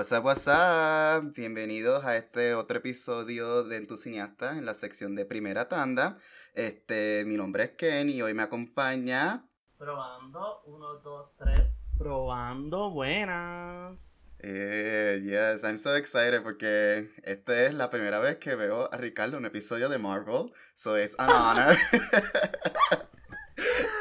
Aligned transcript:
What's 0.00 0.12
up, 0.12 0.24
what's 0.24 0.46
up? 0.48 1.34
Bienvenidos 1.36 2.06
a 2.06 2.16
este 2.16 2.54
otro 2.54 2.78
episodio 2.78 3.64
de 3.64 3.76
Entusiasta 3.76 4.56
en 4.56 4.64
la 4.64 4.72
sección 4.72 5.14
de 5.14 5.26
primera 5.26 5.68
tanda. 5.68 6.16
Este, 6.54 7.24
mi 7.26 7.36
nombre 7.36 7.64
es 7.64 7.70
Ken 7.72 8.08
y 8.08 8.22
hoy 8.22 8.32
me 8.32 8.42
acompaña. 8.42 9.46
Probando, 9.76 10.62
uno, 10.64 10.94
dos, 11.00 11.36
tres. 11.36 11.68
Probando, 11.98 12.88
buenas. 12.88 14.34
Eh, 14.38 15.20
yes, 15.22 15.64
I'm 15.64 15.78
so 15.78 15.94
excited 15.94 16.42
porque 16.42 17.10
esta 17.22 17.66
es 17.66 17.74
la 17.74 17.90
primera 17.90 18.20
vez 18.20 18.38
que 18.38 18.54
veo 18.54 18.90
a 18.90 18.96
Ricardo 18.96 19.36
en 19.36 19.42
un 19.42 19.46
episodio 19.48 19.90
de 19.90 19.98
Marvel, 19.98 20.50
so 20.74 20.96
it's 20.96 21.14
an 21.18 21.28
honor. 21.28 21.76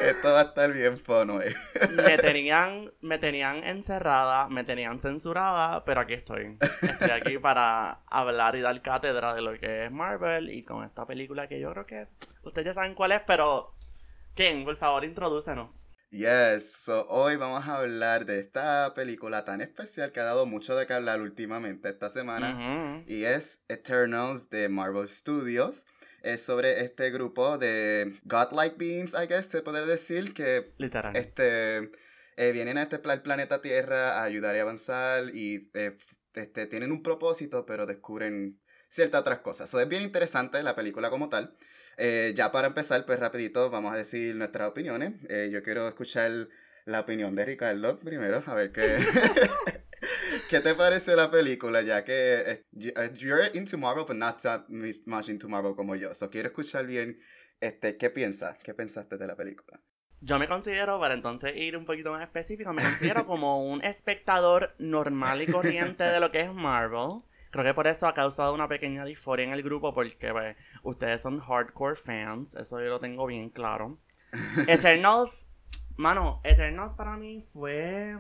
Esto 0.02 0.32
va 0.32 0.40
a 0.40 0.44
estar 0.44 0.72
bien 0.72 0.98
fun 0.98 1.30
hoy. 1.30 1.54
Me 1.92 2.18
tenían, 2.18 2.92
me 3.02 3.18
tenían 3.18 3.64
encerrada, 3.64 4.48
me 4.48 4.64
tenían 4.64 5.02
censurada, 5.02 5.84
pero 5.84 6.02
aquí 6.02 6.14
estoy. 6.14 6.58
Estoy 6.82 7.10
aquí 7.10 7.38
para 7.38 8.02
hablar 8.08 8.56
y 8.56 8.62
dar 8.62 8.82
cátedra 8.82 9.34
de 9.34 9.42
lo 9.42 9.60
que 9.60 9.86
es 9.86 9.92
Marvel 9.92 10.50
y 10.52 10.64
con 10.64 10.86
esta 10.86 11.06
película 11.06 11.48
que 11.48 11.60
yo 11.60 11.72
creo 11.72 11.86
que 11.86 12.08
ustedes 12.44 12.68
ya 12.68 12.74
saben 12.74 12.96
cuál 12.96 13.12
es, 13.12 13.22
pero 13.28 13.76
Ken, 14.36 14.64
por 14.64 14.78
favor, 14.78 15.04
introdúcenos. 15.04 15.90
Yes, 16.12 16.72
so 16.72 17.06
hoy 17.10 17.36
vamos 17.36 17.68
a 17.68 17.78
hablar 17.78 18.26
de 18.26 18.40
esta 18.40 18.94
película 18.96 19.46
tan 19.46 19.62
especial 19.62 20.12
que 20.12 20.20
ha 20.20 20.24
dado 20.24 20.48
mucho 20.48 20.76
de 20.76 20.88
qué 20.88 20.94
hablar 20.94 21.22
últimamente 21.22 21.90
esta 21.90 22.10
semana 22.10 23.04
y 23.06 23.26
es 23.26 23.64
Eternals 23.68 24.50
de 24.50 24.70
Marvel 24.70 25.08
Studios. 25.08 25.86
Es 26.24 26.42
sobre 26.42 26.84
este 26.84 27.12
grupo 27.12 27.58
de 27.58 28.20
godlike 28.24 28.78
beings, 28.78 29.14
I 29.14 29.28
guess, 29.28 29.48
se 29.48 29.62
puede 29.62 29.86
decir, 29.86 30.34
que 30.34 30.74
Literal. 30.78 31.16
este, 31.16 31.92
eh, 32.38 32.52
vienen 32.52 32.78
a 32.78 32.84
este 32.84 33.00
planeta 33.00 33.62
Tierra 33.62 34.20
a 34.20 34.24
ayudar 34.24 34.56
y 34.56 34.60
avanzar 34.60 35.36
y 35.36 35.70
eh, 35.74 35.98
este, 36.34 36.66
tienen 36.68 36.92
un 36.92 37.02
propósito, 37.04 37.66
pero 37.66 37.86
descubren 37.86 38.60
ciertas 38.90 39.22
otras 39.22 39.40
cosas. 39.40 39.70
So, 39.70 39.80
es 39.80 39.88
bien 39.88 40.02
interesante 40.02 40.62
la 40.64 40.76
película 40.76 41.10
como 41.10 41.30
tal. 41.30 41.56
Eh, 41.98 42.34
ya 42.36 42.52
para 42.52 42.68
empezar, 42.68 43.06
pues 43.06 43.20
rapidito 43.20 43.70
vamos 43.70 43.94
a 43.94 43.98
decir 43.98 44.36
nuestras 44.36 44.70
opiniones. 44.70 45.14
Eh, 45.30 45.50
yo 45.52 45.62
quiero 45.64 45.88
escuchar 45.88 46.48
la 46.86 47.02
opinión 47.02 47.36
de 47.36 47.46
Ricardo 47.46 48.00
primero, 48.00 48.42
a 48.46 48.54
ver 48.54 48.72
qué... 48.72 48.98
¿Qué 50.50 50.62
te 50.62 50.74
pareció 50.74 51.16
la 51.16 51.30
película? 51.30 51.84
Ya 51.84 52.04
que 52.04 52.42
eh, 52.42 52.66
eh, 52.74 53.12
you're 53.14 53.52
into 53.54 53.78
Marvel, 53.78 54.04
but 54.04 54.16
not 54.16 54.42
that 54.42 54.66
much 55.06 55.30
into 55.30 55.48
Marvel 55.48 55.76
como 55.76 55.96
yo. 55.96 56.12
So 56.16 56.32
quiero 56.32 56.48
escuchar 56.48 56.88
bien 56.88 57.20
este, 57.62 57.98
qué 57.98 58.10
piensas, 58.10 58.58
qué 58.64 58.74
pensaste 58.74 59.18
de 59.18 59.28
la 59.28 59.36
película. 59.36 59.80
Yo 60.22 60.40
me 60.40 60.48
considero, 60.48 61.00
para 61.00 61.14
entonces 61.14 61.56
ir 61.56 61.78
un 61.78 61.86
poquito 61.86 62.12
más 62.12 62.24
específico, 62.24 62.74
me 62.74 62.82
considero 62.82 63.28
como 63.28 63.64
un 63.64 63.84
espectador 63.84 64.74
normal 64.80 65.44
y 65.44 65.46
corriente 65.46 66.04
de 66.04 66.20
lo 66.20 66.32
que 66.32 66.42
es 66.42 66.52
Marvel. 66.52 67.22
Creo 67.52 67.64
que 67.64 67.76
por 67.76 67.86
eso 67.86 68.08
ha 68.08 68.16
causado 68.16 68.52
una 68.52 68.68
pequeña 68.68 69.06
disforia 69.06 69.46
en 69.46 69.54
el 69.54 69.62
grupo, 69.62 69.94
porque 69.94 70.32
pues, 70.32 70.58
ustedes 70.82 71.22
son 71.22 71.40
hardcore 71.40 71.96
fans, 71.96 72.56
eso 72.56 72.80
yo 72.80 72.88
lo 72.88 73.00
tengo 73.00 73.28
bien 73.28 73.52
claro. 73.52 74.00
Eternals, 74.68 75.48
mano, 75.96 76.42
Eternals 76.44 76.96
para 76.96 77.18
mí 77.18 77.40
fue 77.40 78.18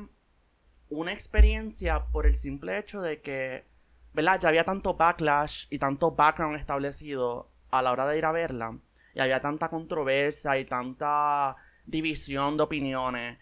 una 0.90 1.14
experiencia 1.14 2.06
por 2.12 2.26
el 2.26 2.36
simple 2.36 2.78
hecho 2.78 3.02
de 3.02 3.22
que, 3.22 3.66
¿verdad? 4.14 4.40
Ya 4.42 4.50
había 4.50 4.64
tanto 4.64 4.95
backlash 4.95 5.68
y 5.70 5.80
tanto 5.80 6.12
background 6.12 6.58
establecido 6.58 7.52
a 7.70 7.82
la 7.82 7.92
hora 7.92 8.08
de 8.08 8.18
ir 8.18 8.26
a 8.26 8.32
verla. 8.32 8.78
Y 9.14 9.20
había 9.20 9.40
tanta 9.40 9.70
controversia 9.70 10.58
y 10.58 10.66
tanta 10.66 11.56
división 11.86 12.58
de 12.58 12.64
opiniones. 12.64 13.38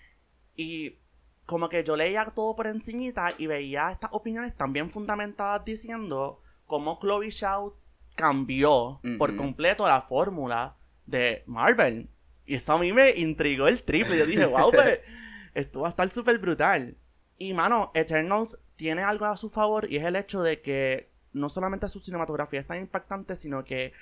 Y 0.56 1.00
como 1.46 1.70
que 1.70 1.84
yo 1.84 1.96
leía 1.96 2.26
todo 2.26 2.56
por 2.56 2.68
encimita 2.68 3.34
y 3.38 3.48
veía 3.48 3.90
estas 3.92 4.10
opiniones 4.14 4.56
tan 4.56 4.74
bien 4.74 4.92
fundamentadas 4.92 5.64
diciendo 5.64 6.42
cómo 6.66 7.00
Chloe 7.00 7.30
Shaw 7.30 7.74
cambió 8.16 9.00
por 9.18 9.36
completo 9.38 9.88
la 9.88 10.02
fórmula 10.02 10.76
de 11.06 11.44
Marvel. 11.46 12.10
Y 12.46 12.56
eso 12.56 12.74
a 12.74 12.80
mí 12.80 12.92
me 12.92 13.12
intrigó 13.12 13.68
el 13.68 13.84
triple. 13.84 14.18
Yo 14.18 14.26
dije, 14.26 14.46
wow, 14.46 14.72
pues, 14.72 15.00
esto 15.54 15.82
va 15.82 15.88
a 15.88 15.90
estar 15.90 16.10
súper 16.10 16.40
brutal. 16.40 16.98
Y 17.38 17.54
mano, 17.54 17.92
Eternals 17.94 18.60
tiene 18.76 19.04
algo 19.04 19.26
a 19.26 19.38
su 19.38 19.50
favor 19.50 19.92
y 19.92 19.98
es 19.98 20.06
el 20.06 20.16
hecho 20.16 20.42
de 20.42 20.62
que 20.62 21.12
no 21.34 21.50
solamente 21.50 21.88
su 21.90 22.00
cinematografía 22.00 22.60
es 22.60 22.68
tan 22.68 22.80
impactante, 22.80 23.36
sino 23.36 23.64
que 23.64 23.94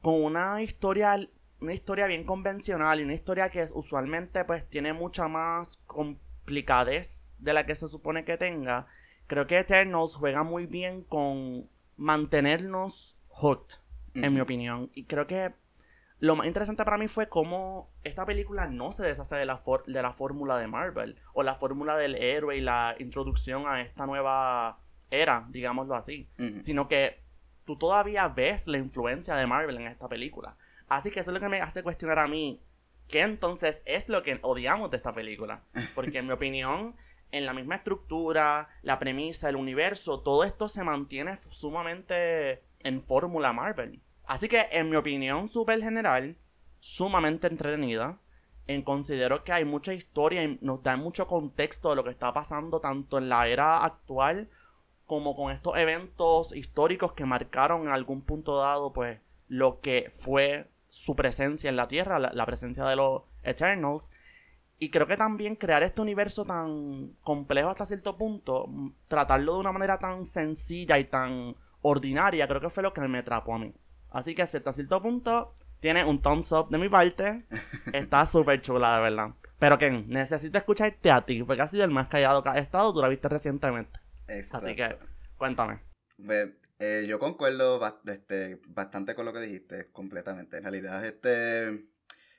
con 0.00 0.22
una 0.22 0.62
historia, 0.62 1.16
una 1.60 1.74
historia 1.74 2.06
bien 2.06 2.24
convencional 2.24 3.00
y 3.00 3.04
una 3.04 3.14
historia 3.14 3.50
que 3.50 3.66
usualmente 3.72 4.44
pues 4.44 4.68
tiene 4.68 4.92
mucha 4.92 5.28
más 5.28 5.76
complicadez 5.86 7.34
de 7.38 7.52
la 7.52 7.66
que 7.66 7.76
se 7.76 7.88
supone 7.88 8.24
que 8.24 8.36
tenga, 8.36 8.86
creo 9.26 9.46
que 9.46 9.58
Eternals 9.58 10.14
juega 10.14 10.42
muy 10.42 10.66
bien 10.66 11.02
con 11.02 11.68
mantenernos 11.96 13.16
hooked, 13.28 13.76
en 14.14 14.34
mi 14.34 14.40
opinión. 14.40 14.90
Y 14.94 15.04
creo 15.04 15.26
que 15.26 15.54
lo 16.22 16.36
más 16.36 16.46
interesante 16.46 16.84
para 16.84 16.98
mí 16.98 17.08
fue 17.08 17.28
cómo 17.28 17.90
esta 18.04 18.24
película 18.24 18.66
no 18.68 18.92
se 18.92 19.02
deshace 19.02 19.34
de 19.34 19.44
la, 19.44 19.56
for- 19.56 19.84
de 19.86 20.00
la 20.02 20.12
fórmula 20.12 20.56
de 20.56 20.68
Marvel 20.68 21.16
o 21.34 21.42
la 21.42 21.56
fórmula 21.56 21.96
del 21.96 22.14
héroe 22.14 22.56
y 22.56 22.60
la 22.60 22.94
introducción 23.00 23.64
a 23.66 23.80
esta 23.80 24.06
nueva 24.06 24.78
era, 25.10 25.46
digámoslo 25.50 25.96
así, 25.96 26.28
sino 26.62 26.86
que 26.86 27.24
tú 27.64 27.76
todavía 27.76 28.28
ves 28.28 28.68
la 28.68 28.78
influencia 28.78 29.34
de 29.34 29.46
Marvel 29.48 29.76
en 29.78 29.88
esta 29.88 30.08
película. 30.08 30.56
Así 30.88 31.10
que 31.10 31.18
eso 31.20 31.30
es 31.30 31.34
lo 31.34 31.40
que 31.40 31.48
me 31.48 31.60
hace 31.60 31.82
cuestionar 31.82 32.20
a 32.20 32.28
mí 32.28 32.62
qué 33.08 33.22
entonces 33.22 33.82
es 33.84 34.08
lo 34.08 34.22
que 34.22 34.38
odiamos 34.42 34.92
de 34.92 34.98
esta 34.98 35.12
película. 35.12 35.64
Porque 35.96 36.18
en 36.18 36.26
mi 36.26 36.32
opinión, 36.40 36.94
en 37.32 37.46
la 37.46 37.52
misma 37.52 37.74
estructura, 37.74 38.68
la 38.82 39.00
premisa, 39.00 39.48
el 39.48 39.56
universo, 39.56 40.20
todo 40.20 40.44
esto 40.44 40.68
se 40.68 40.84
mantiene 40.84 41.36
sumamente 41.36 42.62
en 42.78 43.00
fórmula 43.00 43.52
Marvel. 43.52 44.00
Así 44.32 44.48
que 44.48 44.66
en 44.72 44.88
mi 44.88 44.96
opinión 44.96 45.50
súper 45.50 45.82
general, 45.82 46.38
sumamente 46.80 47.48
entretenida. 47.48 48.18
En 48.66 48.80
considero 48.80 49.44
que 49.44 49.52
hay 49.52 49.66
mucha 49.66 49.92
historia 49.92 50.42
y 50.42 50.58
nos 50.62 50.82
da 50.82 50.96
mucho 50.96 51.26
contexto 51.26 51.90
de 51.90 51.96
lo 51.96 52.04
que 52.04 52.08
está 52.08 52.32
pasando 52.32 52.80
tanto 52.80 53.18
en 53.18 53.28
la 53.28 53.46
era 53.46 53.84
actual 53.84 54.48
como 55.04 55.36
con 55.36 55.52
estos 55.52 55.76
eventos 55.76 56.56
históricos 56.56 57.12
que 57.12 57.26
marcaron 57.26 57.82
en 57.82 57.88
algún 57.88 58.22
punto 58.22 58.56
dado 58.56 58.94
pues 58.94 59.20
lo 59.48 59.80
que 59.80 60.10
fue 60.16 60.70
su 60.88 61.14
presencia 61.14 61.68
en 61.68 61.76
la 61.76 61.88
Tierra, 61.88 62.18
la, 62.18 62.32
la 62.32 62.46
presencia 62.46 62.84
de 62.86 62.96
los 62.96 63.24
Eternals. 63.42 64.10
Y 64.78 64.88
creo 64.88 65.06
que 65.06 65.18
también 65.18 65.56
crear 65.56 65.82
este 65.82 66.00
universo 66.00 66.46
tan 66.46 67.18
complejo 67.20 67.68
hasta 67.68 67.84
cierto 67.84 68.16
punto, 68.16 68.66
tratarlo 69.08 69.52
de 69.52 69.60
una 69.60 69.72
manera 69.72 69.98
tan 69.98 70.24
sencilla 70.24 70.98
y 70.98 71.04
tan 71.04 71.54
ordinaria, 71.82 72.48
creo 72.48 72.62
que 72.62 72.70
fue 72.70 72.82
lo 72.82 72.94
que 72.94 73.02
me 73.02 73.18
atrapó 73.18 73.56
a 73.56 73.58
mí. 73.58 73.74
Así 74.12 74.34
que 74.34 74.42
hasta 74.42 74.72
cierto 74.72 75.02
punto 75.02 75.54
tiene 75.80 76.04
un 76.04 76.20
thumbs 76.20 76.52
up 76.52 76.68
de 76.70 76.78
mi 76.78 76.88
parte. 76.88 77.44
Está 77.92 78.24
súper 78.26 78.60
chula, 78.60 78.96
de 78.96 79.02
verdad. 79.02 79.30
Pero 79.58 79.78
que 79.78 79.90
necesito 79.90 80.58
escucharte 80.58 81.10
a 81.10 81.24
ti, 81.24 81.42
porque 81.42 81.62
has 81.62 81.70
sido 81.70 81.84
el 81.84 81.90
más 81.90 82.08
callado 82.08 82.42
que 82.42 82.48
has 82.48 82.58
estado, 82.58 82.92
tú 82.92 83.00
la 83.00 83.08
viste 83.08 83.28
recientemente. 83.28 83.98
Así 84.50 84.74
que, 84.74 84.82
Exacto. 84.82 85.06
cuéntame. 85.38 85.80
Eh, 86.78 87.06
yo 87.08 87.18
concuerdo 87.18 87.78
ba- 87.78 88.00
este, 88.06 88.60
bastante 88.66 89.14
con 89.14 89.24
lo 89.24 89.32
que 89.32 89.40
dijiste, 89.40 89.90
completamente. 89.92 90.56
En 90.56 90.64
realidad, 90.64 91.04
este 91.06 91.86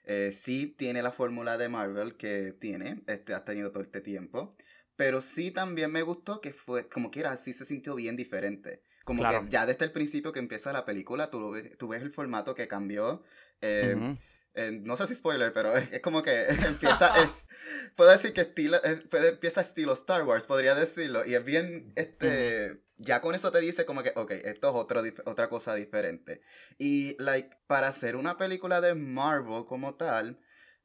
eh, 0.05 0.31
sí 0.33 0.67
tiene 0.77 1.01
la 1.01 1.11
fórmula 1.11 1.57
de 1.57 1.69
Marvel 1.69 2.17
que 2.17 2.53
tiene, 2.53 3.03
este, 3.07 3.33
has 3.33 3.45
tenido 3.45 3.71
todo 3.71 3.83
este 3.83 4.01
tiempo. 4.01 4.55
Pero 4.97 5.21
sí 5.21 5.51
también 5.51 5.91
me 5.91 6.01
gustó 6.03 6.41
que 6.41 6.51
fue, 6.53 6.89
como 6.89 7.09
quiera, 7.09 7.37
sí 7.37 7.53
se 7.53 7.65
sintió 7.65 7.95
bien 7.95 8.17
diferente. 8.17 8.83
Como 9.03 9.21
Claro. 9.21 9.43
que 9.45 9.49
ya 9.49 9.65
desde 9.65 9.85
el 9.85 9.91
principio 9.91 10.31
que 10.31 10.39
empieza 10.39 10.71
la 10.73 10.85
película, 10.85 11.29
tú, 11.29 11.51
ves, 11.51 11.77
tú 11.77 11.89
ves 11.89 12.01
el 12.01 12.11
formato 12.11 12.55
que 12.55 12.67
cambió. 12.67 13.23
eh, 13.61 14.15
eh, 14.55 14.71
no 14.83 14.95
sé 14.97 15.07
si 15.07 15.15
spoiler, 15.15 15.51
pero 15.51 15.75
es, 15.75 15.91
es 15.91 16.01
como 16.01 16.21
que 16.21 16.45
empieza, 17.07 17.07
es, 17.23 17.47
puedo 17.95 18.11
decir 18.11 18.33
que 18.33 18.41
estilo, 18.41 18.77
puede- 19.09 19.29
empieza 19.29 19.61
estilo 19.61 19.93
Star 19.93 20.23
Wars, 20.25 20.45
podría 20.45 20.75
decirlo, 20.75 21.25
y 21.25 21.33
es 21.33 21.43
bien, 21.43 21.91
este, 21.95 22.83
ya 22.97 23.19
con 23.21 23.33
eso 23.35 23.51
te 23.51 23.59
dice 23.61 23.85
como 23.85 24.03
que, 24.03 24.11
ok, 24.15 24.29
esto 24.31 24.69
es 24.69 24.75
otro, 24.75 25.01
otra 25.25 25.49
cosa 25.49 25.73
diferente. 25.75 26.41
Y, 26.77 27.15
like, 27.21 27.49
para 27.67 27.87
hacer 27.87 28.15
una 28.15 28.37
película 28.37 28.79
de 28.79 28.93
Marvel 28.93 29.65
como 29.65 29.95
tal, 29.95 30.39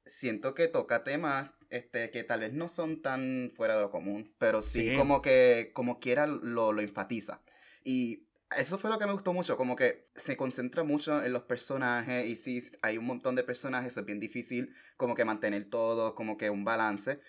siento 0.07 0.55
que 0.55 0.69
toca 0.69 1.05
temas, 1.05 1.51
este, 1.69 2.11
que 2.11 2.25
tal 2.25 2.41
vez 2.41 2.55
no 2.55 2.69
son 2.69 3.03
tan 3.03 3.53
fuera 3.55 3.77
de 3.77 3.83
lo 3.83 3.91
común, 3.91 4.35
pero 4.39 4.63
sí, 4.63 4.89
Sí. 4.89 4.97
como 4.97 5.21
que, 5.21 5.73
como 5.75 6.01
quiera, 6.01 6.27
lo, 6.27 6.73
lo 6.73 6.81
enfatiza. 6.81 7.43
Y 7.85 8.25
eso 8.57 8.79
fue 8.79 8.91
lo 8.91 8.99
que 8.99 9.07
me 9.07 9.13
gustó 9.13 9.33
mucho, 9.33 9.57
como 9.57 9.77
que 9.77 10.09
se 10.15 10.37
concentra 10.37 10.83
mucho 10.83 11.23
en 11.23 11.33
los 11.33 11.43
personajes 11.43 12.27
y 12.27 12.37
sí, 12.37 12.63
hay 12.81 12.97
un 12.97 13.05
montón 13.05 13.35
de 13.35 13.43
personajes, 13.43 13.93
eso 13.93 14.01
es 14.01 14.07
bien 14.07 14.21
difícil 14.21 14.75
como 14.97 15.15
que 15.15 15.25
mantener 15.25 15.69
todo, 15.69 16.15
como 16.15 16.39
que 16.39 16.49
un 16.49 16.65
balance, 16.65 17.21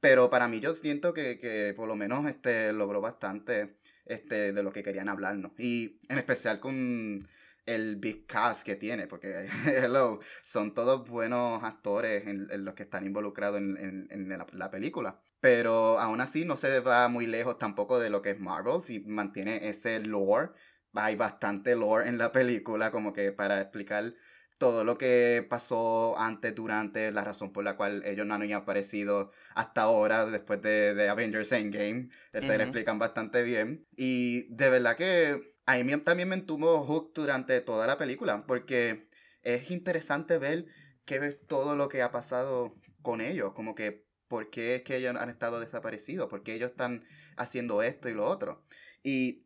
pero 0.00 0.30
para 0.30 0.46
mí 0.46 0.60
yo 0.60 0.74
siento 0.74 1.12
que, 1.12 1.38
que 1.38 1.74
por 1.74 1.88
lo 1.88 1.96
menos 1.96 2.26
este 2.26 2.72
logró 2.72 3.00
bastante 3.00 3.76
este 4.06 4.52
de 4.52 4.62
lo 4.62 4.72
que 4.72 4.82
querían 4.82 5.08
hablarnos 5.08 5.52
y 5.58 5.98
en 6.08 6.18
especial 6.18 6.60
con 6.60 7.26
el 7.66 7.96
big 7.96 8.26
cast 8.26 8.64
que 8.64 8.76
tiene, 8.76 9.06
porque, 9.06 9.46
hello, 9.66 10.20
son 10.42 10.74
todos 10.74 11.08
buenos 11.08 11.62
actores 11.62 12.26
en, 12.26 12.64
los 12.64 12.74
que 12.74 12.82
están 12.84 13.06
involucrados 13.06 13.58
en, 13.58 14.06
en, 14.10 14.28
la, 14.52 14.70
película. 14.70 15.18
Pero 15.44 15.98
aún 15.98 16.22
así 16.22 16.46
no 16.46 16.56
se 16.56 16.80
va 16.80 17.06
muy 17.08 17.26
lejos 17.26 17.58
tampoco 17.58 18.00
de 18.00 18.08
lo 18.08 18.22
que 18.22 18.30
es 18.30 18.40
Marvel, 18.40 18.80
si 18.80 19.00
mantiene 19.00 19.68
ese 19.68 20.00
lore. 20.00 20.52
Hay 20.94 21.16
bastante 21.16 21.76
lore 21.76 22.08
en 22.08 22.16
la 22.16 22.32
película, 22.32 22.90
como 22.90 23.12
que 23.12 23.30
para 23.30 23.60
explicar 23.60 24.14
todo 24.56 24.84
lo 24.84 24.96
que 24.96 25.46
pasó 25.46 26.18
antes, 26.18 26.54
durante, 26.54 27.12
la 27.12 27.24
razón 27.24 27.52
por 27.52 27.62
la 27.62 27.76
cual 27.76 28.02
ellos 28.06 28.26
no 28.26 28.32
han 28.32 28.52
aparecido 28.54 29.32
hasta 29.54 29.82
ahora, 29.82 30.24
después 30.24 30.62
de, 30.62 30.94
de 30.94 31.10
Avengers 31.10 31.52
Endgame. 31.52 32.08
Este, 32.32 32.56
le 32.56 32.64
explican 32.64 32.98
bastante 32.98 33.42
bien. 33.42 33.86
Y 33.94 34.44
de 34.44 34.70
verdad 34.70 34.96
que 34.96 35.58
a 35.66 35.76
mí 35.76 35.94
también 35.98 36.30
me 36.30 36.36
entuvo 36.36 36.86
Hook 36.86 37.12
durante 37.14 37.60
toda 37.60 37.86
la 37.86 37.98
película, 37.98 38.46
porque 38.46 39.10
es 39.42 39.70
interesante 39.70 40.38
ver 40.38 40.64
qué 41.04 41.18
ves 41.18 41.46
todo 41.46 41.76
lo 41.76 41.90
que 41.90 42.00
ha 42.00 42.10
pasado 42.10 42.74
con 43.02 43.20
ellos, 43.20 43.52
como 43.52 43.74
que 43.74 44.04
por 44.28 44.50
qué 44.50 44.76
es 44.76 44.82
que 44.82 44.96
ellos 44.96 45.14
han 45.16 45.30
estado 45.30 45.60
desaparecidos, 45.60 46.28
por 46.28 46.42
qué 46.42 46.54
ellos 46.54 46.70
están 46.70 47.04
haciendo 47.36 47.82
esto 47.82 48.08
y 48.08 48.14
lo 48.14 48.26
otro. 48.26 48.64
Y 49.02 49.44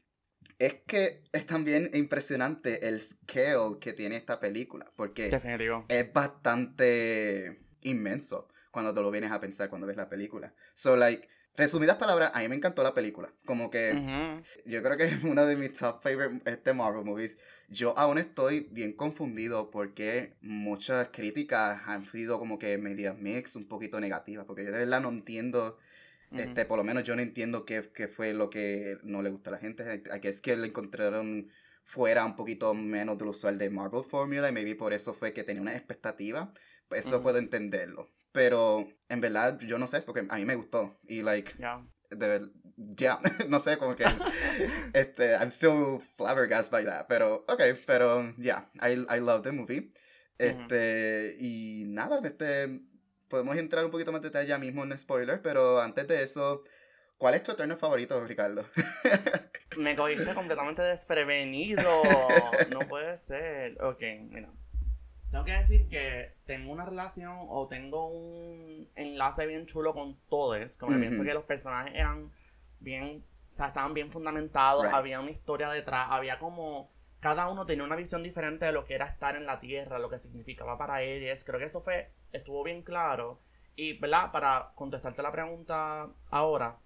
es 0.59 0.75
que 0.87 1.23
es 1.33 1.47
también 1.47 1.91
impresionante 1.95 2.89
el 2.89 3.01
scale 3.01 3.79
que 3.81 3.93
tiene 3.93 4.17
esta 4.17 4.41
película, 4.41 4.91
porque 4.97 5.31
es 5.89 6.13
bastante 6.13 7.61
inmenso 7.83 8.49
cuando 8.71 8.95
te 8.95 9.01
lo 9.01 9.11
vienes 9.11 9.33
a 9.33 9.41
pensar 9.41 9.69
cuando 9.69 9.87
ves 9.87 9.97
la 9.97 10.09
película. 10.09 10.55
So, 10.75 10.97
like, 10.97 11.29
Resumidas 11.59 11.97
palabras, 11.97 12.31
a 12.35 12.39
mí 12.39 12.49
me 12.49 12.55
encantó 12.55 12.85
la 12.85 12.95
película. 12.95 13.33
Como 13.45 13.69
que 13.69 13.93
yo 14.65 14.81
creo 14.81 14.97
que 14.97 15.07
es 15.07 15.25
una 15.25 15.45
de 15.45 15.57
mis 15.57 15.73
top 15.73 16.01
favorite 16.01 16.49
este 16.49 16.73
Marvel 16.73 17.05
movies. 17.05 17.37
Yo 17.69 17.99
aún 17.99 18.19
estoy 18.19 18.69
bien 18.71 18.93
confundido 18.93 19.69
porque 19.73 20.35
muchas 20.41 21.09
críticas 21.09 21.83
han 21.87 22.09
sido 22.13 22.39
como 22.39 22.61
que 22.61 22.79
media 22.79 23.13
mix, 23.13 23.57
un 23.57 23.67
poquito 23.67 23.99
negativas. 23.99 24.47
Porque 24.47 24.65
yo 24.65 24.71
de 24.71 24.79
verdad 24.79 25.01
no 25.01 25.09
entiendo, 25.09 25.79
este, 26.31 26.65
por 26.65 26.79
lo 26.79 26.85
menos 26.85 27.03
yo 27.03 27.17
no 27.17 27.23
entiendo 27.23 27.65
qué, 27.65 27.91
qué, 27.93 28.07
fue 28.07 28.35
lo 28.35 28.51
que 28.51 28.99
no 29.03 29.21
le 29.23 29.31
gusta 29.31 29.51
a 29.51 29.55
la 29.55 29.59
gente. 29.59 30.05
Aquí 30.13 30.29
es 30.29 30.41
que 30.41 30.57
le 30.57 30.69
encontraron 30.69 31.49
fuera 31.83 32.25
un 32.25 32.37
poquito 32.37 32.73
menos 32.73 33.19
del 33.19 33.29
usual 33.29 33.59
de 33.59 33.69
Marvel 33.69 34.05
Formula 34.05 34.49
y 34.49 34.53
maybe 34.53 34.77
por 34.77 34.93
eso 34.93 35.13
fue 35.13 35.33
que 35.33 35.43
tenía 35.43 35.63
una 35.63 35.75
expectativa. 35.75 36.53
Eso 36.89 37.21
puedo 37.21 37.39
entenderlo. 37.39 38.09
Pero 38.39 38.87
en 39.09 39.21
verdad, 39.21 39.59
yo 39.59 39.79
no 39.79 39.89
sé, 39.89 40.01
porque 40.01 40.25
a 40.29 40.37
mí 40.37 40.45
me 40.45 40.55
gustó. 40.55 40.97
Y, 41.09 41.23
like, 41.23 41.55
ya, 41.59 41.85
yeah, 42.97 43.19
no 43.49 43.59
sé, 43.59 43.77
como 43.79 43.97
que, 43.97 44.05
este, 44.95 45.33
I'm 45.33 45.51
still 45.51 46.01
flabbergasted 46.17 46.71
by 46.71 46.85
that. 46.85 47.07
Pero, 47.09 47.45
ok, 47.49 47.61
pero, 47.85 48.33
yeah, 48.39 48.71
I, 48.81 48.93
I 49.13 49.19
love 49.19 49.43
the 49.43 49.51
movie. 49.51 49.93
Este, 50.39 51.37
y 51.41 51.83
nada, 51.89 52.21
este, 52.23 52.81
podemos 53.27 53.57
entrar 53.57 53.85
un 53.85 53.91
poquito 53.91 54.13
más 54.13 54.23
de 54.23 54.29
detalle 54.29 54.47
ya 54.47 54.59
mismo 54.59 54.85
en 54.85 54.97
spoiler, 54.97 55.43
pero 55.43 55.81
antes 55.81 56.07
de 56.07 56.23
eso, 56.23 56.63
¿cuál 57.17 57.35
es 57.35 57.43
tu 57.43 57.51
eterno 57.51 57.77
favorito, 57.77 58.25
Ricardo? 58.25 58.65
Me 59.77 59.97
cogiste 59.97 60.33
completamente 60.33 60.83
desprevenido. 60.83 61.83
No 62.71 62.79
puede 62.89 63.17
ser. 63.17 63.83
Ok, 63.83 64.01
mira. 64.31 64.49
Tengo 65.31 65.45
que 65.45 65.53
decir 65.53 65.89
que 65.89 66.35
tengo 66.47 66.73
una 66.73 66.85
relación 66.85 67.37
o 67.49 67.69
tengo 67.69 68.07
un 68.07 68.89
enlace 68.95 69.47
bien 69.47 69.67
chulo 69.67 69.93
con 69.93 70.17
todos. 70.29 70.77
Como 70.77 70.99
pienso 70.99 71.23
que 71.23 71.35
los 71.35 71.45
personajes 71.45 71.93
eran 71.95 72.33
bien, 72.81 73.25
o 73.53 73.55
sea, 73.55 73.69
estaban 73.69 73.93
bien 73.93 74.11
fundamentados, 74.11 74.85
había 74.87 75.21
una 75.21 75.31
historia 75.31 75.69
detrás, 75.69 76.07
había 76.11 76.39
como 76.39 76.91
cada 77.21 77.49
uno 77.51 77.67
tenía 77.67 77.85
una 77.85 77.97
visión 77.97 78.23
diferente 78.23 78.65
de 78.65 78.73
lo 78.73 78.85
que 78.85 78.95
era 78.95 79.07
estar 79.07 79.37
en 79.37 79.45
la 79.45 79.61
tierra, 79.61 79.99
lo 79.99 80.09
que 80.09 80.19
significaba 80.19 80.79
para 80.79 81.03
ellos. 81.03 81.43
Creo 81.45 81.59
que 81.59 81.67
eso 81.67 81.81
fue, 81.81 82.13
estuvo 82.33 82.63
bien 82.63 82.83
claro. 82.83 83.41
Y, 83.75 83.99
¿verdad? 83.99 84.33
Para 84.33 84.73
contestarte 84.75 85.23
la 85.23 85.33
pregunta 85.33 86.11
ahora, 86.31 86.79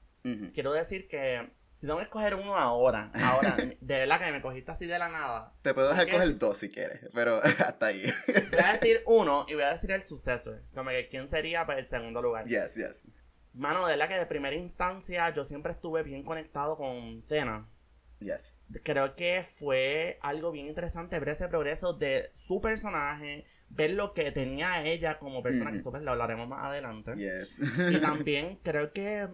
quiero 0.55 0.73
decir 0.73 1.09
que 1.09 1.50
si 1.82 1.88
tengo 1.88 1.99
que 1.99 2.05
escoger 2.05 2.37
uno 2.37 2.56
ahora, 2.56 3.11
ahora, 3.12 3.56
de 3.81 3.94
verdad 3.99 4.20
que 4.20 4.31
me 4.31 4.40
cogiste 4.40 4.70
así 4.70 4.87
de 4.87 5.00
la 5.00 5.08
nada. 5.08 5.52
Te 5.62 5.75
puedo 5.75 5.88
dejar 5.88 6.08
coger 6.08 6.38
dos 6.38 6.58
si 6.58 6.69
quieres, 6.69 7.11
pero 7.12 7.40
hasta 7.58 7.87
ahí. 7.87 8.05
Voy 8.52 8.61
a 8.64 8.75
decir 8.75 9.02
uno 9.05 9.46
y 9.49 9.55
voy 9.55 9.64
a 9.64 9.73
decir 9.73 9.90
el 9.90 10.05
sucesor. 10.05 10.62
Como 10.73 10.90
que 10.90 11.08
quién 11.08 11.29
sería 11.29 11.67
para 11.67 11.81
el 11.81 11.88
segundo 11.88 12.23
lugar. 12.23 12.46
Yes, 12.46 12.76
yes. 12.76 13.05
Mano, 13.52 13.84
de 13.84 13.94
verdad 13.94 14.06
que 14.06 14.14
de 14.14 14.26
primera 14.26 14.55
instancia 14.55 15.29
yo 15.34 15.44
siempre 15.44 15.73
estuve 15.73 16.05
bien 16.05 16.23
conectado 16.23 16.76
con 16.76 17.26
Tena. 17.26 17.69
Yes. 18.20 18.61
Creo 18.84 19.17
que 19.17 19.43
fue 19.43 20.20
algo 20.23 20.52
bien 20.52 20.69
interesante 20.69 21.19
ver 21.19 21.31
ese 21.31 21.49
progreso 21.49 21.94
de 21.94 22.31
su 22.32 22.61
personaje, 22.61 23.44
ver 23.70 23.90
lo 23.90 24.14
que 24.14 24.31
tenía 24.31 24.84
ella 24.84 25.19
como 25.19 25.43
persona, 25.43 25.73
que 25.73 25.79
eso 25.79 25.90
lo 25.90 26.12
hablaremos 26.12 26.46
más 26.46 26.64
adelante. 26.64 27.17
Yes. 27.17 27.58
y 27.90 27.96
también 28.00 28.61
creo 28.62 28.93
que 28.93 29.26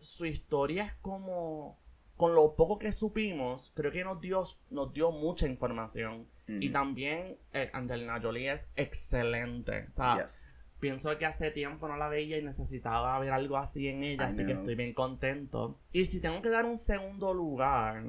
su 0.00 0.26
historia 0.26 0.84
es 0.84 0.94
como 0.94 1.78
con 2.16 2.34
lo 2.34 2.56
poco 2.56 2.78
que 2.78 2.90
supimos, 2.90 3.70
creo 3.74 3.92
que 3.92 4.02
nos 4.02 4.20
dio, 4.20 4.44
nos 4.70 4.92
dio 4.92 5.12
mucha 5.12 5.46
información. 5.46 6.26
Y 6.48 6.70
también 6.70 7.36
eh, 7.52 7.70
Angelina 7.74 8.18
Jolie 8.20 8.50
es 8.50 8.66
excelente. 8.74 9.84
O 9.88 9.90
sea, 9.90 10.26
pienso 10.80 11.16
que 11.18 11.26
hace 11.26 11.50
tiempo 11.50 11.88
no 11.88 11.96
la 11.98 12.08
veía 12.08 12.38
y 12.38 12.42
necesitaba 12.42 13.18
ver 13.18 13.32
algo 13.32 13.58
así 13.58 13.86
en 13.86 14.02
ella, 14.02 14.26
así 14.26 14.46
que 14.46 14.52
estoy 14.52 14.74
bien 14.74 14.94
contento. 14.94 15.78
Y 15.92 16.06
si 16.06 16.20
tengo 16.20 16.40
que 16.40 16.48
dar 16.48 16.64
un 16.64 16.78
segundo 16.78 17.34
lugar. 17.34 18.02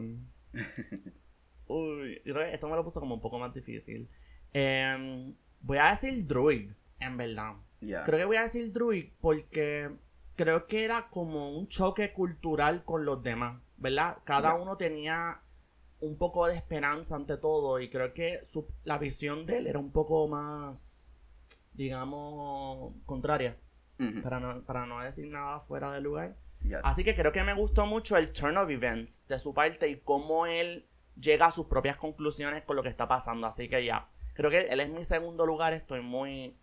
uy, 1.67 2.21
esto 2.25 2.67
me 2.67 2.75
lo 2.75 2.83
puso 2.83 2.99
como 2.99 3.15
un 3.15 3.21
poco 3.21 3.39
más 3.39 3.53
difícil. 3.53 4.09
Em, 4.53 5.35
voy 5.61 5.77
a 5.77 5.91
decir 5.91 6.25
Druid, 6.25 6.71
en 6.99 7.17
verdad. 7.17 7.53
Creo 7.79 8.17
que 8.17 8.25
voy 8.25 8.37
a 8.37 8.43
decir 8.43 8.71
Druid 8.71 9.09
porque 9.21 9.91
creo 10.39 10.67
que 10.67 10.85
era 10.85 11.09
como 11.09 11.49
un 11.51 11.67
choque 11.67 12.13
cultural 12.13 12.85
con 12.85 13.03
los 13.03 13.21
demás, 13.21 13.61
¿verdad? 13.75 14.19
Cada 14.23 14.53
uno 14.53 14.77
tenía 14.77 15.41
un 15.99 16.17
poco 16.17 16.47
de 16.47 16.55
esperanza 16.55 17.17
ante 17.17 17.35
todo 17.35 17.81
y 17.81 17.89
creo 17.89 18.13
que 18.13 18.39
su, 18.45 18.65
la 18.85 18.97
visión 18.97 19.45
de 19.45 19.57
él 19.57 19.67
era 19.67 19.79
un 19.79 19.91
poco 19.91 20.29
más, 20.29 21.11
digamos, 21.73 22.93
contraria, 23.05 23.57
para, 24.23 24.39
no, 24.39 24.63
para 24.63 24.85
no 24.85 25.01
decir 25.01 25.27
nada 25.27 25.59
fuera 25.59 25.91
de 25.91 25.99
lugar. 25.99 26.37
Así 26.83 27.03
que 27.03 27.15
creo 27.17 27.33
que 27.33 27.43
me 27.43 27.53
gustó 27.53 27.85
mucho 27.85 28.15
el 28.15 28.31
turn 28.31 28.55
of 28.55 28.69
events 28.69 29.27
de 29.27 29.39
su 29.39 29.53
parte 29.53 29.89
y 29.89 29.99
cómo 29.99 30.45
él 30.45 30.87
llega 31.19 31.47
a 31.47 31.51
sus 31.51 31.65
propias 31.65 31.97
conclusiones 31.97 32.63
con 32.63 32.77
lo 32.77 32.83
que 32.83 32.87
está 32.87 33.09
pasando. 33.09 33.45
Así 33.45 33.67
que 33.67 33.83
ya, 33.83 34.09
creo 34.35 34.49
que 34.49 34.59
él 34.59 34.79
es 34.79 34.89
mi 34.89 35.03
segundo 35.03 35.45
lugar, 35.45 35.73
estoy 35.73 35.99
muy 35.99 36.57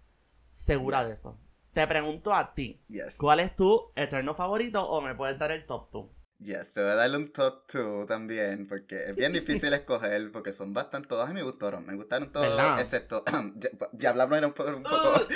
segura 0.50 1.04
de 1.04 1.12
eso. 1.12 1.38
Te 1.76 1.86
pregunto 1.86 2.32
a 2.32 2.54
ti, 2.54 2.80
¿cuál 3.18 3.40
es 3.40 3.54
tu 3.54 3.92
eterno 3.94 4.34
favorito 4.34 4.82
o 4.82 5.02
me 5.02 5.14
puedes 5.14 5.38
dar 5.38 5.52
el 5.52 5.66
top 5.66 5.90
2? 5.92 6.06
Yes, 6.38 6.72
te 6.72 6.80
voy 6.80 6.92
a 6.92 6.94
darle 6.94 7.18
un 7.18 7.28
top 7.28 7.70
2 7.70 8.06
también, 8.06 8.66
porque 8.66 8.96
es 9.08 9.14
bien 9.14 9.34
difícil 9.34 9.70
escoger, 9.74 10.32
porque 10.32 10.54
son 10.54 10.72
bastante, 10.72 11.08
todos 11.08 11.30
me 11.34 11.42
gustaron, 11.42 11.84
me 11.84 11.94
gustaron 11.94 12.32
todos, 12.32 12.80
excepto, 12.80 13.24
ya, 13.92 14.08
hablamos 14.08 14.42
un, 14.42 14.54
poco, 14.54 14.70
un 14.74 14.82
poco, 14.84 15.28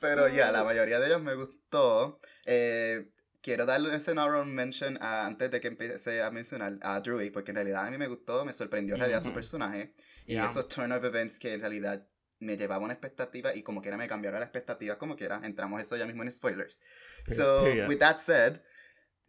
pero 0.00 0.26
ya, 0.28 0.50
la 0.52 0.64
mayoría 0.64 0.98
de 0.98 1.08
ellos 1.08 1.20
me 1.20 1.34
gustó. 1.34 2.18
Eh, 2.46 3.10
quiero 3.42 3.66
darle 3.66 3.94
ese 3.94 4.12
honorable 4.12 4.50
mention 4.50 4.96
antes 5.02 5.50
de 5.50 5.60
que 5.60 5.68
empiece 5.68 6.22
a 6.22 6.30
mencionar 6.30 6.78
a 6.80 6.98
Drew, 7.00 7.30
porque 7.30 7.50
en 7.50 7.56
realidad 7.56 7.86
a 7.86 7.90
mí 7.90 7.98
me 7.98 8.08
gustó, 8.08 8.46
me 8.46 8.54
sorprendió 8.54 8.94
en 8.94 9.00
realidad 9.00 9.22
su 9.22 9.34
personaje, 9.34 9.92
y 10.24 10.36
esos 10.36 10.66
turn 10.68 10.92
of 10.92 11.04
events 11.04 11.38
que 11.38 11.52
en 11.52 11.60
realidad 11.60 12.06
me 12.40 12.56
llevaba 12.56 12.84
una 12.84 12.94
expectativa 12.94 13.54
y 13.54 13.62
como 13.62 13.80
quiera 13.80 13.96
me 13.96 14.08
cambiaron 14.08 14.40
la 14.40 14.46
expectativa 14.46 14.98
como 14.98 15.16
quiera. 15.16 15.40
Entramos 15.44 15.80
eso 15.80 15.96
ya 15.96 16.06
mismo 16.06 16.22
en 16.22 16.32
spoilers. 16.32 16.82
So, 17.26 17.64
with 17.86 17.98
that 17.98 18.18
said, 18.18 18.60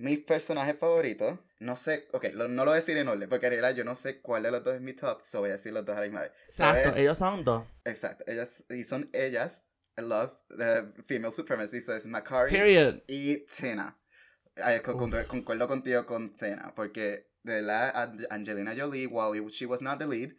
mis 0.02 0.20
personajes 0.20 0.78
favoritos, 0.80 1.38
no 1.60 1.76
sé, 1.76 2.08
ok, 2.12 2.34
no 2.34 2.48
lo 2.48 2.66
voy 2.66 2.74
a 2.74 2.76
decir 2.76 2.98
en 2.98 3.08
orden, 3.08 3.30
porque 3.30 3.46
en 3.46 3.52
realidad 3.52 3.76
yo 3.76 3.84
no 3.84 3.96
sé 3.96 4.20
cuál 4.20 4.44
de 4.44 4.52
los 4.52 4.64
dos 4.64 4.74
es 4.74 4.82
mi 4.82 4.94
top, 4.94 5.22
so 5.22 5.42
voy 5.42 5.50
a 5.50 5.54
decir 5.54 5.74
los 5.74 5.86
dos 5.86 5.96
a 5.96 6.00
la 6.00 6.06
misma 6.08 6.22
vez. 6.22 6.32
Exacto, 6.48 6.98
ellos 6.98 7.18
son 7.18 7.44
dos. 7.44 7.64
Exacto, 7.86 8.24
ellas, 8.28 8.64
y 8.70 8.84
son 8.84 9.08
ellas, 9.14 9.64
I 9.98 10.02
love 10.02 10.32
the 10.58 10.92
female 11.06 11.32
supremacy, 11.32 11.82
so 11.82 11.94
es 11.96 12.08
Macari 12.08 13.04
y 13.08 13.46
Tina. 13.46 13.96
concuerdo 14.82 15.68
contigo 15.68 16.06
con 16.06 16.36
Tina, 16.36 16.74
porque 16.76 17.30
de 17.44 17.62
la 17.62 17.90
Angelina 18.30 18.74
Jolie, 18.76 19.06
while 19.06 19.50
she 19.52 19.66
was 19.66 19.82
not 19.82 20.00
the 20.00 20.08
lead, 20.08 20.36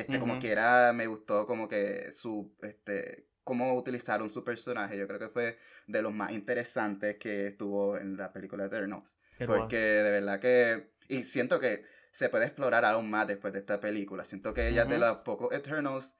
este, 0.00 0.18
como 0.18 0.38
que 0.38 0.50
era, 0.50 0.92
me 0.92 1.06
gustó 1.06 1.46
como 1.46 1.68
que 1.68 2.12
su, 2.12 2.54
este, 2.62 3.28
cómo 3.44 3.74
utilizaron 3.74 4.30
su 4.30 4.44
personaje. 4.44 4.96
Yo 4.98 5.06
creo 5.06 5.18
que 5.18 5.28
fue 5.28 5.58
de 5.86 6.02
los 6.02 6.12
más 6.12 6.32
interesantes 6.32 7.16
que 7.16 7.48
estuvo 7.48 7.96
en 7.96 8.16
la 8.16 8.32
película 8.32 8.66
Eternals. 8.66 9.18
porque 9.46 9.76
de 9.76 10.10
verdad 10.10 10.40
que, 10.40 10.90
y 11.08 11.24
siento 11.24 11.60
que 11.60 11.84
se 12.10 12.28
puede 12.28 12.46
explorar 12.46 12.84
aún 12.84 13.08
más 13.10 13.26
después 13.26 13.52
de 13.52 13.60
esta 13.60 13.80
película. 13.80 14.24
Siento 14.24 14.52
que 14.52 14.68
ella 14.68 14.82
es 14.82 14.88
de 14.88 14.98
los 14.98 15.18
pocos 15.18 15.52
Eternals 15.52 16.14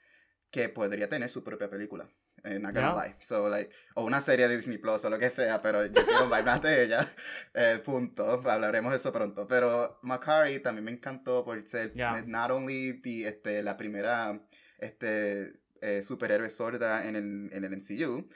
que 0.51 0.69
podría 0.69 1.09
tener 1.09 1.29
su 1.29 1.45
propia 1.45 1.69
película. 1.69 2.09
Eh, 2.45 2.59
not 2.59 2.75
gonna 2.75 2.95
lie. 2.95 3.15
So, 3.21 3.49
like, 3.49 3.71
o 3.95 4.05
una 4.05 4.21
serie 4.21 4.49
de 4.49 4.57
Disney 4.57 4.79
Plus 4.79 5.05
o 5.05 5.11
lo 5.11 5.19
que 5.19 5.31
sea, 5.31 5.61
pero 5.63 5.85
yo 5.87 6.05
quiero 6.07 6.27
más 6.27 6.63
de 6.63 6.85
ella. 6.85 7.07
Eh, 7.55 7.81
punto. 7.85 8.43
Hablaremos 8.49 8.93
de 8.93 8.99
eso 8.99 9.13
pronto. 9.13 9.49
Pero 9.49 9.99
Macari 10.03 10.61
también 10.61 10.85
me 10.85 10.93
encantó 10.93 11.45
por 11.45 11.61
ser 11.69 11.93
not 12.27 12.51
only 12.51 13.01
the, 13.03 13.27
este, 13.27 13.63
la 13.63 13.77
primera 13.77 14.41
este, 14.79 15.55
eh, 15.81 16.03
superhéroe 16.03 16.51
sorda 16.51 17.07
en 17.07 17.17
el, 17.17 17.51
en 17.53 17.65
el 17.65 17.77
MCU, 17.77 18.29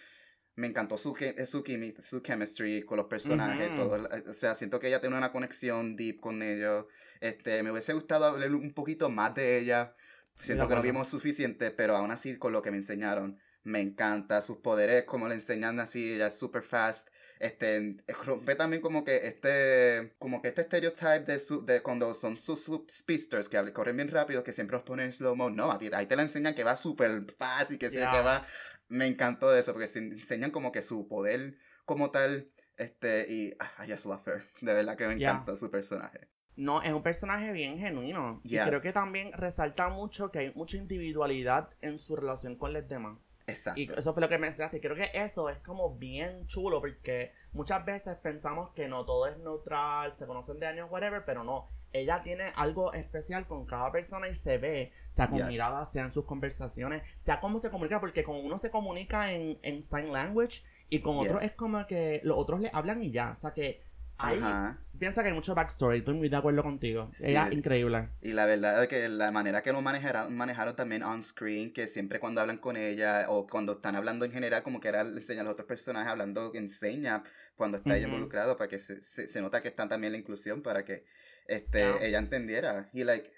me 0.55 0.67
encantó 0.67 0.99
su, 0.99 1.17
su, 1.47 1.65
su 1.99 2.21
chemistry 2.21 2.83
con 2.83 2.99
los 2.99 3.07
personajes, 3.07 3.75
todo, 3.77 4.09
o 4.29 4.33
sea, 4.33 4.55
siento 4.55 4.79
que 4.79 4.89
ella 4.89 5.01
tiene 5.01 5.17
una 5.17 5.33
conexión 5.33 5.97
deep 5.97 6.21
con 6.21 6.43
ellos, 6.43 6.87
este, 7.21 7.63
me 7.63 7.71
hubiese 7.71 7.95
gustado 7.95 8.27
hablar 8.27 8.55
un 8.55 8.73
poquito 8.73 9.09
más 9.09 9.35
de 9.35 9.59
ella, 9.59 9.95
siento 10.41 10.69
que 10.69 10.75
no 10.75 10.83
vimos 10.83 11.09
suficiente, 11.09 11.71
pero 11.71 11.97
aún 11.97 12.11
así 12.11 12.37
con 12.37 12.53
lo 12.53 12.63
que 12.63 12.71
me 12.71 12.77
enseñaron, 12.77 13.39
me 13.65 13.81
encanta, 13.81 14.43
sus 14.43 14.59
poderes, 14.59 15.05
como 15.05 15.29
le 15.29 15.35
enseñan 15.35 15.79
así, 15.81 16.15
ella 16.15 16.29
es 16.29 16.39
super 16.39 16.63
fast, 16.63 17.09
este, 17.39 17.97
rompe 18.25 18.55
también 18.55 18.83
como 18.83 19.05
que 19.05 19.27
este, 19.27 20.15
como 20.19 20.41
que 20.43 20.49
este 20.49 20.63
stereotype 20.63 21.25
de, 21.25 21.39
su, 21.39 21.65
de 21.65 21.83
cuando 21.83 22.15
son 22.15 22.37
sus, 22.37 22.69
speedsters 22.91 23.49
que 23.49 23.73
corren 23.73 23.97
bien 23.97 24.09
rápido, 24.09 24.45
que 24.45 24.53
siempre 24.53 24.77
los 24.77 24.85
ponen 24.85 25.07
en 25.07 25.13
slow 25.13 25.35
mo, 25.35 25.51
no, 25.51 25.71
ahí 25.73 26.07
te 26.07 26.17
la 26.17 26.23
enseñan 26.23 26.55
que 26.55 26.65
va 26.65 26.77
súper 26.77 27.25
fast 27.37 27.73
y 27.73 27.79
que, 27.79 27.91
que 27.91 28.01
va 28.01 28.47
me 28.93 29.07
encantó 29.07 29.51
de 29.51 29.61
eso, 29.61 29.73
porque 29.73 29.87
se 29.87 30.01
enseñan 30.01 30.51
como 30.51 30.71
que 30.71 30.83
su 30.83 31.09
poder 31.09 31.57
como 31.85 32.11
tal, 32.11 32.51
este, 32.77 33.27
y 33.33 33.55
ah, 33.59 33.85
I 33.85 33.91
just 33.91 34.05
love 34.05 34.27
her, 34.29 34.45
de 34.61 34.75
verdad 34.75 34.97
que 34.97 35.07
me 35.07 35.15
encanta 35.15 35.57
su 35.57 35.71
personaje. 35.71 36.29
No, 36.55 36.83
es 36.83 36.93
un 36.93 37.03
personaje 37.03 37.51
bien 37.53 37.79
genuino. 37.79 38.43
Y 38.45 38.59
creo 38.59 38.83
que 38.83 38.93
también 38.93 39.33
resalta 39.33 39.89
mucho 39.89 40.31
que 40.31 40.41
hay 40.41 40.53
mucha 40.55 40.77
individualidad 40.77 41.71
en 41.81 41.99
su 41.99 42.15
relación 42.15 42.57
con 42.57 42.75
los 42.75 42.87
demás. 42.87 43.19
Exacto. 43.47 43.81
Y 43.81 43.91
eso 43.91 44.13
fue 44.13 44.21
lo 44.21 44.29
que 44.29 44.39
mencionaste. 44.39 44.81
Creo 44.81 44.97
que 44.97 45.11
eso 45.15 45.49
es 45.49 45.59
como 45.59 45.97
bien 45.97 46.47
chulo 46.47 46.81
porque 46.81 47.33
muchas 47.53 47.85
veces 47.85 48.17
pensamos 48.17 48.71
que 48.71 48.89
no 48.89 49.05
todo 49.05 49.27
es 49.27 49.39
neutral, 49.39 50.15
se 50.15 50.27
conocen 50.27 50.59
de 50.59 50.67
años, 50.67 50.91
whatever, 50.91 51.25
pero 51.25 51.45
no 51.45 51.69
ella 51.93 52.23
tiene 52.23 52.53
algo 52.57 52.93
especial 52.93 53.47
con 53.47 53.67
cada 53.67 53.93
persona 53.93 54.29
y 54.29 54.35
se 54.35 54.59
ve, 54.59 54.93
sea 55.15 55.29
con 55.29 55.47
miradas, 55.47 55.93
sea 55.93 56.05
en 56.05 56.13
sus 56.13 56.25
conversaciones, 56.25 57.03
sea 57.19 57.41
cómo 57.41 57.61
se 57.61 57.71
comunica, 57.71 58.01
porque 58.01 58.25
con 58.25 58.37
uno 58.37 58.59
se 58.59 58.71
comunica 58.71 59.33
en, 59.33 59.59
en 59.63 59.83
sign 59.83 60.13
language 60.13 60.63
y 60.89 61.01
con 61.01 61.19
otros 61.19 61.43
es 61.43 61.55
como 61.55 61.87
que 61.87 62.21
los 62.25 62.39
otros 62.39 62.61
le 62.61 62.71
hablan 62.73 63.03
y 63.03 63.11
ya, 63.11 63.35
o 63.37 63.41
sea 63.41 63.53
que 63.53 63.83
ahí 64.23 64.75
piensa 64.99 65.23
que 65.23 65.31
hay 65.31 65.35
mucho 65.35 65.55
backstory, 65.55 65.99
estoy 65.99 66.15
muy 66.15 66.29
de 66.29 66.37
acuerdo 66.37 66.63
contigo, 66.63 67.11
es 67.19 67.53
increíble. 67.53 68.11
Y 68.21 68.33
la 68.33 68.47
verdad 68.47 68.81
es 68.83 68.89
que 68.89 69.09
la 69.09 69.33
manera 69.33 69.61
que 69.61 69.73
lo 69.73 69.81
manejaron, 69.83 70.33
manejaron 70.37 70.77
también 70.77 71.03
on 71.03 71.25
screen, 71.25 71.73
que 71.73 71.89
siempre 71.89 72.21
cuando 72.21 72.41
hablan 72.41 72.59
con 72.59 72.77
ella 72.77 73.27
o 73.29 73.49
cuando 73.49 73.73
están 73.73 73.97
hablando 73.97 74.25
en 74.25 74.31
general, 74.31 74.63
como 74.63 74.79
que 74.79 74.87
era 74.87 75.01
enseñar 75.01 75.41
a 75.41 75.45
los 75.45 75.53
otros 75.55 75.67
personajes 75.67 76.09
hablando, 76.09 76.53
enseña 76.55 77.25
cuando 77.57 77.79
está 77.79 77.97
ella 77.97 78.07
involucrado 78.07 78.57
para 78.57 78.69
que 78.69 78.79
se, 78.79 79.03
se, 79.03 79.27
se 79.27 79.41
nota 79.41 79.61
que 79.61 79.69
están 79.69 79.89
también 79.89 80.13
la 80.13 80.19
inclusión 80.19 80.63
para 80.63 80.85
que 80.85 81.05
este, 81.49 82.07
ella 82.07 82.19
entendiera. 82.19 82.89
Y, 82.93 83.03
like, 83.03 83.29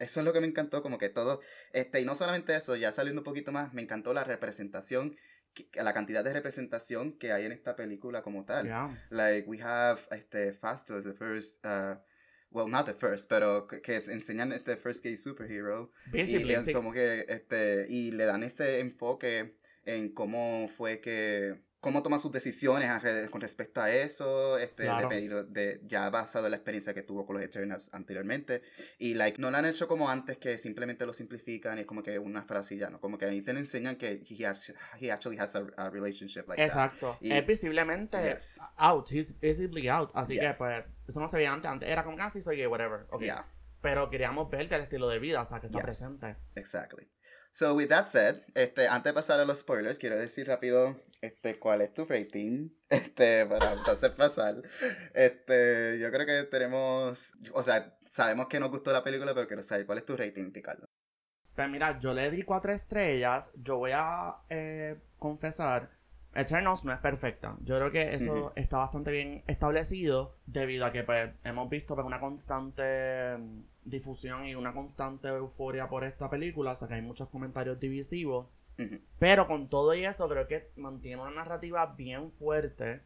eso 0.00 0.20
es 0.20 0.26
lo 0.26 0.32
que 0.32 0.40
me 0.40 0.48
encantó, 0.48 0.82
como 0.82 0.98
que 0.98 1.08
todo, 1.08 1.40
este, 1.72 2.00
y 2.00 2.04
no 2.04 2.16
solamente 2.16 2.56
eso, 2.56 2.74
ya 2.74 2.90
saliendo 2.90 3.20
un 3.20 3.24
poquito 3.24 3.52
más, 3.52 3.72
me 3.72 3.82
encantó 3.82 4.12
la 4.12 4.24
representación, 4.24 5.16
la 5.74 5.92
cantidad 5.92 6.24
de 6.24 6.32
representación 6.32 7.18
que 7.18 7.32
hay 7.32 7.44
en 7.44 7.52
esta 7.52 7.76
película 7.76 8.22
como 8.22 8.44
tal. 8.44 8.68
Like, 9.10 9.48
we 9.48 9.58
have, 9.60 10.00
este, 10.10 10.52
Fasto 10.52 10.96
as 10.96 11.04
the 11.04 11.12
first, 11.12 11.64
uh, 11.64 11.96
well, 12.50 12.68
not 12.68 12.86
the 12.86 12.94
first, 12.94 13.28
pero 13.28 13.66
que, 13.66 13.96
enseñan 13.96 14.52
este 14.52 14.76
first 14.76 15.04
gay 15.04 15.16
superhero. 15.16 15.90
y, 16.12 16.24
le, 16.24 16.72
como 16.72 16.92
que, 16.92 17.24
este, 17.28 17.86
y 17.88 18.12
le 18.12 18.24
dan 18.24 18.42
este 18.42 18.80
enfoque 18.80 19.56
en 19.84 20.12
cómo 20.14 20.68
fue 20.76 21.00
que 21.00 21.60
cómo 21.82 22.00
toma 22.00 22.20
sus 22.20 22.30
decisiones 22.30 22.88
con 23.28 23.40
respecto 23.40 23.82
a 23.82 23.90
eso, 23.90 24.56
este, 24.56 24.84
de, 24.84 25.80
ya 25.84 26.08
basado 26.10 26.46
en 26.46 26.52
la 26.52 26.56
experiencia 26.56 26.94
que 26.94 27.02
tuvo 27.02 27.26
con 27.26 27.34
los 27.34 27.44
Eternals 27.44 27.92
anteriormente. 27.92 28.62
Y 28.98 29.14
like, 29.14 29.40
no 29.40 29.50
lo 29.50 29.56
han 29.56 29.64
hecho 29.64 29.88
como 29.88 30.08
antes, 30.08 30.38
que 30.38 30.58
simplemente 30.58 31.04
lo 31.04 31.12
simplifican 31.12 31.78
y 31.78 31.80
es 31.80 31.86
como 31.86 32.04
que 32.04 32.20
una 32.20 32.44
frasilla, 32.44 32.88
¿no? 32.88 33.00
Como 33.00 33.18
que 33.18 33.24
ahí 33.24 33.42
te 33.42 33.50
enseñan 33.50 33.96
que 33.96 34.22
he, 34.30 34.46
has, 34.46 34.72
he 35.00 35.10
actually 35.10 35.36
has 35.40 35.56
a, 35.56 35.90
relationship 35.90 36.44
like 36.46 36.62
Exacto. 36.62 37.18
es 37.20 37.44
visiblemente 37.44 38.36
out, 38.76 39.10
he's 39.10 39.36
visibly 39.40 39.88
out. 39.88 40.12
Así 40.14 40.38
que, 40.38 40.50
pues, 40.56 40.84
eso 41.08 41.18
no 41.18 41.26
se 41.26 41.36
veía 41.36 41.52
antes. 41.52 41.68
Antes 41.68 41.90
era 41.90 42.04
como, 42.04 42.16
casi 42.16 42.38
ah, 42.38 42.42
soy 42.42 42.58
gay, 42.58 42.66
whatever. 42.68 43.06
Okay. 43.10 43.32
Pero 43.80 44.08
queríamos 44.08 44.48
ver 44.48 44.72
el 44.72 44.82
estilo 44.82 45.08
de 45.08 45.18
vida, 45.18 45.42
o 45.42 45.44
sea, 45.44 45.58
que 45.58 45.66
está 45.66 45.80
presente. 45.80 46.36
Exactly. 46.54 47.08
So, 47.54 47.74
with 47.74 47.88
that 47.88 48.06
said, 48.06 48.42
este, 48.54 48.88
antes 48.88 49.10
de 49.10 49.14
pasar 49.14 49.38
a 49.38 49.44
los 49.44 49.60
spoilers, 49.60 49.98
quiero 49.98 50.16
decir 50.16 50.48
rápido 50.48 50.98
este, 51.20 51.58
cuál 51.58 51.82
es 51.82 51.92
tu 51.92 52.06
rating, 52.06 52.70
este, 52.88 53.44
para 53.44 53.74
entonces 53.74 54.10
pasar. 54.10 54.62
Este, 55.14 55.98
yo 56.00 56.10
creo 56.10 56.26
que 56.26 56.44
tenemos, 56.44 57.34
o 57.52 57.62
sea, 57.62 57.94
sabemos 58.10 58.46
que 58.46 58.58
nos 58.58 58.70
gustó 58.70 58.90
la 58.90 59.04
película, 59.04 59.34
pero 59.34 59.46
quiero 59.46 59.62
saber 59.62 59.84
cuál 59.84 59.98
es 59.98 60.06
tu 60.06 60.16
rating, 60.16 60.50
Ricardo. 60.52 60.86
Pues 61.54 61.68
mira, 61.68 61.98
yo 62.00 62.14
le 62.14 62.30
di 62.30 62.42
cuatro 62.42 62.72
estrellas, 62.72 63.52
yo 63.54 63.76
voy 63.76 63.90
a 63.94 64.36
eh, 64.48 65.02
confesar, 65.18 65.90
Eternals 66.34 66.84
no 66.84 66.92
es 66.92 66.98
perfecta. 66.98 67.56
Yo 67.62 67.76
creo 67.76 67.90
que 67.90 68.14
eso 68.14 68.52
está 68.56 68.78
bastante 68.78 69.10
bien 69.10 69.44
establecido 69.46 70.34
debido 70.46 70.86
a 70.86 70.92
que 70.92 71.02
pues, 71.02 71.30
hemos 71.44 71.68
visto 71.68 71.94
pues, 71.94 72.06
una 72.06 72.20
constante 72.20 73.38
difusión 73.84 74.46
y 74.46 74.54
una 74.54 74.72
constante 74.72 75.28
euforia 75.28 75.88
por 75.88 76.04
esta 76.04 76.30
película, 76.30 76.72
o 76.72 76.76
sea 76.76 76.88
que 76.88 76.94
hay 76.94 77.02
muchos 77.02 77.28
comentarios 77.28 77.78
divisivos. 77.78 78.46
Pero 79.20 79.46
con 79.46 79.68
todo 79.68 79.94
y 79.94 80.04
eso, 80.04 80.28
creo 80.28 80.48
que 80.48 80.70
mantiene 80.74 81.22
una 81.22 81.30
narrativa 81.30 81.86
bien 81.86 82.32
fuerte. 82.32 83.02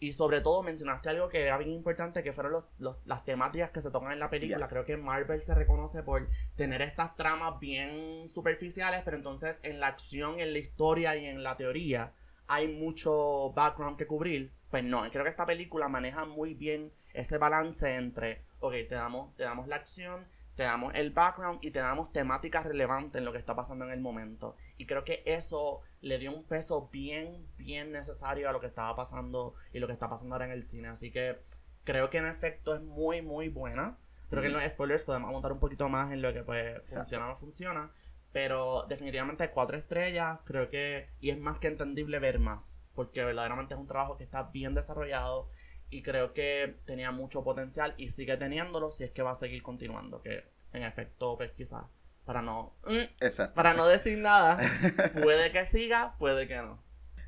Y 0.00 0.14
sobre 0.14 0.40
todo 0.40 0.64
mencionaste 0.64 1.10
algo 1.10 1.28
que 1.28 1.42
era 1.42 1.56
bien 1.58 1.70
importante, 1.70 2.24
que 2.24 2.32
fueron 2.32 2.64
los, 2.78 2.96
las 3.04 3.24
temáticas 3.24 3.70
que 3.70 3.80
se 3.80 3.92
tocan 3.92 4.10
en 4.10 4.18
la 4.18 4.30
película. 4.30 4.66
Creo 4.68 4.84
que 4.84 4.96
Marvel 4.96 5.42
se 5.42 5.54
reconoce 5.54 6.02
por 6.02 6.28
tener 6.56 6.82
estas 6.82 7.14
tramas 7.14 7.60
bien 7.60 8.28
superficiales, 8.28 9.02
pero 9.04 9.16
entonces 9.16 9.60
en 9.62 9.78
la 9.78 9.86
acción, 9.86 10.40
en 10.40 10.54
la 10.54 10.58
historia 10.58 11.14
y 11.16 11.26
en 11.26 11.44
la 11.44 11.56
teoría 11.56 12.12
hay 12.46 12.68
mucho 12.68 13.52
background 13.54 13.96
que 13.96 14.06
cubrir. 14.06 14.52
Pues 14.70 14.84
no, 14.84 15.02
creo 15.10 15.24
que 15.24 15.30
esta 15.30 15.46
película 15.46 15.88
maneja 15.88 16.24
muy 16.24 16.54
bien 16.54 16.92
ese 17.12 17.36
balance 17.38 17.94
entre 17.94 18.42
ok, 18.62 18.72
te 18.88 18.94
damos, 18.94 19.34
te 19.36 19.42
damos 19.42 19.68
la 19.68 19.76
acción, 19.76 20.24
te 20.54 20.62
damos 20.62 20.94
el 20.94 21.10
background 21.10 21.58
y 21.62 21.72
te 21.72 21.80
damos 21.80 22.12
temáticas 22.12 22.64
relevantes 22.64 23.18
en 23.18 23.24
lo 23.24 23.32
que 23.32 23.38
está 23.38 23.54
pasando 23.54 23.84
en 23.84 23.90
el 23.90 24.00
momento. 24.00 24.56
Y 24.78 24.86
creo 24.86 25.04
que 25.04 25.22
eso 25.26 25.80
le 26.00 26.18
dio 26.18 26.32
un 26.32 26.44
peso 26.44 26.88
bien, 26.92 27.46
bien 27.58 27.92
necesario 27.92 28.48
a 28.48 28.52
lo 28.52 28.60
que 28.60 28.68
estaba 28.68 28.94
pasando 28.94 29.54
y 29.72 29.80
lo 29.80 29.86
que 29.86 29.92
está 29.92 30.08
pasando 30.08 30.34
ahora 30.34 30.46
en 30.46 30.52
el 30.52 30.62
cine. 30.62 30.88
Así 30.88 31.10
que 31.10 31.40
creo 31.84 32.08
que 32.08 32.18
en 32.18 32.26
efecto 32.26 32.74
es 32.74 32.80
muy, 32.80 33.20
muy 33.20 33.48
buena. 33.48 33.98
Creo 34.30 34.40
que 34.40 34.48
en 34.48 34.54
los 34.54 34.64
spoilers 34.64 35.04
podemos 35.04 35.30
montar 35.30 35.52
un 35.52 35.58
poquito 35.58 35.88
más 35.90 36.10
en 36.10 36.22
lo 36.22 36.32
que 36.32 36.42
pues 36.42 36.80
funciona 36.88 37.26
o 37.26 37.28
no 37.28 37.36
funciona. 37.36 37.90
Pero 38.32 38.86
definitivamente 38.88 39.50
cuatro 39.50 39.76
estrellas, 39.76 40.40
creo 40.44 40.70
que, 40.70 41.08
y 41.20 41.30
es 41.30 41.38
más 41.38 41.58
que 41.58 41.68
entendible 41.68 42.18
ver 42.18 42.38
más. 42.38 42.80
Porque 42.94 43.24
verdaderamente 43.24 43.74
es 43.74 43.80
un 43.80 43.86
trabajo 43.86 44.16
que 44.16 44.24
está 44.24 44.44
bien 44.44 44.74
desarrollado 44.74 45.48
y 45.90 46.02
creo 46.02 46.32
que 46.32 46.76
tenía 46.86 47.10
mucho 47.10 47.44
potencial 47.44 47.94
y 47.98 48.10
sigue 48.10 48.36
teniéndolo 48.36 48.90
si 48.90 49.04
es 49.04 49.10
que 49.10 49.22
va 49.22 49.32
a 49.32 49.36
seguir 49.36 49.62
continuando, 49.62 50.22
que 50.22 50.44
en 50.72 50.82
efecto, 50.82 51.36
pues 51.36 51.52
quizás 51.52 51.84
para 52.24 52.40
no 52.40 52.76
mm, 52.84 53.52
para 53.54 53.74
no 53.74 53.86
decir 53.86 54.18
nada, 54.18 54.58
puede 55.22 55.52
que 55.52 55.64
siga, 55.64 56.16
puede 56.18 56.46
que 56.48 56.56
no. 56.56 56.82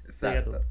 Exacto. 0.04 0.62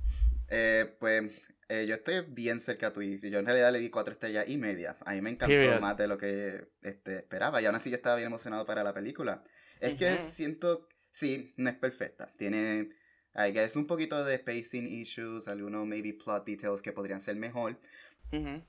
Eh, 0.47 0.95
pues 0.99 1.31
eh, 1.69 1.85
yo 1.87 1.95
estoy 1.95 2.21
bien 2.27 2.59
cerca 2.59 2.93
tuyo. 2.93 3.17
Yo 3.27 3.39
en 3.39 3.45
realidad 3.45 3.71
le 3.71 3.79
di 3.79 3.89
cuatro 3.89 4.13
estrellas 4.13 4.47
y 4.47 4.57
media. 4.57 4.97
A 5.05 5.13
mí 5.13 5.21
me 5.21 5.31
encantó 5.31 5.81
más 5.81 5.97
de 5.97 6.07
lo 6.07 6.17
que 6.17 6.67
este, 6.81 7.17
esperaba. 7.17 7.61
Y 7.61 7.65
aún 7.65 7.75
así 7.75 7.89
yo 7.89 7.95
estaba 7.95 8.15
bien 8.15 8.27
emocionado 8.27 8.65
para 8.65 8.83
la 8.83 8.93
película. 8.93 9.43
Es 9.83 9.95
que 9.95 10.17
siento, 10.17 10.87
sí, 11.11 11.53
no 11.57 11.69
es 11.69 11.75
perfecta. 11.75 12.33
Tiene 12.37 12.89
I 13.35 13.51
guess 13.51 13.75
un 13.75 13.87
poquito 13.87 14.23
de 14.23 14.39
pacing 14.39 14.87
issues, 14.87 15.47
algunos 15.47 15.87
maybe 15.87 16.13
plot 16.13 16.45
details 16.45 16.81
que 16.81 16.91
podrían 16.91 17.19
ser 17.19 17.35
mejor. 17.35 17.79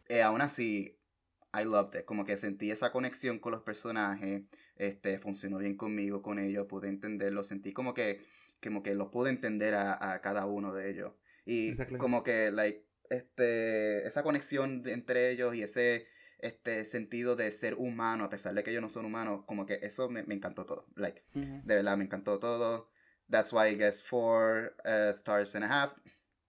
Eh, 0.09 0.23
aún 0.23 0.41
así, 0.41 0.99
I 1.53 1.65
loved 1.65 1.99
it. 1.99 2.05
Como 2.05 2.25
que 2.25 2.37
sentí 2.37 2.71
esa 2.71 2.91
conexión 2.91 3.39
con 3.39 3.53
los 3.53 3.63
personajes. 3.63 4.43
Este, 4.77 5.19
funcionó 5.19 5.59
bien 5.59 5.77
conmigo, 5.77 6.23
con 6.23 6.39
ellos, 6.39 6.67
pude 6.67 6.89
entenderlo. 6.89 7.45
Sentí 7.45 7.73
como 7.73 7.93
que, 7.93 8.21
como 8.63 8.83
que 8.83 8.95
lo 8.95 9.11
pude 9.11 9.31
entender 9.31 9.75
a, 9.75 10.21
cada 10.23 10.47
uno 10.47 10.73
de 10.73 10.91
ellos. 10.91 11.13
Y 11.45 11.73
como 11.99 12.23
que, 12.23 12.51
like, 12.51 12.87
este, 13.11 14.07
esa 14.07 14.23
conexión 14.23 14.83
entre 14.87 15.31
ellos 15.31 15.55
y 15.55 15.63
ese 15.63 16.07
este 16.45 16.85
sentido 16.85 17.37
de 17.37 17.51
ser 17.51 17.75
humano, 17.75 18.25
a 18.25 18.29
pesar 18.29 18.55
de 18.55 18.63
que 18.63 18.71
ellos 18.71 18.83
no 18.83 18.89
son 18.89 19.07
humanos, 19.07 19.45
como 19.47 19.65
que 19.67 19.81
eso 19.83 20.09
me, 20.11 20.21
encantó 20.21 20.65
todo. 20.67 20.87
Like, 20.97 21.23
de 21.33 21.75
verdad, 21.75 21.97
me 21.97 22.05
encantó 22.05 22.39
todo. 22.39 22.91
That's 23.31 23.53
why 23.53 23.69
I 23.69 23.77
guess 23.77 24.03
four 24.03 24.77
uh, 24.85 25.13
stars 25.15 25.55
and 25.55 25.65
a 25.65 25.69
half. 25.69 25.93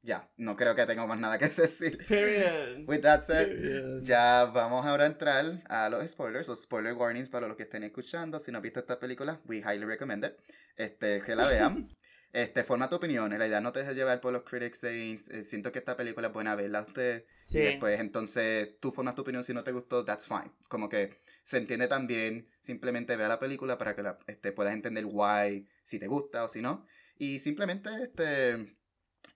Ya, 0.02 0.30
no 0.38 0.56
creo 0.56 0.75
que 0.75 0.86
tenga 0.86 1.06
más 1.08 1.18
nada 1.18 1.40
que 1.40 1.48
decir. 1.50 1.98
Period. 2.08 2.88
With 2.88 3.02
that 3.02 3.24
said, 3.24 4.04
ya 4.04 4.46
vamos 4.46 4.86
ahora 4.86 5.06
a 5.06 5.08
entrar 5.08 5.64
a 5.68 5.90
los 5.90 6.08
spoilers, 6.12 6.48
o 6.50 6.56
spoiler 6.56 6.94
warnings 6.94 7.30
para 7.30 7.48
los 7.48 7.58
que 7.58 7.64
estén 7.64 7.84
escuchando. 7.84 8.40
Si 8.40 8.52
no 8.52 8.58
han 8.58 8.62
visto 8.62 8.82
esta 8.82 9.00
película, 9.00 9.40
we 9.48 9.60
highly 9.60 9.86
recommend 9.86 10.25
it. 10.25 10.34
Este, 10.75 11.22
que 11.22 11.36
la 11.36 11.48
vean. 11.48 11.88
Este, 12.36 12.65
forma 12.65 12.89
tu 12.89 12.98
opinión. 12.98 13.32
En 13.32 13.39
realidad 13.39 13.62
no 13.62 13.72
te 13.72 13.80
dejes 13.80 13.96
llevar 13.96 14.20
por 14.20 14.34
los 14.34 14.44
critics 14.44 14.80
saying, 14.80 15.18
eh, 15.32 15.46
siento 15.46 15.72
que 15.72 15.80
esta 15.80 15.96
película 15.96 16.27
es 16.27 16.34
buena, 16.34 16.54
verla 16.54 16.82
usted. 16.82 17.24
Sí. 17.46 17.60
Y 17.60 17.62
después, 17.62 17.98
entonces, 17.98 18.77
tú 18.82 18.92
formas 18.92 19.15
tu 19.15 19.22
opinión. 19.22 19.46
Si 19.46 19.54
no 19.54 19.63
te 19.63 19.72
gustó, 19.72 20.04
that's 20.04 20.27
fine. 20.27 20.51
Como 20.68 20.89
que 20.89 21.22
se 21.46 21.60
entiende 21.60 21.88
también. 21.88 22.50
Simplemente 22.60 23.15
vea 23.15 23.30
la 23.30 23.39
película 23.39 23.77
para 23.77 23.96
que 23.96 24.04
la, 24.04 24.20
este, 24.27 24.51
puedas 24.51 24.74
entender 24.74 25.06
why, 25.06 25.65
si 25.86 25.98
te 25.98 26.08
gusta 26.08 26.44
o 26.44 26.50
si 26.50 26.62
no. 26.62 26.86
Y 27.18 27.39
simplemente, 27.39 27.89
este, 28.04 28.75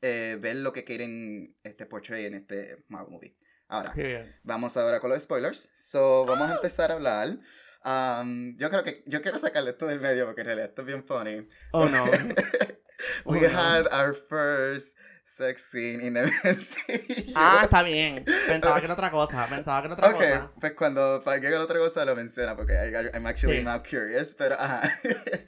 eh, 0.02 0.38
ver 0.38 0.58
lo 0.58 0.74
que 0.74 0.84
quieren, 0.84 1.56
este, 1.64 1.86
portray 1.86 2.26
en 2.26 2.34
este 2.34 2.84
Marvel 2.90 3.14
movie. 3.14 3.38
Ahora, 3.70 3.96
vamos 4.44 4.76
ahora 4.76 5.00
con 5.00 5.10
los 5.10 5.24
spoilers. 5.24 5.70
So, 5.74 6.26
vamos 6.26 6.52
a 6.52 6.56
empezar 6.56 6.92
a 6.92 6.96
hablar. 6.96 7.40
Um, 7.86 8.58
yo 8.58 8.70
creo 8.70 8.84
que, 8.84 9.04
yo 9.08 9.22
quiero 9.22 9.38
sacarle 9.40 9.72
esto 9.72 9.88
del 9.88 10.00
medio 10.02 10.26
porque 10.26 10.42
en 10.42 10.48
realidad 10.48 10.70
esto 10.70 10.82
es 10.82 10.88
bien 10.88 11.04
funny. 11.04 11.48
Oh 11.72 11.88
no. 11.88 12.06
We 13.26 13.38
Oh, 13.38 13.42
no. 13.52 13.58
had 13.58 13.88
our 13.94 14.14
first 14.14 14.98
sex 15.24 15.64
scene 15.72 16.02
in 16.02 16.16
the 16.16 16.24
MCU. 16.44 17.32
Ah, 17.36 17.62
está 17.64 17.82
bien. 17.84 18.26
Pensaba 18.48 18.80
que 18.80 18.86
era 18.86 18.94
otra 18.94 19.10
cosa. 19.10 19.46
Pensaba 19.50 19.82
que 19.82 19.86
era 19.88 19.94
otra 19.96 20.10
Ok, 20.10 20.16
cosa. 20.16 20.52
pues 20.60 20.74
cuando 20.74 21.22
para 21.24 21.40
que 21.40 21.50
la 21.50 21.62
otra 21.64 21.80
cosa 21.80 22.04
lo 22.04 22.16
menciona 22.16 22.58
porque 22.58 22.74
I, 22.74 23.16
I'm 23.16 23.26
actually 23.26 23.60
Sí. 23.60 23.64
now 23.64 23.82
curious, 23.82 24.36
pero 24.36 24.56
ajá. 24.60 24.82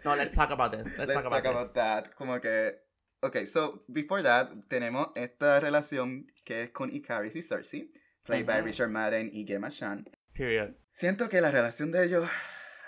No, 0.05 0.15
let's 0.15 0.33
talk 0.35 0.51
about 0.51 0.71
this. 0.71 0.85
Let's, 0.97 1.09
Let's 1.09 1.13
talk 1.23 1.25
about, 1.25 1.43
talk 1.43 1.53
about 1.53 1.73
that. 1.73 2.15
Como 2.15 2.39
que, 2.39 2.75
ok, 3.21 3.45
so 3.45 3.83
before 3.89 4.23
that 4.23 4.49
tenemos 4.69 5.09
esta 5.15 5.59
relación 5.59 6.27
que 6.45 6.63
es 6.63 6.69
con 6.71 6.89
Icaris 6.93 7.35
y 7.35 7.41
Cersei, 7.41 7.91
played 8.23 8.45
by 8.45 8.59
Ujú. 8.59 8.65
Richard 8.67 8.89
Madden 8.89 9.29
y 9.33 9.45
Gemma 9.45 9.69
Chan. 9.71 10.05
Period. 10.41 10.71
Siento 10.89 11.29
que 11.29 11.39
la 11.39 11.51
relación 11.51 11.91
de 11.91 12.03
ellos 12.03 12.27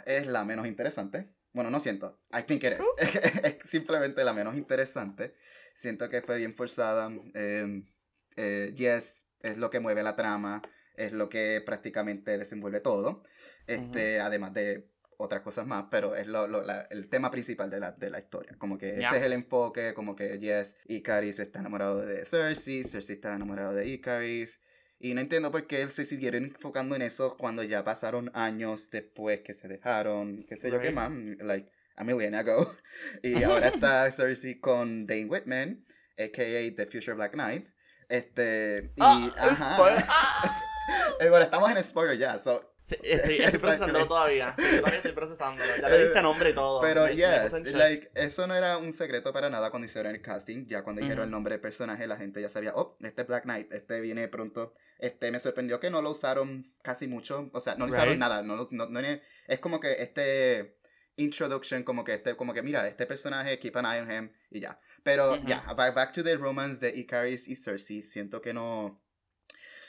es 0.06 0.26
la 0.26 0.44
menos 0.44 0.66
interesante. 0.66 1.30
Bueno, 1.54 1.70
no 1.70 1.80
siento. 1.80 2.20
I 2.32 2.42
think 2.44 2.64
it 2.64 2.74
is. 2.74 2.88
es 3.44 3.70
simplemente 3.70 4.24
la 4.24 4.34
menos 4.34 4.56
interesante. 4.58 5.36
Siento 5.76 6.10
que 6.10 6.24
fue 6.24 6.38
bien 6.40 6.56
forzada. 6.56 7.12
Eh, 7.36 7.84
eh, 8.38 8.74
yes, 8.76 9.28
es 9.42 9.60
lo 9.60 9.70
que 9.70 9.80
mueve 9.80 10.02
la 10.02 10.16
trama. 10.16 10.64
Es 10.96 11.12
lo 11.12 11.30
que 11.30 11.62
prácticamente 11.64 12.38
desenvuelve 12.40 12.80
todo. 12.80 13.22
Este, 13.68 14.20
Además 14.20 14.54
de 14.56 14.90
otras 15.18 15.42
cosas 15.42 15.68
más, 15.68 15.86
pero 15.92 16.16
es 16.16 16.26
lo, 16.26 16.48
lo- 16.48 16.64
la- 16.64 16.88
el 16.90 17.08
tema 17.08 17.30
principal 17.30 17.70
de 17.70 17.80
la, 17.80 17.92
de 17.92 18.10
la 18.10 18.18
historia. 18.20 18.56
Como 18.58 18.80
que 18.80 18.98
Ya. 19.00 19.10
ese 19.10 19.18
es 19.20 19.24
el 19.24 19.34
enfoque, 19.34 19.94
como 19.94 20.16
que 20.16 20.40
yes, 20.40 20.76
Icaris 20.86 21.38
está 21.38 21.60
enamorado 21.60 22.02
de 22.04 22.26
Cersei, 22.26 22.84
Cersei 22.84 23.16
está 23.18 23.36
enamorado 23.36 23.74
de 23.76 23.88
Icaris. 23.88 24.60
Y 25.04 25.14
no 25.14 25.20
entiendo 25.20 25.52
por 25.52 25.68
qué 25.68 25.90
se 25.90 26.06
siguieron 26.06 26.46
enfocando 26.46 26.96
en 26.96 27.02
eso 27.02 27.36
cuando 27.36 27.62
ya 27.62 27.84
pasaron 27.84 28.32
años 28.34 28.90
después 28.90 29.42
que 29.42 29.54
se 29.54 29.68
dejaron, 29.68 30.46
qué 30.48 30.56
sé 30.56 30.72
yo 30.72 30.80
qué 30.80 30.92
más, 30.92 31.12
like 31.42 31.70
a 31.98 32.06
million 32.06 32.34
ago. 32.34 32.74
Y 33.22 33.44
ahora 33.44 33.68
está 33.74 34.10
Cersei 34.14 34.62
con 34.62 35.06
Dane 35.06 35.26
Whitman, 35.26 35.84
a.k.a. 36.18 36.74
The 36.74 36.86
Future 36.86 37.16
Black 37.16 37.34
Knight. 37.34 37.68
Este, 38.08 38.94
y, 38.96 39.02
Ah, 39.02 39.36
ajá. 39.38 39.78
Ah. 40.08 40.64
Eh, 41.20 41.30
bueno, 41.30 41.46
estamos 41.46 41.70
en 41.70 41.84
spoiler 41.84 42.18
ya, 42.18 42.40
so, 42.40 42.73
estoy, 43.02 43.36
estoy 43.38 43.72
Exactly. 43.72 44.08
todavía. 44.08 44.56
Sí, 44.58 44.64
yo 44.72 44.78
todavía 44.80 44.98
estoy 44.98 45.12
procesándolo. 45.14 45.70
Ya 45.82 45.90
le 45.90 46.04
diste 46.04 46.22
nombre 46.22 46.50
y 46.50 46.54
todo. 46.54 46.82
Pero 46.82 47.04
Me- 47.04 47.10
me 47.10 47.16
yes, 47.16 47.54
shock. 47.54 47.68
like, 47.76 48.12
eso 48.16 48.48
no 48.48 48.56
era 48.56 48.78
un 48.78 48.94
secreto 48.94 49.32
para 49.34 49.50
nada 49.50 49.70
cuando 49.70 49.86
hicieron 49.86 50.14
el 50.16 50.22
casting. 50.22 50.66
Ya 50.68 50.84
cuando 50.84 51.02
dijeron 51.02 51.20
Ujú. 51.22 51.26
el 51.26 51.32
nombre 51.32 51.54
del 51.56 51.62
personaje, 51.62 52.08
la 52.08 52.18
gente 52.18 52.42
ya 52.42 52.50
sabía, 52.50 52.74
oh, 52.76 52.98
este 53.02 53.22
es 53.22 53.28
Black 53.28 53.44
Knight, 53.44 53.72
este 53.74 54.00
viene 54.02 54.28
pronto. 54.28 54.74
Este 55.00 55.32
me 55.32 55.40
sorprendió 55.40 55.80
que 55.80 55.90
no 55.90 56.02
lo 56.02 56.12
usaron 56.12 56.74
casi 56.82 57.08
mucho. 57.08 57.50
O 57.54 57.60
sea, 57.60 57.76
no 57.76 57.86
lo 57.88 57.92
usaron 57.94 58.12
Right. 58.14 58.20
nada. 58.20 58.42
No, 58.44 58.68
no, 58.72 58.88
no 58.88 59.00
es 59.48 59.60
como 59.60 59.80
que 59.80 59.94
este 60.02 60.78
introduction, 61.16 61.84
como 61.84 62.04
que 62.04 62.16
este, 62.16 62.36
como 62.36 62.54
que 62.54 62.62
mira, 62.62 62.88
este 62.88 63.06
personaje, 63.06 63.60
keep 63.60 63.76
an 63.78 63.86
eye 63.86 64.02
on 64.02 64.12
him 64.12 64.32
y 64.50 64.60
ya. 64.62 64.80
Pero 65.04 65.34
Ujú. 65.36 65.48
ya, 65.48 65.62
back, 65.76 65.94
back 65.94 66.14
to 66.14 66.24
the 66.24 66.36
romance 66.38 66.80
de 66.80 66.98
Icaris 66.98 67.48
y 67.48 67.56
Cersei, 67.56 68.02
siento 68.02 68.42
que 68.42 68.54
no. 68.54 69.00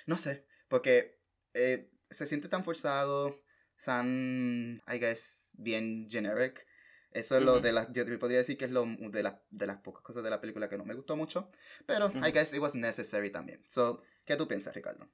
No 0.06 0.18
sé, 0.18 0.44
porque 0.68 1.18
eh, 1.54 1.88
se 2.11 2.26
siente 2.26 2.49
tan 2.49 2.64
forzado, 2.64 3.40
tan, 3.84 4.82
I 4.88 4.99
guess, 4.99 5.50
bien 5.58 6.08
generic. 6.11 6.66
Eso 7.11 7.37
es 7.37 7.44
lo 7.44 7.52
Ujú. 7.54 7.61
de 7.62 7.73
las, 7.73 7.92
yo 7.92 8.04
podría 8.18 8.38
decir 8.38 8.56
que 8.58 8.64
es 8.64 8.73
lo 8.73 8.84
de, 8.87 9.23
las 9.23 9.34
de 9.50 9.66
las 9.68 9.76
pocas 9.78 10.02
cosas 10.02 10.25
de 10.25 10.30
la 10.30 10.40
película 10.40 10.68
que 10.68 10.76
no 10.76 10.84
me 10.84 10.94
gustó 10.94 11.16
mucho, 11.16 11.50
pero 11.87 12.06
I 12.12 12.18
Ujú. 12.18 12.32
guess 12.32 12.52
it 12.54 12.61
was 12.61 12.75
necessary 12.75 13.30
también. 13.30 13.62
So, 13.68 14.02
¿qué 14.25 14.37
tú 14.37 14.49
piensas, 14.49 14.75
Ricardo? 14.75 15.08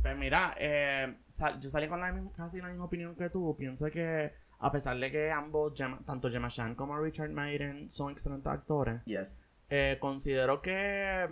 Pues 0.00 0.16
mira, 0.16 0.54
eh, 0.58 1.18
sal- 1.28 1.60
yo 1.60 1.68
salí 1.68 1.88
con 1.88 2.00
la 2.00 2.10
misma- 2.12 2.32
casi 2.32 2.58
la 2.58 2.68
misma 2.68 2.84
opinión 2.84 3.14
que 3.16 3.28
tú. 3.28 3.54
Pienso 3.58 3.86
que 3.90 4.32
a 4.58 4.72
pesar 4.72 4.98
de 4.98 5.10
que 5.10 5.30
ambos, 5.30 5.74
Gemma- 5.74 6.02
tanto 6.06 6.30
Gemma 6.30 6.48
Chan 6.48 6.74
como 6.74 6.98
Richard 6.98 7.30
Madden, 7.30 7.90
son 7.90 8.12
excelentes 8.12 8.46
actores, 8.50 9.02
Yes. 9.04 9.42
eh, 9.68 9.98
considero 10.00 10.62
que 10.62 11.28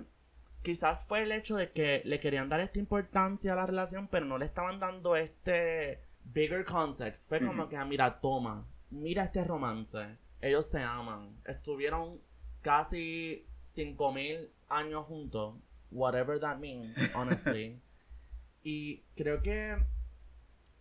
quizás 0.64 1.05
fue 1.05 1.22
el 1.22 1.31
hecho 1.31 1.57
de 1.57 1.70
que 1.70 2.03
le 2.05 2.18
querían 2.18 2.48
dar 2.48 2.61
esta 2.61 2.81
importancia 2.81 3.53
a 3.53 3.57
la 3.57 3.66
relación, 3.66 4.09
pero 4.09 4.24
no 4.24 4.38
le 4.38 4.46
estaban 4.46 4.81
dando 4.81 5.14
este 5.14 6.00
bigger 6.24 6.64
context. 6.64 7.29
Fue 7.29 7.38
como 7.38 7.68
que, 7.68 7.77
ah, 7.77 7.85
mira, 7.85 8.20
toma, 8.20 8.66
mira 8.90 9.24
este 9.24 9.44
romance. 9.44 10.18
Ellos 10.40 10.66
se 10.66 10.81
aman. 10.81 11.37
Estuvieron 11.44 12.20
casi 12.62 13.46
5000 13.74 14.50
años 14.68 15.07
juntos. 15.07 15.57
Whatever 15.90 16.40
that 16.40 16.57
means, 16.57 16.96
honestly. 17.14 17.81
y 18.64 19.03
creo 19.14 19.42
que 19.42 19.77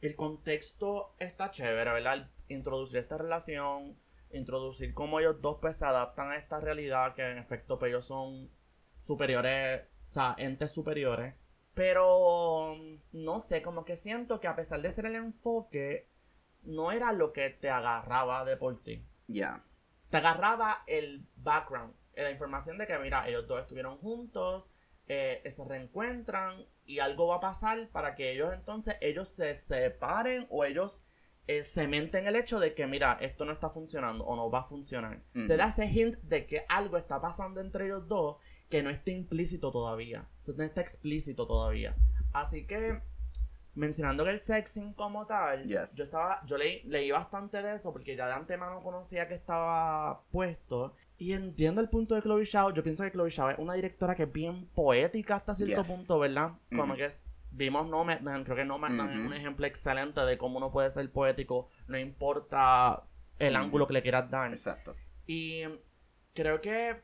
el 0.01 0.15
contexto 0.15 1.13
está 1.19 1.51
chévere, 1.51 1.91
¿verdad? 1.91 2.31
Introducir 2.47 2.99
esta 2.99 3.17
relación, 3.17 3.97
introducir 4.31 4.93
cómo 4.93 5.19
ellos 5.19 5.41
dos 5.41 5.57
pues 5.61 5.75
se 5.75 5.85
adaptan 5.85 6.31
a 6.31 6.37
esta 6.37 6.59
realidad, 6.59 7.13
que 7.15 7.29
en 7.29 7.37
efecto 7.37 7.77
pues 7.77 7.89
ellos 7.89 8.05
son 8.05 8.49
superiores, 9.03 9.83
o 10.09 10.13
sea, 10.13 10.35
entes 10.37 10.71
superiores. 10.71 11.35
Pero 11.73 12.75
no 13.11 13.39
sé, 13.39 13.61
como 13.61 13.83
que 13.85 13.95
siento 13.95 14.39
que 14.39 14.47
a 14.47 14.55
pesar 14.55 14.81
de 14.81 14.91
ser 14.91 15.05
el 15.05 15.15
enfoque, 15.15 16.09
no 16.61 16.91
era 16.91 17.11
lo 17.11 17.33
que 17.33 17.49
te 17.49 17.69
agarraba 17.69 18.45
de 18.45 18.57
por 18.57 18.79
sí. 18.79 19.05
Yeah. 19.27 19.63
Te 20.09 20.17
agarraba 20.17 20.83
el 20.87 21.27
background, 21.35 21.93
la 22.15 22.31
información 22.31 22.77
de 22.77 22.87
que, 22.87 22.97
mira, 22.99 23.27
ellos 23.27 23.47
dos 23.47 23.61
estuvieron 23.61 23.97
juntos, 23.97 24.69
eh, 25.07 25.43
se 25.49 25.63
reencuentran 25.65 26.65
y 26.85 26.99
algo 26.99 27.27
va 27.27 27.37
a 27.37 27.41
pasar 27.41 27.89
para 27.89 28.15
que 28.15 28.31
ellos 28.31 28.53
entonces, 28.53 28.95
ellos 29.01 29.27
se 29.27 29.55
separen 29.55 30.47
o 30.49 30.63
ellos 30.63 31.01
eh, 31.47 31.63
cementen 31.63 32.25
el 32.27 32.37
hecho 32.37 32.59
de 32.59 32.73
que, 32.73 32.87
mira, 32.87 33.17
esto 33.19 33.43
no 33.43 33.51
está 33.51 33.67
funcionando 33.67 34.23
o 34.23 34.35
no 34.35 34.49
va 34.49 34.59
a 34.59 34.63
funcionar. 34.63 35.21
Te 35.33 35.57
da 35.57 35.69
ese 35.69 35.87
hint 35.87 36.15
de 36.21 36.45
que 36.45 36.65
algo 36.69 36.95
está 36.97 37.19
pasando 37.19 37.59
entre 37.59 37.85
ellos 37.85 38.07
dos 38.07 38.37
que 38.73 38.81
no 38.81 38.89
está 38.89 39.11
implícito 39.11 39.71
todavía. 39.71 40.25
No 40.57 40.63
está 40.63 40.81
explícito 40.81 41.45
todavía. 41.45 41.95
Así 42.31 42.65
que, 42.65 42.99
mencionando 43.75 44.23
que 44.25 44.31
el 44.31 44.41
sexing 44.41 44.93
como 44.93 45.27
tal, 45.27 45.67
Yes. 45.67 45.95
yo 45.95 46.03
estaba, 46.05 46.41
yo 46.47 46.57
leí, 46.57 46.81
leí 46.85 47.11
bastante 47.11 47.61
de 47.61 47.75
eso 47.75 47.93
porque 47.93 48.15
ya 48.15 48.25
de 48.25 48.33
antemano 48.33 48.81
conocía 48.81 49.27
que 49.27 49.35
estaba 49.35 50.23
puesto. 50.31 50.95
Y 51.19 51.33
entiendo 51.33 51.81
el 51.81 51.89
punto 51.89 52.15
de 52.15 52.23
Chloe 52.23 52.47
Zhao. 52.47 52.73
Yo 52.73 52.81
pienso 52.81 53.03
que 53.03 53.11
Chloe 53.11 53.29
Zhao 53.29 53.51
es 53.51 53.59
una 53.59 53.75
directora 53.75 54.15
que 54.15 54.23
es 54.23 54.31
bien 54.33 54.65
poética 54.73 55.35
hasta 55.35 55.53
cierto 55.53 55.83
Yes. 55.83 55.91
punto, 55.91 56.17
¿verdad? 56.17 56.53
Como 56.71 56.93
Ujú. 56.93 56.95
que 56.95 57.05
es- 57.05 57.21
vimos 57.51 57.87
Nomadland, 57.87 58.43
creo 58.43 58.57
que 58.57 58.65
Nomadland 58.65 59.11
es 59.11 59.17
Ujú. 59.19 59.27
un 59.27 59.33
ejemplo 59.35 59.67
excelente 59.67 60.19
de 60.21 60.35
cómo 60.39 60.57
uno 60.57 60.71
puede 60.71 60.89
ser 60.89 61.07
poético, 61.11 61.69
no 61.87 61.99
importa 61.99 63.03
el 63.37 63.53
Ujú. 63.53 63.63
ángulo 63.63 63.85
que 63.85 63.93
le 63.93 64.01
quieras 64.01 64.31
dar. 64.31 64.51
Exacto. 64.51 64.95
Y 65.27 65.61
creo 66.33 66.59
que 66.59 66.99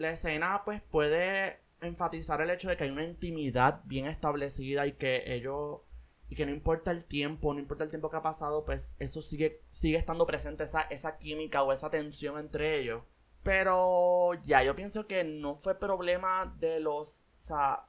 la 0.00 0.12
escena 0.12 0.62
pues 0.64 0.80
puede 0.80 1.60
enfatizar 1.82 2.40
el 2.40 2.50
hecho 2.50 2.68
de 2.68 2.76
que 2.76 2.84
hay 2.84 2.90
una 2.90 3.04
intimidad 3.04 3.82
bien 3.84 4.06
establecida 4.06 4.86
y 4.86 4.92
que 4.92 5.34
ellos 5.34 5.82
y 6.28 6.36
que 6.36 6.46
no 6.46 6.52
importa 6.52 6.90
el 6.90 7.04
tiempo, 7.04 7.52
no 7.52 7.60
importa 7.60 7.84
el 7.84 7.90
tiempo 7.90 8.08
que 8.10 8.16
ha 8.16 8.22
pasado, 8.22 8.64
pues 8.64 8.96
eso 8.98 9.20
sigue 9.20 9.62
sigue 9.70 9.98
estando 9.98 10.26
presente 10.26 10.64
esa 10.64 10.82
esa 10.82 11.18
química 11.18 11.62
o 11.62 11.72
esa 11.72 11.90
tensión 11.90 12.38
entre 12.38 12.78
ellos. 12.80 13.02
Pero 13.42 14.32
ya 14.46 14.62
yo 14.62 14.74
pienso 14.74 15.06
que 15.06 15.22
no 15.22 15.56
fue 15.56 15.78
problema 15.78 16.54
de 16.58 16.80
los, 16.80 17.08
o 17.38 17.42
sea, 17.42 17.84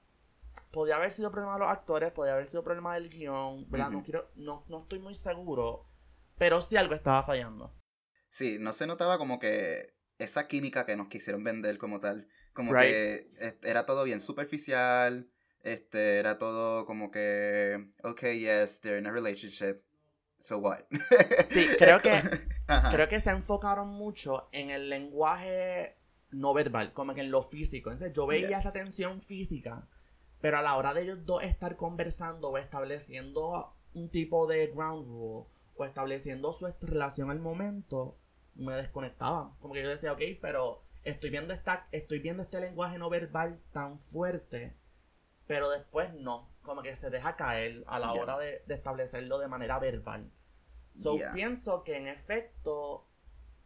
podía 0.71 0.97
haber 0.97 1.13
sido 1.13 1.31
problema 1.31 1.53
de 1.53 1.59
los 1.59 1.69
actores, 1.69 2.11
podía 2.11 2.33
haber 2.33 2.49
sido 2.49 2.63
problema 2.63 2.95
del 2.95 3.09
guion, 3.09 3.69
¿verdad? 3.69 3.89
No 3.89 4.03
quiero 4.03 4.27
no 4.35 4.65
no 4.67 4.81
estoy 4.81 4.99
muy 4.99 5.15
seguro, 5.15 5.85
pero 6.37 6.61
sí 6.61 6.75
algo 6.75 6.93
estaba 6.93 7.23
fallando. 7.23 7.73
Sí, 8.29 8.57
no 8.59 8.73
se 8.73 8.87
notaba 8.87 9.17
como 9.17 9.39
que 9.39 10.00
esa 10.23 10.47
química 10.47 10.85
que 10.85 10.95
nos 10.95 11.07
quisieron 11.07 11.43
vender 11.43 11.77
como 11.77 11.99
tal. 11.99 12.27
Como 12.53 12.73
Right. 12.73 12.89
que 12.89 13.57
era 13.63 13.85
todo 13.85 14.03
bien 14.03 14.19
superficial. 14.21 15.27
Este, 15.63 16.17
era 16.17 16.37
todo 16.39 16.85
como 16.85 17.11
que, 17.11 17.87
okay, 18.03 18.39
yes, 18.39 18.81
they're 18.81 18.97
in 18.99 19.05
a 19.07 19.11
relationship. 19.11 19.81
So 20.39 20.57
what? 20.57 20.79
Sí, 21.47 21.67
creo 21.77 21.99
que- 22.01 22.09
Ajá. 22.67 22.91
Creo 22.93 23.07
que 23.09 23.19
se 23.19 23.29
enfocaron 23.29 23.89
mucho 23.89 24.47
en 24.51 24.69
el 24.71 24.89
lenguaje 24.89 25.97
no 26.31 26.53
verbal, 26.53 26.93
como 26.93 27.13
que 27.13 27.21
en 27.21 27.29
lo 27.31 27.43
físico. 27.43 27.91
Entonces 27.91 28.15
yo 28.15 28.25
veía 28.25 28.47
Yes. 28.47 28.59
esa 28.59 28.71
tensión 28.73 29.21
física, 29.21 29.87
pero 30.39 30.57
a 30.57 30.61
la 30.61 30.75
hora 30.77 30.93
de 30.93 31.03
ellos 31.03 31.25
dos 31.25 31.43
estar 31.43 31.75
conversando 31.75 32.49
o 32.49 32.57
estableciendo 32.57 33.73
un 33.93 34.09
tipo 34.09 34.47
de 34.47 34.67
ground 34.67 35.05
rule 35.05 35.45
o 35.75 35.85
estableciendo 35.85 36.53
su 36.53 36.73
relación 36.81 37.29
al 37.29 37.39
momento, 37.39 38.17
me 38.55 38.73
desconectaba. 38.75 39.55
Como 39.59 39.73
que 39.73 39.81
yo 39.83 39.89
decía, 39.89 40.11
ok, 40.13 40.21
pero 40.41 40.83
estoy 41.03 41.29
viendo 41.29 41.53
esta, 41.53 41.87
estoy 41.91 42.19
viendo 42.19 42.43
este 42.43 42.59
lenguaje 42.59 42.97
no 42.97 43.09
verbal 43.09 43.59
tan 43.71 43.99
fuerte, 43.99 44.77
pero 45.47 45.69
después 45.69 46.13
no, 46.13 46.49
como 46.61 46.81
que 46.81 46.95
se 46.95 47.09
deja 47.09 47.35
caer 47.35 47.83
a 47.87 47.99
la 47.99 48.11
hora 48.21 48.37
de, 48.37 48.63
de 48.67 48.73
establecerlo 48.75 49.39
de 49.39 49.47
manera 49.47 49.79
verbal. 49.79 50.31
So 50.93 51.15
pienso 51.33 51.83
que 51.83 51.97
en 51.97 52.07
efecto 52.07 53.07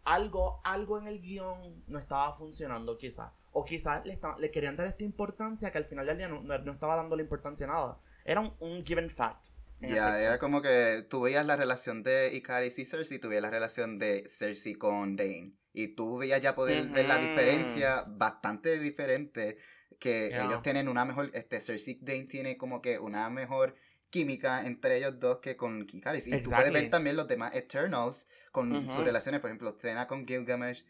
algo, 0.03 0.61
algo 0.63 0.97
en 0.99 1.07
el 1.07 1.19
guion 1.21 1.83
no 1.87 1.97
estaba 1.99 2.33
funcionando 2.33 2.97
quizás. 2.97 3.31
O 3.51 3.65
quizás 3.65 4.05
le, 4.05 4.13
esta- 4.13 4.37
le 4.37 4.51
querían 4.51 4.75
dar 4.75 4.85
esta 4.87 5.03
importancia 5.03 5.71
que 5.71 5.77
al 5.77 5.85
final 5.85 6.05
del 6.05 6.17
día 6.17 6.27
no, 6.27 6.41
no- 6.41 6.57
no 6.59 6.71
estaba 6.71 6.95
dando 6.95 7.15
la 7.15 7.21
importancia 7.23 7.65
a 7.65 7.69
nada. 7.69 7.99
Era 8.23 8.41
un, 8.41 8.53
un 8.59 8.85
given 8.85 9.09
fact. 9.09 9.47
Ya, 9.81 9.89
efecto. 9.89 10.17
era 10.17 10.39
como 10.39 10.61
que 10.61 11.05
tú 11.09 11.21
veías 11.21 11.45
la 11.45 11.55
relación 11.55 12.03
de 12.03 12.33
Icaris 12.33 12.79
y 12.79 12.85
Cersei, 12.85 13.19
tú 13.19 13.29
veías 13.29 13.43
la 13.43 13.49
relación 13.49 13.99
de 13.99 14.23
Cersei 14.27 14.75
con 14.75 15.15
Dane. 15.15 15.53
Y 15.73 15.89
tú 15.89 16.17
veías 16.17 16.41
ya 16.41 16.55
poder 16.55 16.88
ver 16.88 17.05
la 17.05 17.17
diferencia 17.17 18.05
bastante 18.07 18.79
diferente, 18.79 19.57
que 19.99 20.27
ellos 20.27 20.61
tienen 20.61 20.88
una 20.88 21.03
mejor, 21.05 21.31
este, 21.33 21.59
Cersei 21.59 21.99
Dane 22.01 22.25
tiene 22.25 22.57
como 22.57 22.81
que 22.81 22.99
una 22.99 23.29
mejor 23.29 23.75
química 24.09 24.65
entre 24.65 24.97
ellos 24.97 25.19
dos 25.19 25.39
que 25.39 25.57
con 25.57 25.85
Icaris. 25.91 26.27
Y 26.27 26.41
tú 26.41 26.49
puedes 26.49 26.71
ver 26.71 26.89
también 26.89 27.17
los 27.17 27.27
demás 27.27 27.53
Eternals 27.53 28.27
con 28.51 28.89
sus 28.89 29.03
relaciones, 29.03 29.41
por 29.41 29.49
ejemplo, 29.49 29.77
Cena 29.81 30.07
con 30.07 30.25
Gilgamesh. 30.25 30.85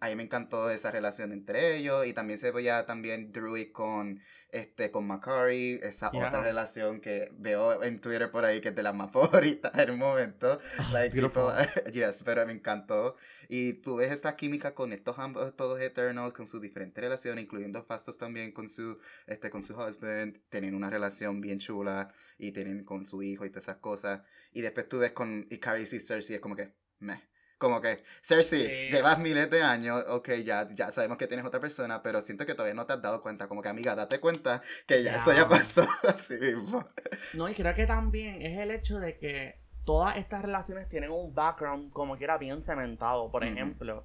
A 0.00 0.08
mí 0.08 0.16
me 0.16 0.22
encantó 0.22 0.70
esa 0.70 0.90
relación 0.90 1.32
entre 1.32 1.76
ellos 1.76 2.06
y 2.06 2.12
también 2.12 2.38
se 2.38 2.50
veía 2.50 2.86
también 2.86 3.32
Druid 3.32 3.70
con 3.72 4.20
este 4.50 4.90
con 4.90 5.06
Macari, 5.06 5.78
esa 5.82 6.10
Yeah. 6.10 6.26
otra 6.28 6.40
relación 6.42 7.00
que 7.00 7.30
veo 7.38 7.82
en 7.84 8.00
Twitter 8.00 8.30
por 8.32 8.44
ahí 8.44 8.60
que 8.60 8.70
es 8.70 8.74
de 8.74 8.82
las 8.82 8.94
más 8.94 9.12
favoritas 9.12 9.72
en 9.78 9.90
un 9.90 9.98
momento. 9.98 10.58
Like, 10.92 11.14
tipo, 11.14 11.50
yes, 11.92 12.22
pero 12.24 12.46
me 12.46 12.52
encantó. 12.54 13.16
Y 13.48 13.74
tú 13.74 13.96
ves 13.96 14.10
esta 14.10 14.34
química 14.36 14.74
con 14.74 14.92
estos 14.92 15.18
ambos, 15.18 15.54
todos 15.54 15.80
Eternals, 15.80 16.32
con 16.32 16.46
sus 16.46 16.60
diferentes 16.60 17.02
relaciones, 17.02 17.44
incluyendo 17.44 17.82
Fastos 17.84 18.16
también 18.18 18.52
con 18.52 18.68
su, 18.68 18.98
este, 19.26 19.50
con 19.50 19.62
su 19.62 19.74
husband, 19.76 20.40
tienen 20.48 20.74
una 20.74 20.88
relación 20.90 21.40
bien 21.40 21.58
chula 21.58 22.12
y 22.38 22.52
tienen 22.52 22.84
con 22.84 23.06
su 23.06 23.22
hijo 23.22 23.44
y 23.44 23.50
todas 23.50 23.64
esas 23.64 23.76
cosas. 23.78 24.22
Y 24.52 24.62
después 24.62 24.88
tú 24.88 24.98
ves 24.98 25.12
con 25.12 25.46
Icaris 25.50 25.92
y 25.92 26.00
Cersei, 26.00 26.36
es 26.36 26.42
como 26.42 26.56
que, 26.56 26.72
meh. 27.00 27.20
Como 27.60 27.82
que, 27.82 28.02
Cersei, 28.22 28.66
Sí. 28.66 28.90
llevas 28.96 29.18
miles 29.18 29.50
de 29.50 29.62
años, 29.62 30.02
ok, 30.08 30.30
ya, 30.42 30.66
ya 30.72 30.90
sabemos 30.92 31.18
que 31.18 31.26
tienes 31.26 31.44
otra 31.44 31.60
persona, 31.60 32.02
pero 32.02 32.22
siento 32.22 32.46
que 32.46 32.54
todavía 32.54 32.72
no 32.74 32.86
te 32.86 32.94
has 32.94 33.02
dado 33.02 33.20
cuenta. 33.20 33.48
Como 33.48 33.60
que, 33.60 33.68
amiga, 33.68 33.94
date 33.94 34.18
cuenta 34.18 34.62
que 34.86 35.02
ya 35.02 35.16
eso 35.16 35.34
ya 35.34 35.46
pasó 35.46 35.86
así 36.08 36.34
mismo. 36.38 36.88
No, 37.34 37.50
y 37.50 37.54
creo 37.54 37.74
que 37.74 37.86
también 37.86 38.40
es 38.40 38.58
el 38.58 38.70
hecho 38.70 38.98
de 38.98 39.18
que 39.18 39.60
todas 39.84 40.16
estas 40.16 40.40
relaciones 40.40 40.88
tienen 40.88 41.10
un 41.10 41.34
background 41.34 41.92
como 41.92 42.16
que 42.16 42.24
era 42.24 42.38
bien 42.38 42.62
cementado. 42.62 43.30
Por 43.30 43.44
ejemplo, 43.44 44.04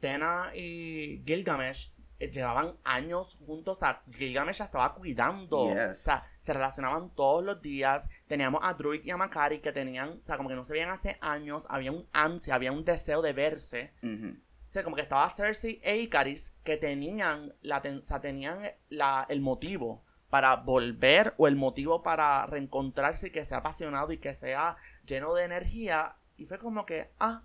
Tena 0.00 0.50
y 0.56 1.22
Gilgamesh 1.24 1.92
llevaban 2.18 2.76
años 2.84 3.38
juntos. 3.46 3.76
O 3.76 3.80
sea, 3.80 4.02
Gilgamesh 4.12 4.58
la 4.58 4.64
estaba 4.66 4.94
cuidando. 4.94 5.68
Yes. 5.68 6.00
O 6.00 6.02
sea, 6.02 6.22
se 6.38 6.52
relacionaban 6.52 7.10
todos 7.14 7.44
los 7.44 7.62
días. 7.62 8.08
Teníamos 8.26 8.60
a 8.64 8.74
Druid 8.74 9.04
y 9.04 9.10
a 9.10 9.16
Makari 9.16 9.60
que 9.60 9.72
tenían, 9.72 10.18
o 10.20 10.22
sea, 10.22 10.36
como 10.36 10.48
que 10.48 10.54
no 10.56 10.64
se 10.64 10.72
veían 10.72 10.90
hace 10.90 11.16
años. 11.20 11.66
Había 11.70 11.92
un 11.92 12.08
ansia, 12.12 12.54
había 12.54 12.72
un 12.72 12.84
deseo 12.84 13.22
de 13.22 13.32
verse. 13.32 13.92
O 14.02 14.70
sea, 14.70 14.82
como 14.82 14.96
que 14.96 15.02
estaba 15.02 15.28
Cersei 15.30 15.80
e 15.82 15.96
Icaris 15.98 16.52
que 16.62 16.76
tenían, 16.76 17.54
la, 17.62 17.80
ten- 17.80 18.00
o 18.00 18.04
sea, 18.04 18.20
tenían 18.20 18.58
la, 18.90 19.24
el 19.30 19.40
motivo 19.40 20.04
para 20.28 20.56
volver 20.56 21.32
o 21.38 21.48
el 21.48 21.56
motivo 21.56 22.02
para 22.02 22.44
reencontrarse 22.44 23.28
y 23.28 23.30
que 23.30 23.44
sea 23.46 23.58
apasionado 23.58 24.12
y 24.12 24.18
que 24.18 24.34
sea 24.34 24.76
lleno 25.06 25.32
de 25.32 25.44
energía. 25.44 26.16
Y 26.36 26.44
fue 26.44 26.58
como 26.58 26.84
que, 26.84 27.10
ah, 27.18 27.44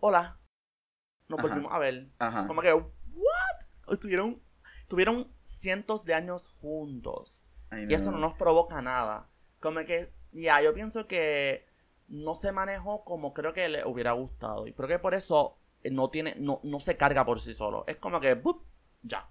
hola, 0.00 0.40
nos 1.28 1.38
Ajá. 1.38 1.48
volvimos 1.48 1.72
a 1.72 1.78
ver. 1.78 2.08
Ajá. 2.18 2.46
Como 2.48 2.60
que. 2.60 2.74
Estuvieron, 3.90 4.42
tuvieron 4.88 5.32
cientos 5.60 6.04
de 6.04 6.14
años 6.14 6.48
juntos. 6.60 7.50
Y 7.88 7.92
eso 7.92 8.10
no 8.10 8.18
nos 8.18 8.34
provoca 8.34 8.80
nada. 8.80 9.28
Como 9.60 9.84
que, 9.84 10.12
ya, 10.32 10.62
yo 10.62 10.72
pienso 10.72 11.06
que 11.06 11.66
no 12.08 12.34
se 12.34 12.52
manejó 12.52 13.04
como 13.04 13.34
creo 13.34 13.52
que 13.52 13.68
le 13.68 13.84
hubiera 13.84 14.12
gustado. 14.12 14.66
Y 14.66 14.72
creo 14.72 14.88
que 14.88 14.98
por 14.98 15.14
eso 15.14 15.58
eh, 15.82 15.90
no 15.90 16.08
tiene, 16.08 16.34
no, 16.38 16.60
no 16.62 16.80
se 16.80 16.96
carga 16.96 17.26
por 17.26 17.40
sí 17.40 17.52
solo. 17.52 17.84
Es 17.86 17.96
como 17.96 18.20
que, 18.20 18.34
¡bup! 18.34 18.64
ya. 19.02 19.28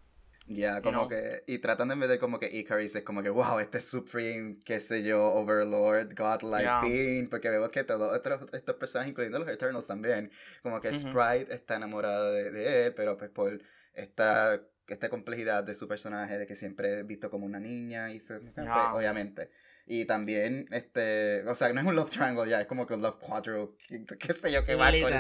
Ya, 0.49 0.81
como 0.81 0.99
know? 0.99 1.07
que, 1.09 1.43
y 1.45 1.57
tratan 1.57 1.89
de 1.89 1.97
meter 1.97 2.19
como 2.19 2.39
que 2.39 2.47
Icarus 2.47 2.95
es 2.95 3.03
como 3.03 3.21
que, 3.21 3.29
wow, 3.29 3.59
este 3.59 3.79
es 3.79 3.89
Supreme, 3.89 4.59
qué 4.63 4.79
sé 4.79 5.03
yo, 5.03 5.21
Overlord, 5.33 6.15
Godlike 6.15 6.61
Yeah. 6.61 6.81
Being, 6.81 7.27
porque 7.29 7.49
vemos 7.49 7.69
que 7.69 7.83
todos 7.83 8.15
estos, 8.15 8.53
estos 8.53 8.75
personajes, 8.75 9.11
incluyendo 9.11 9.39
los 9.39 9.49
Eternals 9.49 9.87
también, 9.87 10.31
como 10.63 10.79
que. 10.79 10.93
Sprite 10.93 11.53
está 11.53 11.75
enamorado 11.75 12.31
de, 12.31 12.51
de 12.51 12.85
él, 12.85 12.93
pero 12.93 13.17
pues 13.17 13.29
por 13.29 13.59
esta, 13.97 14.61
esta 14.87 15.09
complejidad 15.09 15.63
de 15.63 15.75
su 15.75 15.87
personaje, 15.87 16.37
de 16.37 16.47
que 16.47 16.55
siempre 16.55 16.99
es 16.99 17.07
visto 17.07 17.29
como 17.29 17.45
una 17.45 17.59
niña, 17.59 18.11
y 18.11 18.19
se, 18.19 18.39
pues, 18.39 18.53
Yeah. 18.55 18.93
obviamente. 18.93 19.49
Y 19.89 20.03
también, 20.03 20.67
este, 20.71 21.47
o 21.47 21.55
sea, 21.55 21.71
no 21.71 21.79
es 21.79 21.87
un 21.87 21.95
love 21.95 22.11
triangle 22.11 22.49
ya, 22.49 22.59
es 22.59 22.67
como 22.67 22.85
que 22.85 22.93
un 22.93 23.01
love 23.01 23.19
quadruple, 23.21 23.77
qué, 24.19 24.33
sé 24.33 24.51
yo, 24.51 24.65
qué 24.65 24.75
va 24.75 24.91
con. 24.91 25.13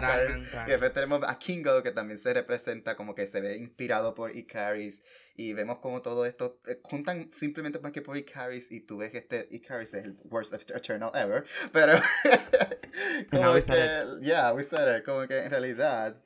Y 0.67 0.69
después 0.69 0.91
tenemos 0.91 1.21
a 1.25 1.39
Kingo, 1.39 1.81
que 1.81 1.91
también 1.91 2.17
se 2.17 2.33
representa 2.33 2.97
como 2.97 3.15
que 3.15 3.27
se 3.27 3.39
ve 3.39 3.55
inspirado 3.55 4.13
por 4.13 4.35
Icaris. 4.35 5.03
Y 5.37 5.53
vemos 5.53 5.79
como 5.79 6.01
todo 6.01 6.25
esto 6.25 6.59
eh, 6.67 6.81
juntan 6.83 7.31
simplemente 7.31 7.79
más 7.79 7.93
que 7.93 8.01
por 8.01 8.17
Icaris. 8.17 8.69
Y 8.69 8.81
tú 8.81 8.97
ves 8.97 9.11
que 9.11 9.19
este 9.19 9.47
Icaris 9.51 9.93
es 9.93 10.03
el 10.03 10.17
worst 10.25 10.53
of 10.53 10.61
Eternal 10.69 11.11
ever. 11.13 11.45
Pero. 11.71 11.93
como 13.31 13.43
No, 13.43 13.53
we 13.53 13.61
que. 13.61 13.67
said 13.67 14.19
Yeah, 14.21 14.51
we 14.53 14.63
said 14.63 14.97
it. 14.97 15.05
Como 15.05 15.25
que 15.27 15.37
en 15.39 15.49
realidad. 15.49 16.21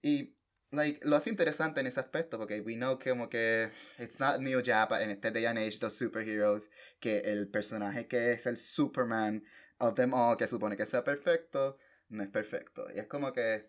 Y. 0.00 0.36
Like, 0.72 1.00
lo 1.04 1.16
hace 1.16 1.30
interesante 1.30 1.80
en 1.80 1.88
ese 1.88 1.98
aspecto 1.98 2.38
porque 2.38 2.60
we 2.60 2.74
know 2.74 2.96
que 2.98 3.10
como 3.10 3.28
que 3.28 3.70
it's 3.98 4.20
not 4.20 4.40
new 4.40 4.60
ya 4.60 4.86
but 4.86 5.00
en 5.00 5.10
este 5.10 5.32
day 5.32 5.44
and 5.46 5.58
age 5.58 5.78
de 5.80 5.90
superheroes 5.90 6.70
que 7.00 7.18
el 7.18 7.48
personaje 7.48 8.06
que 8.06 8.30
es 8.30 8.46
el 8.46 8.56
Superman 8.56 9.42
of 9.78 9.94
them 9.94 10.14
all 10.14 10.36
que 10.36 10.46
supone 10.46 10.76
que 10.76 10.86
sea 10.86 11.02
perfecto 11.02 11.76
no 12.10 12.22
es 12.22 12.28
perfecto 12.28 12.86
y 12.94 13.00
es 13.00 13.06
como 13.08 13.32
que 13.32 13.68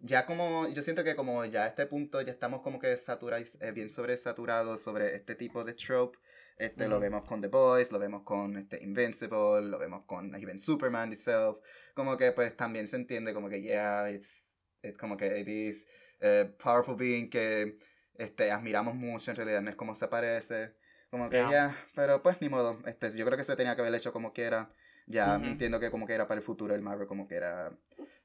ya 0.00 0.26
como, 0.26 0.68
yo 0.68 0.82
siento 0.82 1.02
que 1.04 1.16
como 1.16 1.44
ya 1.46 1.64
a 1.64 1.66
este 1.68 1.86
punto 1.86 2.20
ya 2.20 2.32
estamos 2.32 2.60
como 2.60 2.78
que 2.78 2.96
saturados, 2.96 3.58
eh, 3.60 3.72
bien 3.72 3.90
sobresaturados 3.90 4.82
sobre 4.82 5.16
este 5.16 5.34
tipo 5.34 5.64
de 5.64 5.72
trope. 5.72 6.18
Este, 6.58 6.86
Lo 6.86 6.96
Ujú. 6.96 7.02
vemos 7.02 7.24
con 7.24 7.40
The 7.40 7.48
Boys, 7.48 7.92
lo 7.92 7.98
vemos 7.98 8.22
con 8.22 8.56
este, 8.56 8.82
Invincible, 8.82 9.62
lo 9.62 9.78
vemos 9.78 10.04
con 10.06 10.34
even 10.34 10.58
Superman 10.58 11.12
itself. 11.12 11.58
Como 11.94 12.16
que 12.16 12.32
pues 12.32 12.56
también 12.56 12.88
se 12.88 12.96
entiende 12.96 13.32
como 13.34 13.48
que, 13.48 13.60
yeah, 13.62 14.10
it's, 14.10 14.56
it's 14.82 14.98
como 14.98 15.16
que 15.16 15.40
it 15.40 15.48
is 15.48 15.86
eh, 16.20 16.50
powerful 16.62 16.96
being 16.96 17.28
que 17.28 17.78
este, 18.14 18.50
admiramos 18.50 18.94
mucho, 18.94 19.30
en 19.30 19.36
realidad 19.36 19.62
no 19.62 19.70
es 19.70 19.76
como 19.76 19.94
se 19.94 20.08
parece. 20.08 20.74
Como 21.10 21.30
que 21.30 21.36
ya, 21.36 21.48
Yeah. 21.50 21.76
pero 21.94 22.22
pues 22.22 22.40
ni 22.40 22.48
modo. 22.48 22.78
Este, 22.86 23.16
yo 23.16 23.24
creo 23.24 23.36
que 23.38 23.44
se 23.44 23.54
tenía 23.56 23.74
que 23.76 23.82
haber 23.82 23.94
hecho 23.94 24.12
como 24.12 24.32
quiera. 24.32 24.70
Ya 25.06 25.36
Ujú. 25.36 25.46
entiendo 25.46 25.78
que 25.78 25.90
como 25.90 26.06
que 26.06 26.14
era 26.14 26.26
para 26.26 26.38
el 26.40 26.44
futuro 26.44 26.74
el 26.74 26.82
Marvel, 26.82 27.06
como 27.06 27.28
que 27.28 27.36
era 27.36 27.70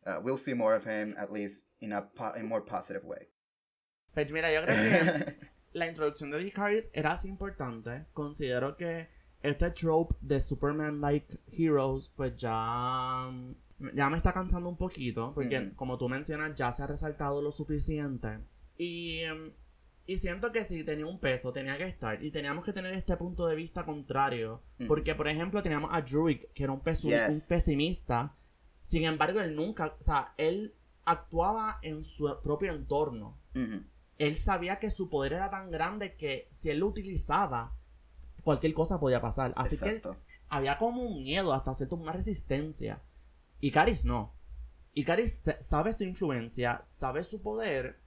uh, 0.06 0.20
we'll 0.24 0.38
see 0.38 0.56
more 0.56 0.76
of 0.76 0.86
him 0.88 1.14
at 1.18 1.30
least 1.32 1.68
in 1.80 1.94
a 1.94 2.10
po- 2.10 2.36
in 2.36 2.48
more 2.48 2.66
positive 2.66 3.04
way. 3.06 3.28
Pues 4.14 4.32
mira, 4.32 4.52
yo 4.52 4.64
creo 4.64 4.76
que 4.76 5.36
la 5.74 5.88
introducción 5.88 6.32
de 6.32 6.42
Icarus 6.42 6.90
era 6.92 7.12
así 7.12 7.28
importante. 7.28 8.08
Considero 8.14 8.76
que 8.76 9.10
este 9.44 9.70
trope 9.72 10.16
de 10.22 10.42
Superman-like 10.42 11.38
heroes, 11.52 12.10
pues 12.16 12.36
ya, 12.36 13.30
ya 13.94 14.10
me 14.10 14.18
está 14.18 14.34
cansando 14.34 14.70
un 14.70 14.78
poquito. 14.78 15.34
Porque, 15.34 15.72
como 15.76 15.98
tú 15.98 16.08
mencionas, 16.10 16.56
ya 16.56 16.72
se 16.72 16.84
ha 16.84 16.88
resaltado 16.88 17.42
lo 17.42 17.52
suficiente. 17.52 18.40
Y, 18.78 19.20
em, 19.20 19.52
y 20.08 20.18
siento 20.18 20.52
que 20.52 20.66
sí, 20.66 20.84
tenía 20.84 21.06
un 21.06 21.20
peso, 21.20 21.52
tenía 21.54 21.78
que 21.78 21.88
estar. 21.88 22.24
Y 22.24 22.32
teníamos 22.32 22.66
que 22.66 22.74
tener 22.74 22.94
este 22.94 23.16
punto 23.18 23.48
de 23.48 23.56
vista 23.56 23.86
contrario. 23.86 24.62
Porque, 24.88 25.16
por 25.16 25.28
ejemplo, 25.28 25.62
teníamos 25.64 25.90
a 25.94 26.02
Druid, 26.02 26.42
que 26.54 26.64
era 26.64 26.74
un, 26.74 26.82
Yes. 26.84 27.04
un 27.04 27.48
pesimista. 27.48 28.36
Sin 28.84 29.04
embargo, 29.06 29.40
él 29.40 29.56
nunca, 29.56 29.96
o 30.00 30.04
sea, 30.04 30.34
él 30.38 30.74
actuaba 31.06 31.80
en 31.82 32.04
su 32.04 32.30
propio 32.44 32.72
entorno 32.74 33.38
él 34.18 34.38
sabía 34.38 34.78
que 34.78 34.92
su 34.92 35.10
poder 35.10 35.34
era 35.34 35.50
tan 35.50 35.72
grande 35.72 36.16
que 36.16 36.48
si 36.52 36.70
él 36.70 36.78
lo 36.78 36.88
utilizaba, 36.88 37.76
cualquier 38.44 38.72
cosa 38.76 39.00
podía 39.00 39.20
pasar. 39.20 39.52
Así 39.56 39.80
que 39.80 39.86
él- 39.90 39.96
Exacto. 39.96 40.22
había 40.48 40.78
como 40.78 41.02
un 41.02 41.24
miedo, 41.24 41.52
hasta 41.54 41.74
cierto 41.74 41.96
una 41.96 42.12
resistencia. 42.12 43.02
Y 43.62 43.72
Caris 43.72 44.04
no. 44.04 44.34
Y 44.94 45.06
Caris 45.06 45.42
sa- 45.46 45.62
sabe 45.62 45.94
su 45.94 46.04
influencia, 46.04 46.82
sabe 46.84 47.24
su 47.24 47.42
poder, 47.42 48.02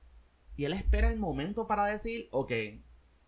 y 0.57 0.67
él 0.67 0.75
espera 0.75 1.09
el 1.09 1.19
momento 1.19 1.67
para 1.67 1.87
decir, 1.87 2.29
ok, 2.31 2.53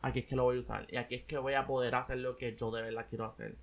aquí 0.03 0.19
es 0.21 0.27
que 0.27 0.37
lo 0.37 0.45
voy 0.45 0.57
a 0.57 0.61
usar, 0.61 0.87
y 0.93 0.97
aquí 0.99 1.15
es 1.15 1.25
que 1.25 1.39
voy 1.39 1.55
a 1.55 1.67
poder 1.67 1.95
hacer 1.95 2.19
lo 2.19 2.37
que 2.37 2.55
yo 2.57 2.71
de 2.71 2.83
verdad 2.83 3.07
quiero 3.09 3.25
hacer. 3.25 3.57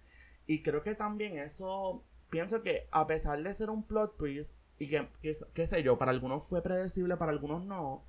Y 0.48 0.64
creo 0.64 0.82
que 0.82 0.96
también 0.96 1.38
eso, 1.38 2.04
pienso 2.30 2.64
que 2.64 2.88
a 2.92 3.06
pesar 3.06 3.44
de 3.44 3.54
ser 3.54 3.70
un 3.70 3.84
plot 3.84 4.18
twist, 4.18 4.64
y 4.80 4.90
que- 4.90 5.10
qué 5.54 5.68
sé 5.68 5.84
yo, 5.84 5.98
para 5.98 6.12
algunos 6.12 6.46
fue 6.48 6.62
predecible, 6.64 7.16
para 7.18 7.32
algunos 7.32 7.64
no, 7.66 8.04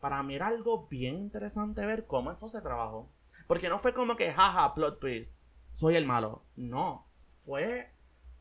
para 0.00 0.22
mí 0.22 0.34
era 0.34 0.48
algo 0.48 0.86
bien 0.88 1.16
interesante 1.16 1.84
ver 1.86 2.06
cómo 2.06 2.30
eso 2.30 2.48
se 2.48 2.60
trabajó. 2.60 3.08
Porque 3.46 3.68
no 3.68 3.78
fue 3.78 3.94
como 3.94 4.16
que, 4.16 4.30
jaja, 4.32 4.74
plot 4.74 5.00
twist, 5.00 5.42
soy 5.72 5.96
el 5.96 6.06
malo. 6.06 6.44
No, 6.56 7.06
fue 7.44 7.90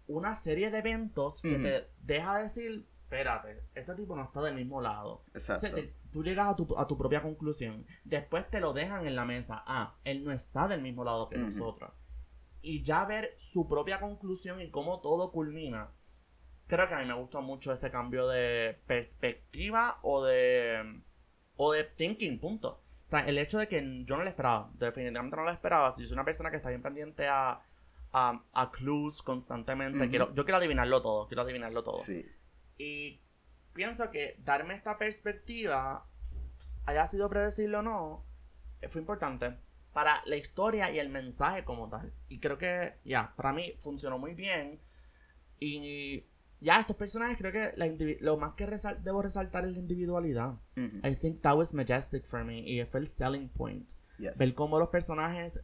una 0.10 0.36
serie 0.36 0.70
de 0.72 0.80
eventos 0.80 1.42
que 1.42 1.58
te 1.58 1.90
deja 2.02 2.38
decir, 2.40 2.88
espérate, 3.04 3.64
este 3.76 3.96
tipo 3.96 4.16
no 4.16 4.24
está 4.24 4.42
del 4.42 4.56
mismo 4.56 4.82
lado. 4.82 5.24
Exacto. 5.34 5.66
O 5.68 5.70
sea, 5.70 5.76
te- 5.76 5.96
tú 6.12 6.24
llegas 6.24 6.48
a 6.48 6.56
tu, 6.56 6.78
a 6.78 6.88
tu 6.88 6.98
propia 6.98 7.22
conclusión. 7.22 7.86
Después 8.04 8.50
te 8.50 8.60
lo 8.60 8.74
dejan 8.74 9.06
en 9.08 9.16
la 9.16 9.26
mesa. 9.26 9.64
Ah, 9.66 9.98
él 10.04 10.24
no 10.24 10.32
está 10.32 10.68
del 10.68 10.82
mismo 10.82 11.04
lado 11.04 11.30
que 11.30 11.38
nosotros. 11.38 11.92
Y 12.62 12.84
ya 12.84 13.06
ver 13.06 13.34
su 13.38 13.68
propia 13.70 14.00
conclusión 14.00 14.60
y 14.62 14.70
cómo 14.70 15.00
todo 15.00 15.32
culmina. 15.32 15.92
Creo 16.68 16.88
que 16.88 16.94
a 16.94 17.00
mí 17.00 17.06
me 17.06 17.14
gustó 17.16 17.42
mucho 17.42 17.72
ese 17.72 17.90
cambio 17.90 18.28
de 18.28 18.80
perspectiva 18.86 20.00
o 20.02 20.24
de. 20.26 21.02
o 21.56 21.72
de 21.72 21.84
thinking, 21.84 22.40
punto. 22.40 22.84
O 23.06 23.10
sea, 23.10 23.22
el 23.22 23.38
hecho 23.40 23.58
de 23.58 23.68
que 23.68 24.04
yo 24.06 24.18
no 24.18 24.24
lo 24.24 24.30
esperaba, 24.30 24.72
definitivamente 24.76 25.36
no 25.36 25.44
lo 25.44 25.52
esperaba. 25.52 25.92
Si 25.92 26.06
soy 26.06 26.14
una 26.14 26.26
persona 26.26 26.52
que 26.52 26.58
está 26.58 26.70
bien 26.70 26.82
pendiente 26.84 27.28
a, 27.28 27.60
a, 28.14 28.44
a 28.54 28.72
clues 28.72 29.22
constantemente, 29.22 30.00
Ujú. 30.00 30.10
quiero, 30.10 30.34
yo 30.34 30.44
quiero 30.46 30.58
adivinarlo 30.58 31.02
todo, 31.02 31.28
quiero 31.28 31.42
adivinarlo 31.44 31.84
todo. 31.84 32.00
Sí. 32.00 32.26
Y 32.78 33.22
pienso 33.74 34.10
que 34.12 34.36
darme 34.44 34.76
esta 34.76 34.98
perspectiva, 34.98 36.06
haya 36.86 37.08
sido 37.08 37.30
predecible 37.30 37.78
o 37.78 37.82
no, 37.82 38.26
eh, 38.82 38.88
fue 38.90 39.02
importante 39.02 39.58
para 39.94 40.22
la 40.26 40.36
historia 40.38 40.92
y 40.92 41.00
el 41.00 41.10
mensaje 41.10 41.64
como 41.66 41.90
tal. 41.90 42.14
Y 42.30 42.40
creo 42.40 42.58
que, 42.58 42.94
ya, 43.06 43.34
para 43.36 43.54
mí 43.54 43.74
funcionó 43.80 44.18
muy 44.18 44.34
bien. 44.34 44.80
Y 45.60 46.26
ya, 46.62 46.80
estos 46.80 46.96
personajes 46.96 47.38
creo 47.38 47.52
que 47.52 47.74
la 47.76 47.88
lo 48.22 48.38
más 48.38 48.54
que 48.54 48.66
resal- 48.68 49.02
debo 49.02 49.22
resaltar 49.22 49.66
es 49.66 49.72
la 49.74 49.80
individualidad. 49.80 50.54
I 51.04 51.16
think 51.16 51.42
that 51.42 51.56
was 51.56 51.74
majestic 51.74 52.26
for 52.26 52.44
me 52.44 52.60
y 52.60 52.84
fue 52.86 53.02
el 53.02 53.08
selling 53.08 53.50
point. 53.50 53.90
Yes. 54.18 54.38
Ver 54.38 54.54
cómo 54.54 54.80
los 54.80 54.90
personajes 54.90 55.60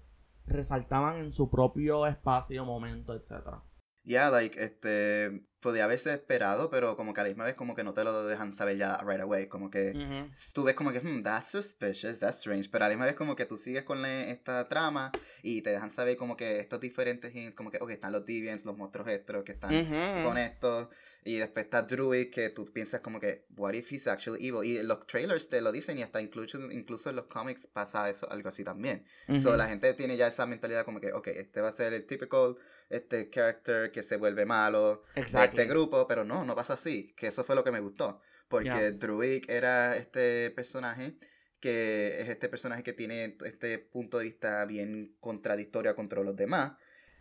resaltaban 0.48 1.18
en 1.18 1.32
su 1.32 1.50
propio 1.50 2.06
espacio, 2.08 2.66
momento, 2.66 3.14
etcétera. 3.14 3.62
Yeah, 4.04 4.30
like, 4.30 4.64
este, 4.64 5.48
podía 5.60 5.86
haberse 5.86 6.14
esperado, 6.14 6.70
pero 6.70 6.96
como 6.96 7.12
que 7.14 7.22
a 7.22 7.24
la 7.24 7.30
misma 7.30 7.46
vez 7.46 7.56
como 7.56 7.74
que 7.74 7.84
no 7.84 7.94
te 7.94 8.04
lo 8.04 8.26
dejan 8.28 8.52
saber 8.52 8.78
ya 8.78 8.98
right 9.04 9.20
away, 9.22 9.48
como 9.48 9.72
que 9.72 9.94
Ujú. 9.96 10.30
tú 10.54 10.64
ves 10.64 10.76
como 10.76 10.92
que, 10.92 11.00
hmm, 11.00 11.24
that's 11.24 11.50
suspicious, 11.50 12.20
that's 12.20 12.38
strange, 12.38 12.70
pero 12.70 12.86
a 12.86 12.88
la 12.88 12.94
misma 12.94 13.06
vez 13.08 13.16
como 13.16 13.36
que 13.36 13.48
tú 13.48 13.58
sigues 13.58 13.84
con 13.84 14.04
la- 14.04 14.26
esta 14.26 14.70
trama 14.70 15.12
y 15.42 15.64
te 15.64 15.72
dejan 15.72 15.90
saber 15.90 16.18
como 16.18 16.38
que 16.38 16.60
estos 16.60 16.80
diferentes 16.80 17.34
hints, 17.34 17.56
como 17.56 17.72
que, 17.72 17.80
ok, 17.82 17.90
están 17.90 18.12
los 18.12 18.24
deviants, 18.28 18.64
los 18.64 18.78
monstruos 18.78 19.08
estos 19.08 19.44
que 19.44 19.54
están 19.54 19.74
Ujú. 19.74 20.22
con 20.24 20.38
esto, 20.38 20.92
y 21.26 21.38
después 21.38 21.66
está 21.66 21.82
Druid 21.82 22.30
que 22.30 22.52
tú 22.52 22.66
piensas 22.72 23.02
como 23.02 23.20
que, 23.20 23.46
what 23.58 23.74
if 23.74 23.92
he's 23.92 24.08
actually 24.08 24.48
evil, 24.48 24.64
y 24.64 24.82
los 24.84 25.06
trailers 25.08 25.50
te 25.50 25.60
lo 25.60 25.72
dicen 25.72 25.98
y 25.98 26.04
hasta 26.04 26.22
incluso, 26.22 26.72
incluso 26.72 27.10
en 27.10 27.16
los 27.18 27.26
cómics 27.26 27.66
pasa 27.66 28.08
eso, 28.10 28.30
algo 28.32 28.48
así 28.50 28.64
también. 28.64 29.04
So, 29.36 29.50
Ujú. 29.50 29.58
la 29.58 29.68
gente 29.68 29.94
tiene 29.96 30.18
ya 30.18 30.28
esa 30.28 30.46
mentalidad 30.46 30.86
como 30.86 31.02
que, 31.02 31.12
ok, 31.12 31.28
este 31.30 31.62
va 31.62 31.70
a 31.70 31.72
ser 31.72 31.94
el 31.94 32.06
typical 32.06 32.56
este 32.90 33.30
character 33.32 33.92
que 33.92 34.04
se 34.04 34.18
vuelve 34.18 34.46
malo 34.46 35.04
de 35.16 35.22
Exactly. 35.22 35.62
este 35.62 35.66
grupo, 35.66 36.08
pero 36.08 36.24
no, 36.24 36.46
no 36.46 36.56
pasa 36.56 36.74
así, 36.76 37.12
que 37.18 37.28
eso 37.28 37.44
fue 37.44 37.56
lo 37.56 37.64
que 37.64 37.72
me 37.72 37.80
gustó, 37.80 38.22
porque 38.48 38.70
Yeah. 38.70 38.92
Druid 38.92 39.50
era 39.50 39.98
este 39.98 40.52
personaje 40.52 41.18
que 41.60 42.22
es 42.22 42.30
este 42.30 42.48
personaje 42.50 42.84
que 42.84 42.94
tiene 42.94 43.36
este 43.44 43.80
punto 43.80 44.20
de 44.20 44.26
vista 44.26 44.64
bien 44.66 45.16
contradictorio 45.20 45.96
contra 45.96 46.22
los 46.22 46.36
demás, 46.36 46.74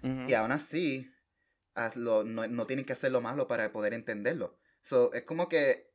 Ujú. 0.02 0.28
y 0.28 0.34
aún 0.34 0.52
así 0.52 1.10
hazlo- 1.74 2.24
no, 2.24 2.46
no 2.48 2.66
tienen 2.66 2.84
que 2.84 2.92
hacer 2.92 3.12
lo 3.12 3.20
malo 3.20 3.46
para 3.48 3.72
poder 3.72 3.94
entenderlo. 3.94 4.58
So, 4.82 5.12
es 5.14 5.22
como 5.24 5.48
que 5.48 5.90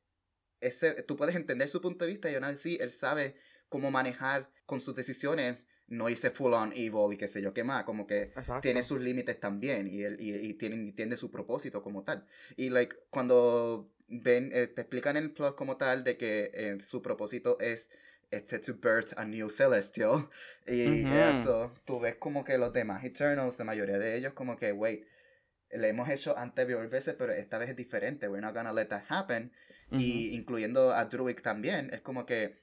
ese, 0.62 1.04
tú 1.04 1.16
puedes 1.16 1.36
entender 1.36 1.70
su 1.70 1.82
punto 1.82 2.06
de 2.06 2.12
vista 2.12 2.30
y 2.30 2.36
aún 2.36 2.44
así 2.44 2.78
él 2.82 2.92
sabe 2.92 3.36
cómo 3.70 3.92
manejar 3.92 4.50
con 4.66 4.82
sus 4.82 4.96
decisiones, 4.96 5.60
no 5.88 6.10
irse 6.10 6.32
full 6.32 6.54
on 6.54 6.72
evil 6.74 7.14
y 7.14 7.18
qué 7.18 7.28
sé 7.28 7.42
yo 7.42 7.54
qué 7.54 7.64
más, 7.64 7.84
como 7.84 8.06
que 8.08 8.34
Exacto. 8.36 8.62
tiene 8.62 8.84
sus 8.84 9.00
límites 9.00 9.40
también 9.40 9.88
y, 9.88 10.04
él, 10.04 10.18
y, 10.20 10.36
y 10.36 10.54
tiene, 10.56 10.76
entiende 10.76 11.18
su 11.18 11.32
propósito 11.32 11.82
como 11.82 12.04
tal. 12.04 12.26
Y 12.58 12.70
like, 12.70 12.96
cuando 13.10 13.92
ven, 14.08 14.52
eh, 14.54 14.68
te 14.68 14.82
explican 14.82 15.18
el 15.18 15.32
plot 15.32 15.56
como 15.56 15.78
tal 15.78 16.04
de 16.04 16.18
que 16.18 16.52
eh, 16.54 16.78
su 16.86 17.02
propósito 17.02 17.58
es 17.60 17.90
este, 18.32 18.60
to 18.60 18.74
birth 18.76 19.14
a 19.18 19.26
new 19.26 19.50
celestial 19.50 20.30
y 20.68 21.06
Ujú. 21.08 21.14
eso, 21.14 21.74
tú 21.86 22.00
ves 22.00 22.16
como 22.16 22.44
que 22.44 22.58
los 22.58 22.74
demás 22.74 23.04
Eternals, 23.04 23.58
la 23.60 23.66
mayoría 23.66 23.98
de 23.98 24.16
ellos 24.18 24.34
como 24.34 24.58
que, 24.58 24.72
wait, 24.72 25.06
le 25.72 25.90
hemos 25.90 26.10
hecho 26.10 26.38
anterior 26.38 26.88
veces, 26.90 27.16
pero 27.18 27.32
esta 27.34 27.58
vez 27.58 27.70
es 27.70 27.76
diferente, 27.76 28.28
we're 28.28 28.42
not 28.42 28.54
gonna 28.56 28.74
let 28.74 28.86
that 28.88 29.04
happen 29.10 29.52
Ujú. 29.92 30.00
y 30.02 30.36
incluyendo 30.36 30.92
a 30.92 31.06
Druid 31.06 31.38
también, 31.42 31.90
es 31.94 32.02
como 32.02 32.26
que 32.26 32.58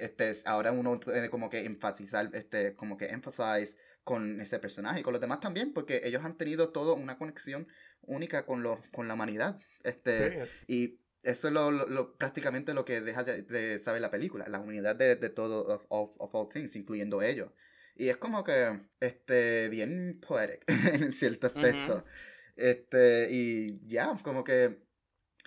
este, 0.00 0.30
es- 0.30 0.46
ahora 0.46 0.70
uno 0.72 1.00
tiene 1.00 1.30
como 1.30 1.48
que 1.48 1.64
enfatizar, 1.64 2.28
este, 2.34 2.74
como 2.74 2.96
que 2.96 3.06
emphasize 3.06 3.78
con 4.04 4.40
ese 4.40 4.58
personaje 4.58 5.00
y 5.00 5.02
con 5.02 5.12
los 5.12 5.20
demás 5.20 5.40
también, 5.40 5.72
porque 5.72 6.02
ellos 6.04 6.24
han 6.24 6.36
tenido 6.36 6.70
todo 6.70 6.94
una 6.94 7.16
conexión 7.16 7.66
única 8.02 8.44
con, 8.44 8.62
los, 8.62 8.80
con 8.92 9.08
la 9.08 9.14
humanidad, 9.14 9.58
este, 9.84 10.38
y 10.66 10.98
eso 11.22 11.48
es 11.48 11.54
lo, 11.54 11.70
lo- 11.70 11.86
lo- 11.86 12.16
prácticamente 12.18 12.74
lo 12.74 12.84
que 12.84 13.00
deja 13.00 13.22
de, 13.24 13.78
saber 13.78 14.02
la 14.02 14.10
película, 14.10 14.46
la 14.48 14.58
unidad 14.58 14.96
de, 14.96 15.16
de 15.16 15.30
todo, 15.30 15.64
of, 15.66 15.86
of- 15.88 16.16
of 16.20 16.34
all 16.34 16.48
things, 16.48 16.76
incluyendo 16.76 17.22
ellos. 17.22 17.50
Y 17.94 18.08
es 18.08 18.16
como 18.16 18.42
que, 18.42 18.80
este, 19.00 19.68
bien 19.68 20.18
poetic 20.26 20.64
en 20.92 21.12
cierto 21.12 21.46
aspecto. 21.46 22.04
Este, 22.56 23.28
y 23.30 23.86
ya, 23.88 24.16
como 24.22 24.44
que, 24.44 24.78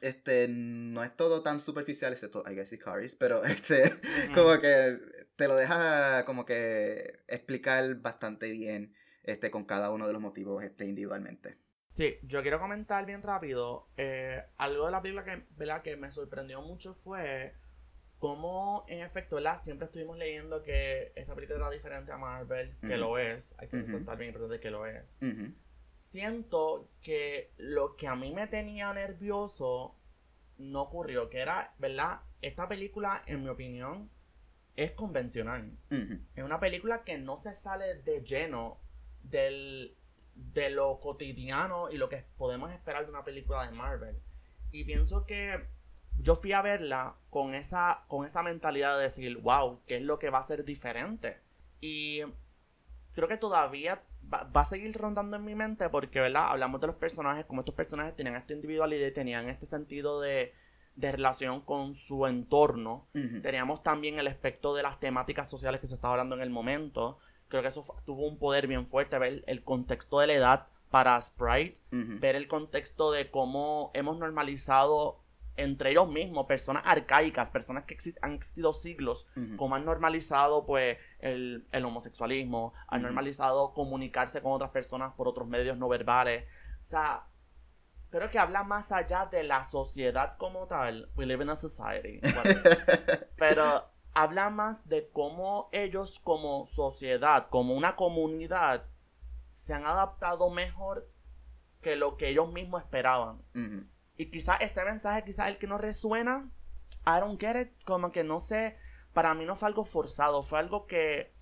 este, 0.02 0.48
no 0.50 1.04
es 1.04 1.16
todo 1.16 1.42
tan 1.42 1.62
superficial, 1.62 2.14
excepto, 2.14 2.44
I 2.50 2.56
guess, 2.56 2.74
Icaris, 2.74 3.16
pero, 3.16 3.44
este, 3.46 3.84
Ujú. 3.84 4.34
como 4.34 4.60
que 4.60 5.00
te 5.36 5.48
lo 5.48 5.56
deja 5.56 6.26
como 6.26 6.46
que 6.46 7.20
explicar 7.28 7.96
bastante 7.96 8.52
bien, 8.52 8.94
este, 9.24 9.52
con 9.52 9.66
cada 9.66 9.92
uno 9.92 10.08
de 10.08 10.14
los 10.14 10.22
motivos, 10.22 10.64
este, 10.64 10.86
individualmente. 10.86 11.58
Sí, 11.94 12.18
yo 12.24 12.42
quiero 12.42 12.60
comentar 12.60 13.06
bien 13.06 13.22
rápido. 13.22 13.88
eh, 13.96 14.44
algo 14.58 14.86
de 14.86 14.92
la 14.92 15.02
película 15.02 15.24
que, 15.24 15.46
¿verdad? 15.56 15.82
que 15.82 15.96
me 15.96 16.12
sorprendió 16.12 16.62
mucho 16.62 16.94
fue 16.94 17.54
cómo, 18.20 18.86
en 18.90 19.00
efecto, 19.02 19.36
¿verdad? 19.38 19.62
siempre 19.64 19.86
estuvimos 19.86 20.18
leyendo 20.18 20.62
que 20.62 21.14
esta 21.16 21.34
película 21.36 21.58
era 21.60 21.70
diferente 21.70 22.12
a 22.12 22.18
Marvel, 22.18 22.76
que 22.82 22.88
Ujú. 22.88 22.98
lo 22.98 23.18
es. 23.18 23.56
Hay 23.60 23.70
que 23.70 23.78
resaltar 23.78 24.18
bien 24.18 24.30
importante 24.30 24.60
que 24.60 24.72
lo 24.72 24.86
es. 24.86 25.18
Siento 26.16 26.88
que 27.02 27.52
lo 27.58 27.98
que 27.98 28.08
a 28.08 28.16
mí 28.16 28.34
me 28.34 28.48
tenía 28.48 28.94
nervioso 28.94 29.98
no 30.58 30.84
ocurrió, 30.84 31.30
que 31.30 31.40
era, 31.40 31.74
¿verdad? 31.78 32.22
Esta 32.42 32.70
película, 32.70 33.22
en 33.26 33.44
mi 33.44 33.50
opinión, 33.50 34.10
es 34.78 34.92
convencional. 34.92 35.78
Es 35.90 36.42
una 36.42 36.62
película 36.62 37.04
que 37.04 37.18
no 37.18 37.42
se 37.42 37.54
sale 37.54 37.96
de 37.96 38.22
lleno 38.24 38.80
del, 39.24 39.98
de 40.36 40.70
lo 40.70 41.02
cotidiano 41.02 41.92
y 41.92 41.98
lo 41.98 42.08
que 42.08 42.24
podemos 42.38 42.72
esperar 42.72 43.04
de 43.04 43.12
una 43.12 43.26
película 43.26 43.70
de 43.70 43.76
Marvel. 43.76 44.16
Y 44.72 44.86
pienso 44.86 45.26
que 45.26 45.68
yo 46.18 46.38
fui 46.38 46.54
a 46.54 46.62
verla 46.62 47.18
con 47.30 47.54
esa, 47.56 48.06
con 48.08 48.26
esa 48.26 48.42
mentalidad 48.42 48.96
de 48.96 49.04
decir, 49.04 49.36
wow, 49.40 49.82
¿qué 49.86 49.98
es 49.98 50.02
lo 50.02 50.18
que 50.18 50.30
va 50.30 50.40
a 50.40 50.48
ser 50.48 50.64
diferente? 50.64 51.42
Y 51.82 52.22
creo 53.12 53.28
que 53.28 53.36
todavía 53.36 54.02
va, 54.34 54.44
va 54.44 54.62
a 54.62 54.66
seguir 54.66 54.96
rondando 54.98 55.38
en 55.38 55.46
mi 55.46 55.56
mente 55.56 55.90
porque, 55.90 56.20
¿verdad? 56.20 56.50
Hablamos 56.50 56.82
de 56.82 56.88
los 56.88 56.96
personajes, 56.96 57.46
como 57.46 57.62
estos 57.62 57.76
personajes 57.76 58.16
tenían 58.16 58.36
esta 58.36 58.54
individualidad 58.54 59.08
y 59.08 59.14
tenían 59.14 59.50
este 59.50 59.66
sentido 59.66 60.22
de, 60.22 60.54
de 60.96 61.12
relación 61.12 61.62
con 61.62 61.96
su 61.96 62.26
entorno. 62.26 63.08
Teníamos 63.42 63.84
también 63.84 64.20
el 64.20 64.28
aspecto 64.28 64.74
de 64.76 64.84
las 64.84 65.00
temáticas 65.00 65.50
sociales 65.50 65.82
que 65.82 65.88
se 65.88 65.96
estaba 65.96 66.14
hablando 66.14 66.36
en 66.36 66.42
el 66.42 66.50
momento. 66.50 67.18
Creo 67.48 67.62
que 67.62 67.68
eso 67.68 67.84
tuvo 68.06 68.28
un 68.28 68.40
poder 68.40 68.68
bien 68.68 68.88
fuerte, 68.88 69.20
ver 69.20 69.44
el 69.48 69.64
contexto 69.64 70.20
de 70.20 70.28
la 70.28 70.34
edad 70.34 70.68
para 70.90 71.20
Sprite, 71.22 71.80
ver 71.92 72.36
el 72.36 72.48
contexto 72.48 73.12
de 73.12 73.30
cómo 73.30 73.92
hemos 73.94 74.18
normalizado 74.18 75.20
entre 75.58 75.92
ellos 75.92 76.10
mismos, 76.10 76.46
personas 76.46 76.84
arcaicas, 76.86 77.50
personas 77.50 77.86
que 77.86 77.98
han 78.22 78.34
existido 78.34 78.74
siglos, 78.74 79.26
cómo 79.58 79.76
han 79.76 79.86
normalizado 79.86 80.66
pues 80.66 80.98
el, 81.20 81.68
el 81.72 81.86
homosexualismo, 81.86 82.74
han 82.88 83.02
normalizado 83.02 83.74
comunicarse 83.74 84.42
con 84.42 84.54
otras 84.54 84.72
personas 84.72 85.14
por 85.14 85.28
otros 85.28 85.48
medios 85.48 85.78
no 85.78 85.88
verbales. 85.88 86.46
O 86.82 86.86
sea, 86.86 87.28
creo 88.10 88.30
que 88.30 88.40
habla 88.40 88.64
más 88.64 88.92
allá 88.92 89.26
de 89.26 89.44
la 89.44 89.64
sociedad 89.64 90.38
como 90.38 90.68
tal. 90.68 91.10
We 91.16 91.26
live 91.26 91.44
in 91.44 91.50
a 91.50 91.56
society. 91.56 92.22
Pero 93.38 93.86
habla 94.14 94.50
más 94.50 94.88
de 94.88 95.10
cómo 95.12 95.70
ellos 95.72 96.20
como 96.20 96.66
sociedad, 96.66 97.50
como 97.50 97.76
una 97.76 97.96
comunidad, 97.96 98.86
se 99.50 99.74
han 99.74 99.86
adaptado 99.86 100.50
mejor 100.50 101.10
que 101.82 101.96
lo 101.96 102.18
que 102.18 102.30
ellos 102.30 102.52
mismos 102.52 102.82
esperaban. 102.82 103.42
Y 104.18 104.28
quizás 104.28 104.58
este 104.62 104.84
mensaje, 104.84 105.24
quizás 105.24 105.50
el 105.50 105.58
que 105.58 105.68
no 105.68 105.78
resuena, 105.78 106.50
I 107.06 107.20
don't 107.20 107.40
get 107.40 107.60
it, 107.60 107.84
como 107.86 108.12
que 108.12 108.24
no 108.24 108.40
sé, 108.40 108.78
para 109.14 109.34
mí 109.34 109.46
no 109.46 109.56
fue 109.56 109.68
algo 109.68 109.86
forzado, 109.86 110.42
fue 110.42 110.60
algo 110.60 110.88
que 110.88 111.34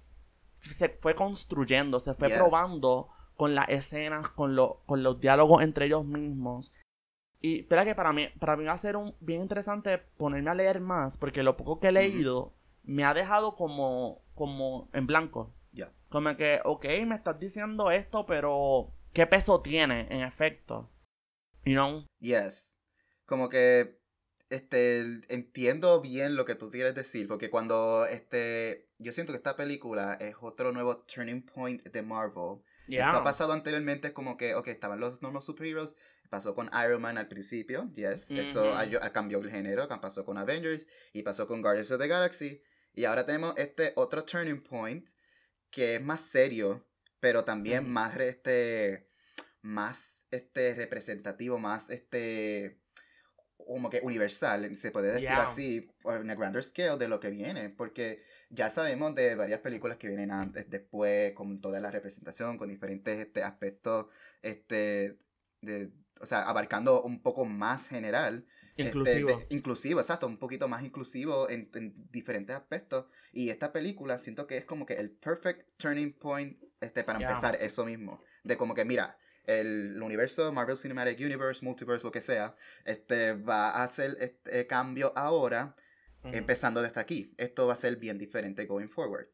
se 0.56 0.90
fue 0.90 1.16
construyendo, 1.16 2.00
se 2.00 2.14
fue 2.14 2.30
Yes. 2.30 2.38
probando 2.38 3.10
con 3.36 3.56
las 3.56 3.70
escenas, 3.70 4.30
con, 4.30 4.56
lo- 4.56 4.82
con 4.86 5.04
los 5.04 5.20
diálogos 5.20 5.62
entre 5.64 5.86
ellos 5.86 6.06
mismos. 6.06 6.74
Y 7.42 7.60
espera 7.60 7.84
que 7.84 7.94
para 7.96 8.14
mí, 8.14 8.28
para 8.40 8.56
mí 8.56 8.64
va 8.64 8.72
a 8.74 8.78
ser 8.78 8.96
un, 8.96 9.16
bien 9.20 9.42
interesante 9.42 9.98
ponerme 9.98 10.50
a 10.50 10.56
leer 10.56 10.80
más, 10.80 11.18
porque 11.18 11.44
lo 11.44 11.58
poco 11.58 11.80
que 11.80 11.88
he 11.90 11.92
leído 11.92 12.54
me 12.84 13.04
ha 13.04 13.14
dejado 13.14 13.56
como, 13.56 14.22
como 14.34 14.88
en 14.94 15.06
blanco. 15.08 15.54
Ya. 15.74 15.92
Como 16.10 16.36
que, 16.38 16.62
ok, 16.64 16.86
me 17.06 17.16
estás 17.16 17.40
diciendo 17.40 17.92
esto, 17.92 18.26
pero 18.26 18.92
¿qué 19.14 19.28
peso 19.28 19.62
tiene 19.62 20.08
en 20.10 20.22
efecto? 20.22 20.90
You 21.66 21.74
know? 21.74 22.06
Yes. 22.20 22.78
Como 23.26 23.50
que 23.50 24.04
este, 24.54 25.02
entiendo 25.30 26.00
bien 26.00 26.36
lo 26.36 26.46
que 26.46 26.56
tú 26.56 26.70
quieres 26.70 26.94
decir, 26.94 27.28
porque 27.28 27.50
cuando, 27.50 28.06
este, 28.06 28.88
yo 29.00 29.12
siento 29.12 29.34
que 29.34 29.38
esta 29.38 29.56
película 29.56 30.14
es 30.20 30.36
otro 30.42 30.72
nuevo 30.72 30.98
turning 31.06 31.44
point 31.44 31.82
de 31.84 32.02
Marvel. 32.04 32.62
Esto 32.88 33.04
ha 33.04 33.24
pasado 33.24 33.54
anteriormente 33.54 34.14
como 34.14 34.38
que, 34.38 34.54
ok, 34.54 34.68
estaban 34.68 35.00
los 35.00 35.22
normal 35.22 35.42
superheroes, 35.42 35.96
pasó 36.30 36.54
con 36.54 36.70
Iron 36.86 37.02
Man 37.02 37.18
al 37.18 37.28
principio, 37.28 37.92
yes, 37.96 38.30
eso 38.30 38.76
cambió 39.12 39.40
el 39.40 39.50
género, 39.50 39.88
pasó 40.02 40.24
con 40.26 40.38
Avengers 40.38 40.88
y 41.14 41.24
pasó 41.24 41.48
con 41.48 41.62
Guardians 41.62 41.92
of 41.92 42.00
the 42.00 42.08
Galaxy, 42.08 42.62
y 42.94 43.06
ahora 43.06 43.26
tenemos 43.26 43.56
este 43.58 43.94
otro 43.96 44.24
turning 44.24 44.62
point 44.62 45.10
que 45.72 45.96
es 45.96 46.02
más 46.04 46.22
serio, 46.22 46.86
pero 47.20 47.44
también 47.44 47.90
más, 47.90 48.16
este, 48.20 49.10
más, 49.64 50.26
este, 50.30 50.76
representativo, 50.76 51.58
más, 51.58 51.90
este, 51.90 52.78
como 53.58 53.90
que 53.90 54.02
universal, 54.04 54.76
se 54.76 54.92
puede 54.92 55.14
decir 55.14 55.32
así, 55.32 55.90
en 56.06 56.30
a 56.30 56.36
grander 56.36 56.64
scale 56.64 56.98
de 56.98 57.08
lo 57.08 57.20
que 57.20 57.30
viene, 57.30 57.70
porque 57.70 58.22
ya 58.50 58.70
sabemos 58.70 59.16
de 59.16 59.36
varias 59.36 59.62
películas 59.62 59.98
que 59.98 60.08
vienen 60.08 60.32
antes, 60.32 60.70
después, 60.70 61.34
con 61.34 61.62
toda 61.62 61.80
la 61.80 61.92
representación, 61.92 62.58
con 62.58 62.70
diferentes 62.70 63.20
este, 63.20 63.42
aspectos, 63.42 64.08
este, 64.42 65.18
de, 65.62 65.92
o 66.20 66.26
sea, 66.26 66.42
abarcando 66.42 67.02
un 67.02 67.22
poco 67.22 67.46
más 67.46 67.88
general. 67.88 68.46
Este, 68.76 68.98
inclusivo. 68.98 69.42
inclusivo, 69.50 70.00
exacto, 70.00 70.26
un 70.28 70.40
poquito 70.40 70.68
más 70.68 70.84
inclusivo 70.84 71.50
en, 71.50 71.70
diferentes 72.12 72.56
aspectos. 72.56 73.06
Y 73.32 73.50
esta 73.50 73.72
película 73.72 74.18
siento 74.18 74.46
que 74.46 74.58
es 74.58 74.66
como 74.66 74.86
que 74.86 74.96
el 74.96 75.12
perfect 75.12 75.70
turning 75.78 76.12
point 76.12 76.62
este, 76.82 77.04
para 77.04 77.20
empezar 77.20 77.56
eso 77.62 77.86
mismo. 77.86 78.22
De 78.44 78.58
como 78.58 78.74
que, 78.74 78.84
mira, 78.84 79.18
el, 79.46 80.02
universo, 80.02 80.52
Marvel 80.52 80.78
Cinematic 80.78 81.20
Universe, 81.20 81.64
Multiverse, 81.64 82.06
lo 82.06 82.12
que 82.12 82.22
sea, 82.22 82.56
este, 82.86 83.34
va 83.34 83.70
a 83.70 83.84
hacer 83.84 84.18
este 84.20 84.68
cambio 84.68 85.14
ahora, 85.16 85.76
empezando 86.24 86.82
desde 86.82 87.02
aquí. 87.02 87.34
Esto 87.38 87.68
va 87.68 87.74
a 87.74 87.76
ser 87.76 87.98
bien 87.98 88.18
diferente 88.18 88.66
going 88.66 88.88
forward. 88.88 89.28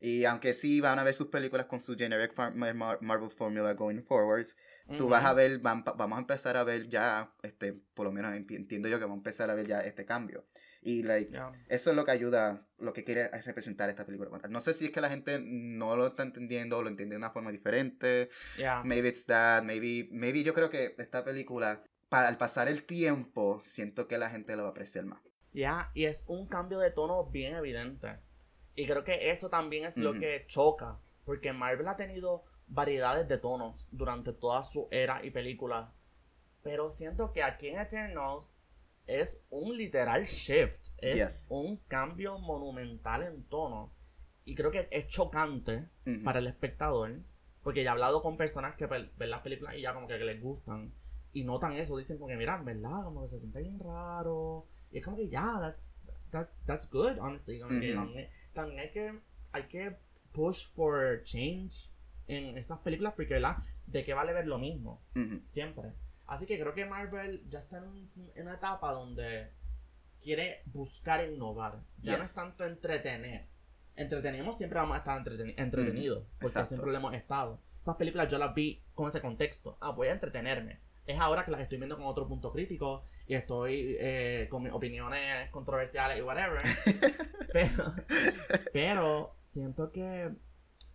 Y 0.00 0.24
aunque 0.24 0.52
sí 0.52 0.80
van 0.80 0.98
a 0.98 1.04
ver 1.04 1.14
sus 1.14 1.28
películas 1.28 1.66
con 1.66 1.80
su 1.80 1.96
generic 1.96 2.36
Marvel 2.36 3.30
formula 3.30 3.72
going 3.74 4.02
forwards, 4.02 4.56
tú 4.98 5.08
vas 5.08 5.24
a 5.24 5.32
ver, 5.32 5.60
vamos 5.60 6.16
a 6.16 6.20
empezar 6.20 6.56
a 6.56 6.64
ver 6.64 6.88
ya, 6.88 7.32
este, 7.42 7.72
por 7.72 8.04
lo 8.04 8.12
menos 8.12 8.34
entiendo 8.34 8.88
yo 8.88 8.98
que 8.98 9.04
vamos 9.04 9.16
a 9.16 9.20
empezar 9.20 9.50
a 9.50 9.54
ver 9.54 9.66
ya 9.66 9.80
este 9.80 10.04
cambio. 10.04 10.44
Y 10.86 11.02
like, 11.02 11.34
eso 11.68 11.90
es 11.90 11.96
lo 11.96 12.04
que 12.04 12.10
ayuda, 12.10 12.66
lo 12.76 12.92
que 12.92 13.04
quiere 13.04 13.30
representar 13.40 13.88
esta 13.88 14.04
película. 14.04 14.30
No 14.50 14.60
sé 14.60 14.74
si 14.74 14.84
es 14.84 14.90
que 14.90 15.00
la 15.00 15.08
gente 15.08 15.40
no 15.42 15.96
lo 15.96 16.08
está 16.08 16.22
entendiendo 16.24 16.76
o 16.76 16.82
lo 16.82 16.90
entiende 16.90 17.14
de 17.14 17.16
una 17.16 17.30
forma 17.30 17.50
diferente. 17.50 18.28
Maybe 18.84 19.08
it's 19.08 19.24
that, 19.24 19.62
maybe, 19.62 20.10
maybe 20.12 20.42
yo 20.42 20.52
creo 20.52 20.68
que 20.68 20.94
esta 20.98 21.24
película, 21.24 21.82
al 22.10 22.36
pasar 22.36 22.68
el 22.68 22.84
tiempo, 22.84 23.62
siento 23.64 24.06
que 24.06 24.18
la 24.18 24.28
gente 24.28 24.56
lo 24.56 24.64
va 24.64 24.68
a 24.68 24.72
apreciar 24.72 25.06
más. 25.06 25.22
Ya, 25.54 25.90
y 25.94 26.04
es 26.04 26.22
un 26.26 26.48
cambio 26.48 26.78
de 26.80 26.90
tono 26.90 27.30
bien 27.30 27.54
evidente. 27.54 28.18
Y 28.74 28.86
creo 28.86 29.04
que 29.04 29.30
eso 29.30 29.48
también 29.48 29.86
es 29.86 29.96
lo 29.96 30.12
que 30.12 30.44
choca. 30.48 31.00
Porque 31.24 31.54
Marvel 31.54 31.88
ha 31.88 31.96
tenido 31.96 32.44
variedades 32.66 33.26
de 33.26 33.38
tonos 33.38 33.88
durante 33.90 34.34
toda 34.34 34.62
su 34.64 34.88
era 34.90 35.24
y 35.24 35.30
película. 35.30 35.94
Pero 36.62 36.90
siento 36.90 37.32
que 37.32 37.42
aquí 37.42 37.68
en 37.68 37.78
Eternals 37.78 38.54
es 39.06 39.42
un 39.50 39.76
literal 39.76 40.24
shift. 40.24 40.88
Es 40.98 41.46
un 41.50 41.76
cambio 41.88 42.38
monumental 42.38 43.22
en 43.22 43.44
tono. 43.44 43.92
Y 44.44 44.54
creo 44.54 44.70
que 44.70 44.88
es 44.90 45.06
chocante 45.08 45.88
para 46.22 46.38
el 46.38 46.46
espectador. 46.46 47.20
Porque 47.62 47.82
ya 47.82 47.90
he 47.90 47.92
hablado 47.92 48.22
con 48.22 48.36
personas 48.36 48.76
que 48.76 48.86
ven 48.86 49.10
las 49.18 49.40
películas 49.40 49.74
y 49.76 49.82
ya 49.82 49.94
como 49.94 50.06
que, 50.06 50.18
les 50.18 50.40
gustan. 50.40 50.92
Y 51.32 51.44
notan 51.44 51.74
eso. 51.74 51.96
Dicen 51.96 52.18
como 52.18 52.28
que, 52.28 52.36
mira, 52.36 52.60
¿verdad? 52.62 53.04
Como 53.04 53.22
que 53.22 53.28
se 53.28 53.38
siente 53.38 53.60
bien 53.60 53.78
raro. 53.78 54.66
Y 54.90 54.98
es 54.98 55.04
como 55.04 55.16
que, 55.16 55.28
ya, 55.28 55.58
that's, 55.60 55.94
that's, 56.30 56.58
that's 56.66 56.90
good, 56.90 57.18
honestly. 57.18 57.58
también, 58.52 58.80
hay 58.80 58.90
que, 58.90 59.20
hay 59.52 59.62
que 59.64 59.96
push 60.32 60.66
for 60.74 61.22
change 61.24 61.90
en 62.26 62.56
estas 62.56 62.78
películas 62.80 63.14
porque, 63.14 63.34
¿verdad? 63.34 63.58
¿De 63.86 64.04
qué 64.04 64.14
vale 64.14 64.32
ver 64.32 64.46
lo 64.46 64.58
mismo? 64.58 65.02
Siempre. 65.50 65.92
Así 66.26 66.46
que 66.46 66.58
creo 66.58 66.74
que 66.74 66.86
Marvel 66.86 67.42
ya 67.48 67.60
está 67.60 67.78
en, 67.78 68.10
una 68.36 68.54
etapa 68.54 68.92
donde 68.92 69.50
quiere 70.20 70.62
buscar 70.66 71.24
innovar. 71.24 71.80
Ya 72.02 72.16
no 72.16 72.22
es 72.22 72.34
tanto 72.34 72.64
entretener. 72.64 73.46
Entretenemos, 73.96 74.56
siempre 74.56 74.78
vamos 74.78 74.96
a 74.96 74.98
estar 74.98 75.16
entretenidos. 75.56 76.24
porque 76.40 76.66
siempre 76.66 76.90
lo 76.90 76.96
hemos 76.96 77.14
estado. 77.14 77.60
Esas 77.80 77.96
películas 77.96 78.30
yo 78.30 78.38
las 78.38 78.54
vi 78.54 78.82
con 78.94 79.08
ese 79.08 79.20
contexto. 79.20 79.76
Ah, 79.80 79.90
voy 79.90 80.08
a 80.08 80.12
entretenerme. 80.12 80.80
Es 81.06 81.20
ahora 81.20 81.44
que 81.44 81.50
las 81.50 81.60
estoy 81.60 81.76
viendo 81.76 81.96
con 81.96 82.06
otro 82.06 82.26
punto 82.26 82.50
crítico 82.50 83.04
y 83.26 83.34
estoy 83.34 83.96
eh, 84.00 84.48
con 84.50 84.62
mis 84.62 84.72
opiniones 84.72 85.50
controversiales 85.50 86.18
y 86.18 86.22
whatever. 86.22 86.62
pero, 87.52 87.94
pero 88.72 89.36
siento 89.50 89.92
que 89.92 90.32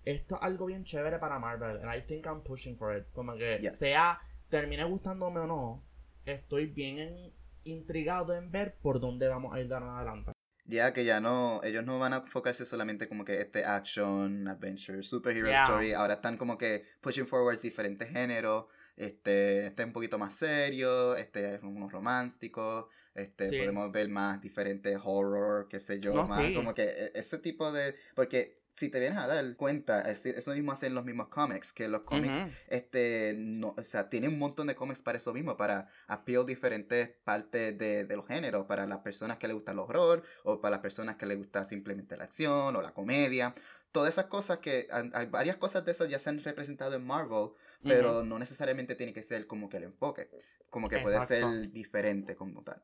esto 0.04 0.36
es 0.36 0.42
algo 0.42 0.66
bien 0.66 0.84
chévere 0.84 1.20
para 1.20 1.38
Marvel. 1.38 1.78
And 1.78 1.96
I 1.96 2.02
think 2.02 2.26
I'm 2.26 2.42
pushing 2.42 2.76
for 2.76 2.98
it. 2.98 3.06
Como 3.14 3.36
que 3.36 3.72
sea 3.76 4.20
termine 4.50 4.84
gustándome 4.84 5.40
o 5.40 5.48
no, 5.48 5.84
estoy 6.26 6.66
bien 6.66 7.34
intrigado 7.64 8.36
en 8.36 8.52
ver 8.52 8.76
por 8.82 9.00
dónde 9.00 9.28
vamos 9.28 9.54
a 9.54 9.60
ir 9.60 9.68
de 9.68 9.76
adelante. 9.76 10.32
Ya 10.66 10.94
que 10.94 11.04
ya 11.04 11.20
no, 11.20 11.62
ellos 11.64 11.84
no 11.84 11.98
van 11.98 12.14
a 12.14 12.18
enfocarse 12.18 12.64
solamente 12.64 13.08
como 13.08 13.26
que 13.26 13.42
este 13.42 13.66
action, 13.66 14.48
adventure, 14.48 15.02
superhero 15.02 15.50
story, 15.50 15.94
ahora 15.94 16.16
están 16.16 16.38
como 16.38 16.60
que 16.60 16.86
pushing 17.02 17.26
forward 17.26 17.60
diferentes 17.60 18.08
géneros, 18.08 18.66
este, 18.96 19.66
este 19.66 19.84
un 19.84 19.94
poquito 19.94 20.20
más 20.20 20.36
serio, 20.36 21.16
este 21.16 21.56
es 21.56 21.64
unos 21.64 21.92
románticos, 21.92 22.86
este, 23.16 23.50
podemos 23.50 23.92
ver 23.92 24.10
más 24.10 24.42
diferentes 24.42 24.96
horror, 25.04 25.68
qué 25.68 25.80
sé 25.80 26.00
yo, 26.00 26.14
más 26.14 26.54
como 26.54 26.76
que 26.76 26.84
e, 26.84 27.12
ese 27.16 27.40
tipo 27.40 27.72
de, 27.72 27.96
porque 28.14 28.59
si 28.80 28.88
te 28.88 28.98
vienes 29.02 29.20
a 29.20 29.28
dar 29.28 29.56
cuenta, 29.58 30.02
eso 30.10 30.54
mismo 30.54 30.72
hacen 30.72 30.94
los 30.94 31.04
mismos 31.04 31.28
cómics, 31.28 31.74
que 31.74 31.90
los 31.90 32.04
cómics, 32.04 32.46
este, 32.70 33.36
no, 33.38 33.76
o 33.78 33.84
sea, 33.84 34.08
tienen 34.08 34.32
un 34.32 34.40
montón 34.40 34.68
de 34.68 34.76
cómics 34.76 35.02
para 35.02 35.18
eso 35.18 35.34
mismo, 35.34 35.58
para 35.58 35.90
appeal 36.08 36.46
diferentes 36.46 37.10
partes 37.26 37.78
de, 37.78 38.06
de 38.06 38.16
los 38.16 38.26
géneros, 38.26 38.68
para 38.68 38.88
las 38.88 39.00
personas 39.00 39.38
que 39.38 39.48
les 39.48 39.54
gusta 39.54 39.74
el 39.74 39.80
horror, 39.80 40.24
o 40.44 40.62
para 40.62 40.78
las 40.78 40.80
personas 40.80 41.18
que 41.18 41.26
les 41.26 41.38
gusta 41.38 41.66
simplemente 41.66 42.16
la 42.16 42.24
acción, 42.24 42.74
o 42.74 42.82
la 42.82 42.94
comedia, 42.94 43.54
todas 43.92 44.14
esas 44.14 44.28
cosas 44.28 44.60
que, 44.60 44.88
hay 45.14 45.26
varias 45.26 45.58
cosas 45.58 45.84
de 45.84 45.92
esas 45.92 46.08
ya 46.08 46.18
se 46.18 46.30
han 46.30 46.42
representado 46.42 46.96
en 46.96 47.06
Marvel, 47.06 47.50
pero 47.84 48.24
no 48.24 48.40
necesariamente 48.40 48.96
tiene 48.96 49.12
que 49.12 49.24
ser 49.24 49.46
como 49.46 49.68
que 49.68 49.76
el 49.76 49.84
enfoque, 49.84 50.30
como 50.70 50.88
que 50.88 51.00
puede 51.00 51.20
ser 51.26 51.70
diferente 51.72 52.38
como 52.38 52.64
tal. 52.64 52.82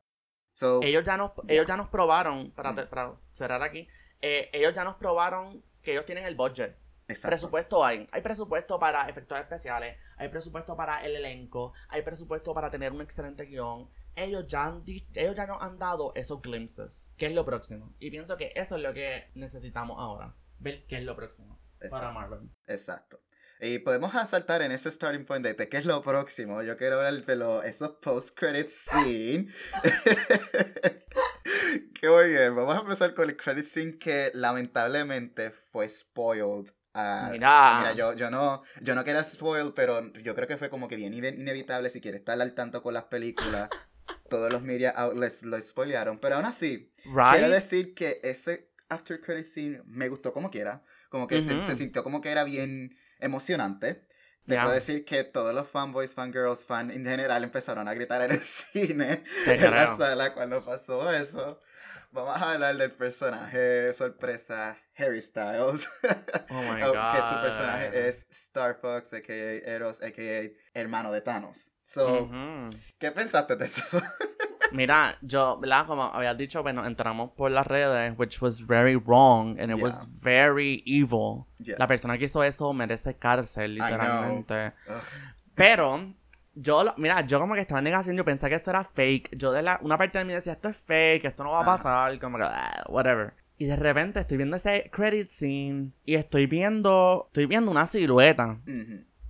ellos, 0.82 1.06
ya 1.06 1.16
nos, 1.16 1.32
ellos 1.48 1.66
ya 1.66 1.78
nos 1.78 1.88
probaron, 1.88 2.52
para, 2.52 2.90
para 2.90 3.14
cerrar 3.32 3.64
aquí, 3.64 3.88
eh, 4.22 4.50
ellos 4.52 4.74
ya 4.74 4.84
nos 4.84 4.96
probaron 4.96 5.64
que 5.86 5.94
ellos 5.94 6.06
tienen 6.06 6.26
el 6.26 6.36
budget. 6.36 6.76
Exacto. 7.08 7.30
Presupuesto 7.30 7.86
hay. 7.86 8.10
Hay 8.12 8.22
presupuesto 8.22 8.80
para 8.80 9.08
efectos 9.08 9.40
especiales, 9.40 9.98
hay 10.18 10.28
presupuesto 10.30 10.76
para 10.76 11.06
el 11.06 11.16
elenco, 11.16 11.72
hay 11.88 12.02
presupuesto 12.02 12.54
para 12.54 12.70
tener 12.70 12.92
un 12.92 13.02
excelente 13.02 13.46
guion. 13.46 13.90
Ellos 14.16 14.48
ya, 14.48 14.66
han 14.66 14.84
ellos 14.86 15.36
ya 15.36 15.46
nos 15.46 15.62
han 15.62 15.78
dado 15.78 16.14
esos 16.16 16.42
glimpses. 16.42 17.14
¿Qué 17.16 17.28
es 17.28 17.34
lo 17.34 17.46
próximo? 17.46 17.94
Y 18.00 18.10
pienso 18.10 18.36
que 18.38 18.52
eso 18.56 18.76
es 18.78 18.82
lo 18.82 18.94
que 18.94 19.30
necesitamos 19.36 19.98
ahora. 20.00 20.36
Ver 20.58 20.86
qué 20.88 20.98
es 20.98 21.04
lo 21.04 21.16
próximo 21.16 21.60
para 21.90 22.12
Marvel. 22.12 22.50
Exacto. 22.68 23.20
Y 23.62 23.80
podemos 23.80 24.14
asaltar 24.16 24.62
en 24.62 24.72
ese 24.72 24.92
starting 24.92 25.26
point 25.26 25.46
de, 25.46 25.56
qué 25.70 25.78
es 25.78 25.86
lo 25.86 26.02
próximo. 26.02 26.62
Yo 26.62 26.78
quiero 26.78 27.00
ver 27.00 27.24
el, 27.28 27.44
esos 27.64 27.92
post-credit 28.02 28.68
scene. 28.68 29.48
Qué 32.02 32.10
muy 32.10 32.30
bien. 32.30 32.56
Vamos 32.56 32.78
a 32.78 32.82
empezar 32.82 33.14
con 33.14 33.30
el 33.30 33.38
credit 33.38 33.66
scene 33.66 33.98
que 33.98 34.32
lamentablemente 34.34 35.52
fue 35.72 35.88
spoiled. 35.88 36.72
Ah, 36.94 37.30
mira, 37.32 37.78
mira 37.80 37.94
yo, 37.94 38.14
yo, 38.14 38.30
no, 38.30 38.64
yo 38.82 38.96
no 38.96 39.04
quería 39.04 39.24
spoil, 39.24 39.74
pero 39.74 40.14
yo 40.14 40.34
creo 40.34 40.48
que 40.48 40.58
fue 40.58 40.70
como 40.70 40.88
que 40.88 40.96
bien 40.96 41.14
inevitable 41.14 41.90
si 41.90 42.00
quieres 42.00 42.20
estar 42.20 42.40
al 42.42 42.54
tanto 42.54 42.82
con 42.82 42.94
las 42.94 43.06
películas. 43.06 43.70
todos 44.30 44.52
los 44.52 44.62
media 44.62 44.92
outlets 44.92 45.44
lo 45.44 45.62
spoilearon, 45.62 46.20
pero 46.20 46.36
aún 46.36 46.46
así, 46.46 46.92
quiero 47.04 47.50
decir 47.50 47.94
que 47.94 48.20
ese 48.24 48.70
after 48.90 49.20
credit 49.22 49.46
scene 49.46 49.82
me 49.86 50.10
gustó 50.10 50.34
como 50.34 50.52
quiera, 50.52 50.84
como 51.10 51.28
que 51.28 51.42
se, 51.42 51.64
se, 51.64 51.76
sintió 51.76 52.04
como 52.04 52.22
que 52.22 52.30
era 52.30 52.44
bien 52.44 52.96
emocionante. 53.20 54.06
Debo 54.46 54.70
decir 54.70 55.06
que 55.06 55.24
todos 55.24 55.56
los 55.56 55.68
fanboys, 55.68 56.14
fangirls, 56.14 56.66
fan 56.66 56.92
en 56.92 57.04
general 57.04 57.44
empezaron 57.44 57.88
a 57.88 57.94
gritar 57.96 58.22
en 58.22 58.32
el 58.32 58.40
cine, 58.42 59.24
en 59.48 59.72
la 59.72 59.88
sala, 59.96 60.34
cuando 60.36 60.64
pasó 60.64 61.12
eso. 61.12 61.60
Vamos 62.12 62.42
a 62.42 62.52
hablar 62.54 62.78
del 62.78 62.92
personaje 62.92 63.94
sorpresa 63.94 64.78
Harry 64.98 65.20
Styles. 65.20 65.90
Oh 66.50 66.62
my 66.62 66.80
God. 66.82 67.16
que 67.16 67.22
su 67.24 67.42
personaje 67.42 68.08
es 68.08 68.28
Star 68.30 68.76
Fox, 68.76 69.14
a.k.a. 69.14 69.34
Eros, 69.70 70.02
a.k.a. 70.02 70.52
hermano 70.80 71.12
de 71.12 71.22
Thanos. 71.22 71.72
So, 71.84 72.30
¿qué 73.00 73.12
pensaste 73.12 73.56
de 73.56 73.66
eso? 73.66 73.84
Mira, 74.72 75.18
yo, 75.22 75.58
¿verdad? 75.60 75.86
Como 75.86 76.04
habías 76.04 76.38
dicho, 76.38 76.62
bueno, 76.64 76.86
entramos 76.86 77.32
por 77.32 77.52
las 77.52 77.66
redes, 77.68 78.14
which 78.18 78.42
was 78.42 78.66
very 78.66 78.96
wrong 78.96 79.60
and 79.60 79.72
it 79.72 79.82
was 79.82 80.08
very 80.22 80.84
evil. 80.86 81.46
La 81.78 81.88
persona 81.88 82.18
que 82.18 82.26
hizo 82.26 82.44
eso 82.44 82.74
merece 82.74 83.16
cárcel, 83.16 83.76
literalmente. 83.76 84.74
Pero 85.54 86.14
yo, 86.54 86.94
mira, 86.98 87.26
yo 87.26 87.40
como 87.40 87.54
que 87.54 87.62
estaba 87.62 87.80
en 87.80 87.86
negación, 87.86 88.16
yo 88.16 88.26
pensé 88.26 88.50
que 88.50 88.56
esto 88.56 88.70
era 88.72 88.84
fake. 88.84 89.38
Yo 89.38 89.52
de 89.52 89.62
la, 89.62 89.80
una 89.82 89.98
parte 89.98 90.18
de 90.18 90.26
mí 90.26 90.34
decía, 90.34 90.54
esto 90.54 90.70
es 90.70 90.78
fake, 90.78 91.26
esto 91.26 91.44
no 91.44 91.52
va 91.52 91.62
a 91.62 91.66
pasar, 91.66 92.18
como 92.20 92.38
que, 92.38 92.44
ah, 92.44 92.84
whatever. 92.88 93.34
Y 93.58 93.66
de 93.66 93.76
repente 93.76 94.20
estoy 94.20 94.38
viendo 94.38 94.58
ese 94.58 94.90
credit 94.92 95.32
scene 95.32 95.92
y 96.04 96.16
estoy 96.16 96.46
viendo, 96.46 97.26
estoy 97.28 97.46
viendo 97.46 97.72
una 97.72 97.88
silueta. 97.88 98.58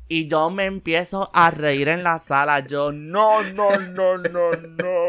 Y 0.07 0.27
yo 0.27 0.49
me 0.51 0.65
empiezo 0.65 1.29
a 1.33 1.49
reír 1.51 1.87
en 1.87 2.03
la 2.03 2.19
sala. 2.19 2.59
Yo, 2.59 2.91
no, 2.91 3.41
no, 3.53 3.77
no, 3.79 4.17
no, 4.17 4.51
no. 4.51 5.04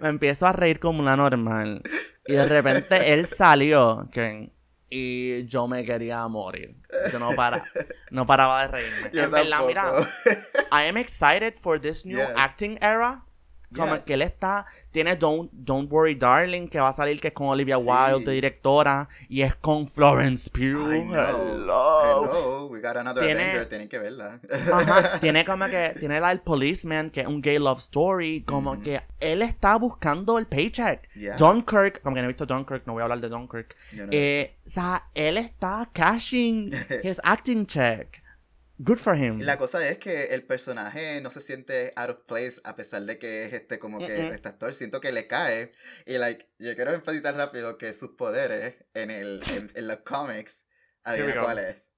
Me 0.00 0.08
empiezo 0.08 0.46
a 0.46 0.52
reír 0.52 0.78
como 0.80 1.00
una 1.00 1.16
normal. 1.16 1.82
Y 2.26 2.32
de 2.34 2.44
repente 2.44 3.12
él 3.12 3.26
salió, 3.26 4.08
Ken, 4.12 4.52
y 4.88 5.46
yo 5.46 5.66
me 5.68 5.84
quería 5.84 6.26
morir. 6.28 6.76
Yo 7.12 7.18
no, 7.18 7.30
para, 7.32 7.62
no 8.10 8.26
paraba 8.26 8.62
de 8.62 8.68
reírme. 8.68 9.10
Yo 9.12 9.24
en 9.24 9.30
verdad, 9.30 9.60
mira. 9.66 9.92
I 10.72 10.88
am 10.88 10.96
excited 10.96 11.54
for 11.60 11.80
this 11.80 12.04
new 12.04 12.18
Yes. 12.18 12.28
acting 12.36 12.78
era. 12.82 13.24
Como 13.76 13.94
Yes. 13.96 14.04
que 14.04 14.14
él 14.14 14.22
está, 14.22 14.66
tiene 14.90 15.14
Don't, 15.14 15.48
Don't 15.52 15.90
Worry 15.92 16.16
Darling, 16.16 16.66
que 16.68 16.80
va 16.80 16.88
a 16.88 16.92
salir, 16.92 17.20
que 17.20 17.28
es 17.28 17.34
con 17.34 17.46
Olivia 17.48 17.76
Sí. 17.78 17.84
Wilde, 17.86 18.24
de 18.24 18.32
directora, 18.32 19.08
y 19.28 19.42
es 19.42 19.54
con 19.54 19.86
Florence 19.86 20.50
Pugh. 20.50 20.90
Hello. 20.90 22.24
Hello, 22.24 22.66
we 22.66 22.80
got 22.80 22.96
another 22.96 23.24
Tiene- 23.24 23.42
Avenger, 23.42 23.68
tienen 23.68 23.88
que 23.88 23.98
verla. 23.98 24.40
Ajá, 24.72 25.20
tiene 25.20 25.44
como 25.44 25.66
que, 25.66 25.94
tiene 25.98 26.18
la 26.20 26.30
del 26.30 26.40
Policeman, 26.40 27.10
que 27.10 27.20
es 27.20 27.26
un 27.26 27.40
gay 27.40 27.58
love 27.58 27.78
story, 27.78 28.42
como 28.42 28.72
Ujú. 28.72 28.82
que 28.82 29.02
él 29.20 29.42
está 29.42 29.76
buscando 29.76 30.38
el 30.38 30.46
paycheck. 30.46 31.08
Yeah, 31.14 31.36
Dunkirk, 31.36 32.02
como 32.02 32.14
que 32.16 32.22
no 32.22 32.26
he 32.26 32.28
visto 32.28 32.46
Dunkirk, 32.46 32.86
no 32.86 32.94
voy 32.94 33.00
a 33.00 33.04
hablar 33.04 33.20
de 33.20 33.28
Dunkirk. 33.28 33.76
you 33.92 33.98
know. 33.98 34.08
Eh, 34.10 34.54
o 34.66 34.70
sea, 34.70 35.04
él 35.14 35.36
está 35.36 35.88
cashing 35.92 36.72
his 37.04 37.20
acting 37.22 37.66
check. 37.66 38.19
Good 38.82 38.98
for 38.98 39.14
him. 39.14 39.40
La 39.40 39.58
cosa 39.58 39.86
es 39.86 39.98
que 39.98 40.26
el 40.34 40.46
personaje 40.46 41.20
no 41.20 41.30
se 41.30 41.40
siente 41.42 41.92
out 41.96 42.10
of 42.10 42.18
place 42.26 42.60
a 42.64 42.74
pesar 42.76 43.02
de 43.02 43.18
que 43.18 43.44
es 43.44 43.52
este 43.52 43.78
como 43.78 43.98
que 43.98 44.06
Mm-mm. 44.06 44.32
este 44.34 44.48
actor. 44.48 44.72
Siento 44.74 45.00
que 45.02 45.12
le 45.12 45.26
cae. 45.26 45.72
Y 46.06 46.16
like, 46.16 46.48
yo 46.58 46.74
quiero 46.74 46.92
enfatizar 46.94 47.34
rápido 47.36 47.76
que 47.76 47.92
sus 47.92 48.10
poderes 48.16 48.76
en 48.94 49.10
el 49.10 49.42
en, 49.54 49.68
en 49.74 49.86
los 49.86 49.98
cómics, 49.98 50.66
adivina 51.04 51.42
cuál 51.42 51.58
es. 51.58 51.90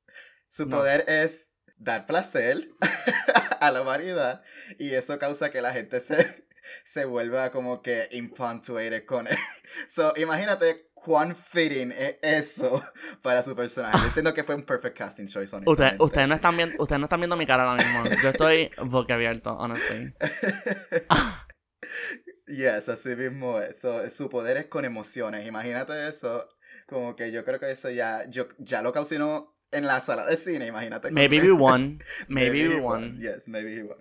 Su 0.48 0.66
No. 0.66 0.78
poder 0.78 1.04
es 1.08 1.52
dar 1.76 2.04
placer 2.06 2.68
a 3.60 3.70
la 3.70 3.82
humanidad 3.82 4.42
y 4.78 4.92
eso 4.94 5.18
causa 5.18 5.50
que 5.50 5.62
la 5.62 5.72
gente 5.72 6.00
se, 6.00 6.44
se 6.84 7.04
vuelva 7.04 7.50
como 7.52 7.80
que 7.82 8.08
infatuated 8.10 9.04
con 9.06 9.28
él. 9.28 9.36
So, 9.88 10.12
imagínate 10.16 10.90
cuán 11.04 11.34
fitting 11.34 11.92
es 11.92 12.16
eso 12.22 12.82
para 13.22 13.42
su 13.42 13.54
personaje. 13.56 13.98
Yo 13.98 14.04
entiendo 14.06 14.32
que 14.34 14.44
fue 14.44 14.54
un 14.54 14.62
perfect 14.62 14.96
casting 14.96 15.26
choice, 15.26 15.54
Usted- 15.56 15.66
honestamente. 15.66 16.04
ustedes, 16.04 16.28
no 16.28 16.34
están 16.34 16.56
viendo, 16.56 16.82
ustedes 16.82 16.98
no 17.00 17.06
están 17.06 17.20
viendo 17.20 17.36
mi 17.36 17.46
cara 17.46 17.64
ahora 17.68 17.82
mismo. 17.82 18.04
Yo 18.22 18.28
estoy 18.28 18.70
boquiabierto, 18.86 19.52
honestly. 19.56 20.12
Yes, 22.46 22.88
así 22.88 23.16
mismo 23.16 23.60
es. 23.60 23.78
So, 23.80 24.08
su 24.10 24.28
poder 24.28 24.56
es 24.56 24.66
con 24.66 24.84
emociones. 24.84 25.46
Imagínate 25.46 26.08
eso. 26.08 26.48
Como 26.86 27.16
que 27.16 27.30
yo 27.32 27.44
creo 27.44 27.58
que 27.60 27.70
eso 27.70 27.90
ya, 27.90 28.24
yo, 28.28 28.48
ya 28.58 28.82
lo 28.82 28.92
causó 28.92 29.54
en 29.70 29.86
la 29.86 30.00
sala 30.00 30.26
de 30.26 30.36
cine, 30.36 30.66
imagínate. 30.66 31.10
Maybe 31.10 31.40
we 31.40 31.52
won. 31.52 32.02
Maybe 32.28 32.68
we 32.68 32.80
won. 32.80 33.18
Yes, 33.18 33.48
maybe 33.48 33.74
he 33.76 33.82
won. 33.82 33.98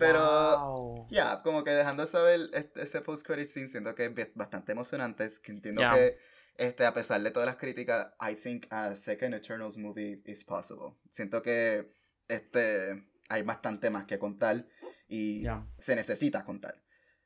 Pero, 0.00 0.58
Wow. 0.58 1.06
ya, 1.10 1.42
como 1.42 1.62
que 1.62 1.70
dejando 1.70 2.02
de 2.04 2.08
saber 2.08 2.40
este- 2.54 2.82
ese 2.82 3.00
post-credit 3.02 3.46
scene, 3.48 3.68
siento 3.68 3.94
que 3.94 4.06
es 4.06 4.34
bastante 4.34 4.72
emocionante. 4.72 5.24
Es 5.24 5.38
que 5.38 5.52
entiendo 5.52 5.82
Yeah. 5.82 5.94
que, 5.94 6.18
este, 6.56 6.86
a 6.86 6.92
pesar 6.94 7.20
de 7.22 7.30
todas 7.30 7.46
las 7.46 7.56
críticas, 7.56 8.12
I 8.20 8.34
think 8.34 8.66
a 8.70 8.96
second 8.96 9.34
Eternals 9.34 9.76
movie 9.76 10.22
is 10.24 10.42
possible. 10.44 10.96
Siento 11.10 11.42
que, 11.42 11.94
este, 12.28 13.06
hay 13.28 13.42
bastante 13.42 13.90
más 13.90 14.06
que 14.06 14.18
contar 14.18 14.66
y 15.06 15.42
Yeah. 15.42 15.66
se 15.78 15.94
necesita 15.94 16.44
contar. 16.44 16.82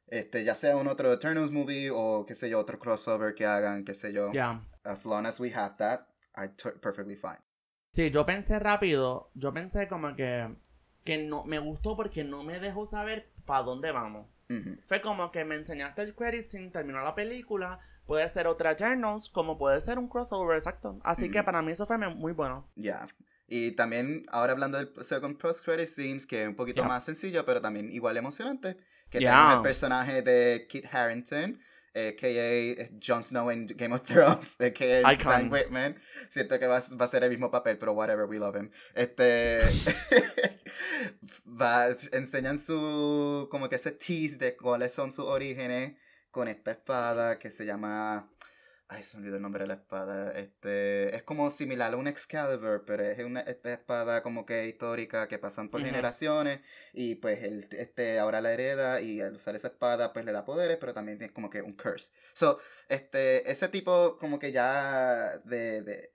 Este, 0.07 0.45
ya 0.45 0.55
sea 0.55 0.77
un 0.77 0.87
otro 0.89 1.13
Eternals 1.13 1.51
movie 1.51 1.91
o 1.91 2.27
qué 2.27 2.35
sé 2.35 2.51
yo, 2.51 2.59
otro 2.59 2.79
crossover 2.79 3.35
que 3.35 3.47
hagan, 3.47 3.85
qué 3.85 3.95
sé 3.95 4.13
yo. 4.13 4.31
Yeah. 4.33 4.69
As 4.85 5.07
long 5.07 5.27
as 5.27 5.41
we 5.41 5.51
have 5.55 5.77
that, 5.79 6.09
I'm 6.37 6.55
perfectly 6.83 7.17
fine. 7.17 7.39
Sí, 7.93 8.11
yo 8.11 8.27
pensé 8.27 8.59
rápido, 8.59 9.31
yo 9.35 9.53
pensé 9.55 9.87
como 9.89 10.15
que, 10.17 10.55
que 11.05 11.19
no, 11.19 11.45
me 11.45 11.59
gustó 11.59 11.97
porque 11.97 12.25
no 12.25 12.43
me 12.43 12.59
dejó 12.61 12.87
saber 12.87 13.31
para 13.45 13.63
dónde 13.63 13.93
vamos. 13.93 14.27
Fue 14.85 15.01
como 15.01 15.33
que 15.33 15.45
me 15.45 15.57
enseñaste 15.57 16.03
el 16.03 16.15
credit 16.15 16.47
scene, 16.47 16.71
terminó 16.71 17.01
la 17.01 17.15
película, 17.15 17.81
puede 18.07 18.29
ser 18.29 18.47
otra 18.47 18.73
Eternals, 18.73 19.29
como 19.29 19.59
puede 19.59 19.81
ser 19.81 19.99
un 19.99 20.09
crossover, 20.09 20.57
exacto. 20.57 21.01
Así 21.03 21.29
que 21.31 21.43
para 21.43 21.61
mí 21.61 21.73
eso 21.73 21.87
fue 21.87 21.99
muy 21.99 22.33
bueno. 22.33 22.69
Ya. 22.77 23.09
Y 23.49 23.73
también, 23.73 24.25
ahora 24.31 24.53
hablando 24.53 24.79
del 24.79 24.93
second 25.05 25.39
post-credit 25.39 25.89
scenes, 25.89 26.27
que 26.27 26.43
es 26.43 26.49
un 26.49 26.55
poquito 26.57 26.83
Yeah. 26.83 26.89
más 26.89 27.05
sencillo, 27.05 27.45
pero 27.45 27.61
también 27.61 27.91
igual 27.91 28.17
emocionante, 28.17 28.77
que 29.11 29.19
Yeah. 29.19 29.33
tenemos 29.33 29.57
el 29.57 29.63
personaje 29.63 30.23
de 30.23 30.67
Kit 30.69 30.87
Harington, 30.93 31.61
a.k.a. 31.95 32.89
Jon 33.01 33.23
Snow 33.23 33.51
en 33.51 33.67
Game 33.67 33.95
of 33.95 34.03
Thrones, 34.03 34.57
a.k.a. 34.61 35.13
Icon. 35.13 35.33
Dan 35.33 35.53
Whitman. 35.53 35.97
Siento 36.29 36.59
que 36.59 36.67
va, 36.67 36.81
va 37.01 37.05
a 37.05 37.09
ser 37.09 37.25
el 37.25 37.31
mismo 37.31 37.51
papel, 37.51 37.79
pero 37.79 37.93
whatever, 37.93 38.27
we 38.27 38.39
love 38.39 38.57
him. 38.57 38.71
Este... 38.95 39.61
va, 41.47 41.89
enseñan 42.13 42.59
su... 42.59 43.49
como 43.51 43.69
que 43.69 43.77
ese 43.77 43.93
tease 43.93 44.37
de 44.37 44.57
cuáles 44.57 44.93
son 44.93 45.13
sus 45.13 45.25
orígenes 45.25 45.97
con 46.31 46.49
esta 46.49 46.73
espada 46.73 47.39
que 47.39 47.51
se 47.51 47.65
llama... 47.65 48.29
Ay, 48.95 49.03
se 49.03 49.17
me 49.17 49.23
olvidó 49.23 49.37
el 49.37 49.43
nombre 49.43 49.65
de 49.65 49.69
la 49.69 49.75
espada. 49.75 50.31
Este, 50.39 51.17
es 51.17 51.25
como 51.25 51.51
similar 51.51 51.93
a 51.93 51.97
un 51.97 52.07
Excalibur, 52.07 52.85
pero 52.87 53.03
es 53.03 53.19
una 53.25 53.41
esta 53.41 53.73
espada 53.73 54.23
como 54.23 54.47
que 54.47 54.69
histórica 54.69 55.27
que 55.27 55.39
pasan 55.39 55.69
por 55.69 55.81
Ujú. 55.81 55.89
generaciones 55.89 56.61
y 56.93 57.17
pues 57.17 57.43
él 57.43 57.67
este, 57.73 58.21
ahora 58.21 58.41
la 58.41 58.53
hereda 58.53 59.01
y 59.01 59.21
al 59.21 59.35
usar 59.35 59.57
esa 59.57 59.69
espada 59.69 60.13
pues 60.13 60.25
le 60.25 60.31
da 60.31 60.45
poderes, 60.45 60.77
pero 60.79 60.95
también 60.95 61.19
tiene 61.19 61.33
como 61.33 61.51
que 61.51 61.61
un 61.61 61.73
curse. 61.73 62.13
So, 62.35 62.61
este, 62.89 63.51
ese 63.51 63.69
tipo 63.69 64.17
como 64.19 64.39
que 64.39 64.53
ya 64.53 65.39
de, 65.39 65.83
de, 65.83 66.11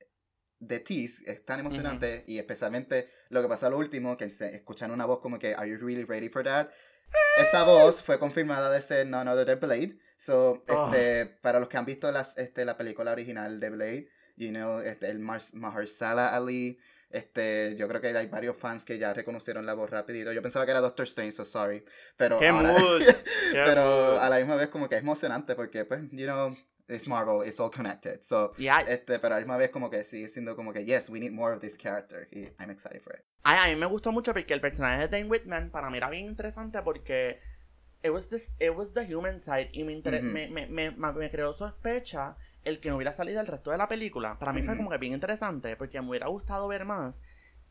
de 0.59 0.80
tease 0.80 1.23
es 1.30 1.43
tan 1.43 1.59
emocionante 1.59 2.23
y 2.27 2.38
especialmente 2.38 3.09
lo 3.27 3.41
que 3.41 3.49
pasa 3.49 3.67
a 3.67 3.71
lo 3.71 3.77
último, 3.77 4.15
que 4.15 4.30
se 4.30 4.55
escuchan 4.55 4.91
una 4.91 5.05
voz 5.05 5.19
como 5.19 5.38
que 5.38 5.53
¿Are 5.53 5.69
you 5.69 5.77
really 5.77 6.05
ready 6.05 6.30
for 6.30 6.45
that? 6.45 6.69
Esa 7.38 7.63
voz 7.63 8.01
fue 8.01 8.19
confirmada 8.19 8.69
de 8.69 8.82
ser 8.82 9.05
none 9.05 9.30
other 9.30 9.45
than 9.45 9.59
Blade. 9.59 9.97
So, 10.20 10.63
Oh. 10.67 10.91
este, 10.93 11.26
para 11.41 11.59
los 11.61 11.70
que 11.70 11.78
han 11.78 11.86
visto 11.86 12.11
las, 12.11 12.38
este, 12.38 12.65
la 12.65 12.76
película 12.78 13.11
original 13.13 13.59
de 13.59 13.70
Blade, 13.70 14.07
you 14.36 14.49
know, 14.49 14.80
este, 14.82 15.09
el 15.09 15.20
Mars- 15.20 15.53
Mahershala 15.53 16.36
Ali, 16.36 16.78
este, 17.09 17.76
yo 17.78 17.88
creo 17.88 18.01
que 18.01 18.09
hay 18.09 18.28
varios 18.28 18.57
fans 18.57 18.84
que 18.84 18.97
ya 18.99 19.13
reconocieron 19.13 19.65
la 19.65 19.74
voz 19.74 19.89
rapidito. 19.89 20.32
Yo 20.34 20.41
pensaba 20.41 20.65
que 20.65 20.72
era 20.72 20.82
Doctor 20.82 21.05
Strange, 21.07 21.32
so 21.32 21.45
sorry. 21.45 21.84
Pero, 22.17 22.38
¡Qué 22.38 22.49
ahora- 22.49 22.70
mood! 22.74 23.01
¡Qué 23.51 23.63
pero 23.65 23.82
mood! 24.11 24.17
a 24.20 24.30
la 24.30 24.38
misma 24.39 24.55
vez 24.57 24.67
como 24.67 24.89
que 24.89 24.95
es 24.95 25.01
emocionante 25.01 25.55
porque, 25.55 25.86
pues, 25.86 26.01
you 26.11 26.26
know, 26.26 26.55
it's 26.89 27.07
Marvel, 27.07 27.47
it's 27.47 27.59
all 27.59 27.72
connected. 27.72 28.22
So, 28.22 28.51
Y 28.57 28.67
ay, 28.67 28.84
este, 28.89 29.20
pero 29.20 29.36
a 29.36 29.38
la 29.38 29.41
misma 29.45 29.55
vez 29.57 29.70
como 29.70 29.89
que 29.89 30.03
sigue 30.03 30.28
siendo 30.28 30.55
como 30.55 30.74
que, 30.74 30.84
yes, 30.86 31.09
we 31.09 31.20
need 31.22 31.32
more 31.32 31.55
of 31.55 31.61
this 31.61 31.78
character. 31.78 32.28
Y 32.32 32.49
I'm 32.59 32.70
excited 32.70 33.01
for 33.01 33.15
it. 33.15 33.22
ay, 33.43 33.72
a 33.72 33.74
mí 33.74 33.80
me 33.80 33.86
gustó 33.88 34.11
mucho 34.11 34.34
porque 34.34 34.53
el 34.53 34.59
personaje 34.61 34.99
de 34.99 35.07
Dane 35.07 35.30
Whitman 35.30 35.72
para 35.72 35.89
mí 35.89 35.97
era 35.97 36.09
bien 36.09 36.26
interesante 36.26 36.82
porque 36.82 37.39
it 38.04 38.12
was, 38.12 38.28
this, 38.30 38.52
it 38.60 38.76
was 38.76 38.93
the 38.93 39.06
human 39.06 39.39
side 39.39 39.70
y 39.74 39.84
me, 39.84 39.93
inter- 39.93 40.22
me, 40.22 40.47
me, 40.47 40.68
me, 40.68 40.91
me- 40.91 41.12
me 41.14 41.30
creó 41.32 41.54
sospecha 41.54 42.36
el 42.64 42.80
que 42.80 42.89
no 42.89 42.97
hubiera 42.97 43.14
salido 43.14 43.39
el 43.41 43.47
resto 43.47 43.72
de 43.72 43.78
la 43.78 43.88
película. 43.88 44.38
Para 44.39 44.52
mí 44.54 44.62
fue 44.64 44.76
como 44.78 44.89
que 44.89 44.97
bien 44.97 45.14
interesante 45.14 45.76
porque 45.76 46.02
me 46.02 46.10
hubiera 46.10 46.28
gustado 46.28 46.68
ver 46.68 46.86
más 46.86 47.22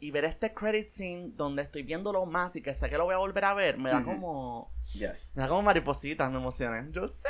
y 0.01 0.11
ver 0.11 0.25
este 0.25 0.55
credit 0.55 0.91
scene 0.91 1.31
donde 1.35 1.63
estoy 1.63 1.83
viéndolo 1.83 2.25
más 2.25 2.55
y 2.57 2.63
que 2.63 2.73
sé 2.73 2.89
que 2.89 2.97
lo 2.97 3.05
voy 3.05 3.15
a 3.15 3.19
volver 3.19 3.45
a 3.45 3.55
ver, 3.55 3.79
me 3.79 3.91
da 3.91 4.03
como... 4.03 4.73
Yes, 4.95 5.35
Me 5.37 5.43
da 5.43 5.49
como 5.51 5.61
maripositas, 5.63 6.31
me 6.31 6.39
emocioné. 6.39 6.91
Yo 6.93 7.09
sé. 7.09 7.29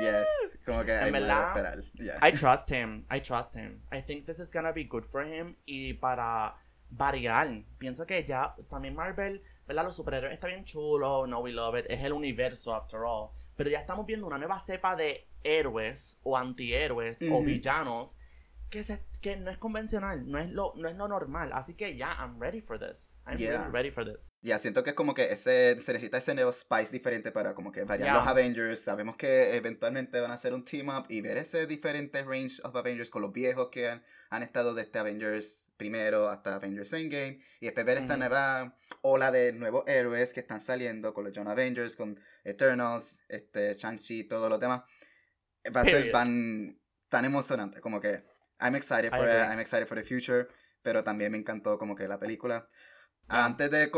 yes. 0.00 0.58
Como 0.64 0.80
que 0.80 0.96
que 1.04 1.10
verdad. 1.10 1.82
Yeah. 1.94 2.18
I 2.22 2.30
trust 2.32 2.70
him. 2.70 3.04
I 3.10 3.20
trust 3.20 3.56
him. 3.56 3.80
I 3.92 4.00
think 4.00 4.26
this 4.26 4.38
is 4.38 4.52
gonna 4.52 4.70
be 4.70 4.84
good 4.84 5.04
for 5.10 5.24
him. 5.26 5.56
Y 5.66 5.94
para 5.94 6.54
variar, 6.90 7.48
pienso 7.78 8.06
que 8.06 8.24
ya 8.24 8.54
también 8.68 8.94
Marvel, 8.94 9.42
¿verdad? 9.70 9.84
Los 9.84 9.94
superhéroes 9.94 10.32
está 10.32 10.48
bien 10.48 10.64
chulo. 10.64 11.28
No, 11.28 11.38
we 11.38 11.52
love 11.52 11.78
it. 11.78 11.86
Es 11.88 12.02
el 12.02 12.12
universo, 12.12 12.74
after 12.74 13.00
all. 13.04 13.28
Pero 13.54 13.70
ya 13.70 13.78
estamos 13.78 14.04
viendo 14.04 14.26
una 14.26 14.36
nueva 14.36 14.58
cepa 14.58 14.96
de 14.96 15.28
héroes 15.44 16.18
o 16.24 16.36
antihéroes 16.36 17.18
o 17.30 17.40
villanos 17.42 18.16
que, 18.68 18.82
se, 18.82 19.04
que 19.20 19.36
no 19.36 19.48
es 19.50 19.58
convencional, 19.58 20.28
no 20.28 20.38
es, 20.38 20.50
lo, 20.50 20.72
no 20.74 20.88
es 20.88 20.96
lo 20.96 21.06
normal. 21.06 21.52
Así 21.52 21.74
que 21.74 21.96
ya, 21.96 22.16
I'm 22.18 22.40
ready 22.40 22.60
for 22.60 22.80
this. 22.80 23.09
I'm 23.30 23.38
Yeah. 23.38 23.50
really 23.58 23.72
ready 23.72 23.90
for 23.90 24.04
this. 24.04 24.28
Ya, 24.42 24.58
siento 24.58 24.82
que 24.82 24.90
es 24.90 24.96
como 24.96 25.14
que 25.14 25.32
ese, 25.32 25.78
se 25.80 25.92
necesita 25.92 26.18
ese 26.18 26.34
nuevo 26.34 26.52
spice 26.52 26.92
diferente 26.92 27.30
para 27.30 27.54
como 27.54 27.70
que 27.72 27.84
variar 27.84 28.08
Yeah. 28.08 28.18
los 28.18 28.26
Avengers. 28.26 28.80
Sabemos 28.80 29.16
que 29.16 29.54
eventualmente 29.56 30.18
van 30.20 30.30
a 30.30 30.34
hacer 30.34 30.52
un 30.54 30.64
team 30.64 30.88
up 30.88 31.06
y 31.08 31.20
ver 31.20 31.36
ese 31.36 31.66
diferente 31.66 32.22
range 32.22 32.60
of 32.64 32.74
Avengers 32.74 33.10
con 33.10 33.22
los 33.22 33.32
viejos 33.32 33.68
que 33.70 33.88
han, 33.88 34.02
han 34.30 34.42
estado 34.42 34.74
desde 34.74 34.98
Avengers 34.98 35.66
primero 35.76 36.28
hasta 36.28 36.54
Avengers 36.56 36.92
Endgame. 36.92 37.40
Y 37.60 37.66
después 37.66 37.86
ver 37.86 37.98
esta 37.98 38.14
Ujú. 38.14 38.18
nueva 38.20 38.76
ola 39.02 39.30
de 39.30 39.52
nuevos 39.52 39.84
héroes 39.86 40.32
que 40.32 40.40
están 40.40 40.62
saliendo 40.62 41.12
con 41.14 41.24
los 41.24 41.32
John 41.36 41.48
Avengers, 41.48 41.96
con 41.96 42.18
Eternals, 42.44 43.16
este, 43.28 43.74
Shang-Chi 43.74 44.20
y 44.20 44.24
todo 44.24 44.48
lo 44.48 44.58
demás. 44.58 44.82
Va 45.76 45.82
a 45.82 45.84
ser 45.84 46.10
tan, 46.10 46.78
tan 47.08 47.24
emocionante. 47.24 47.80
Como 47.80 48.00
que 48.00 48.24
I'm 48.60 48.74
excited 48.76 49.10
for 49.10 49.26
it. 49.28 49.34
I'm 49.50 49.60
excited 49.60 49.86
for 49.86 49.96
the 49.96 50.04
future. 50.04 50.48
Pero 50.82 51.04
también 51.04 51.30
me 51.32 51.36
encantó 51.38 51.76
como 51.78 51.94
que 51.94 52.08
la 52.08 52.18
película. 52.18 52.66
Antes 53.30 53.70
de 53.70 53.90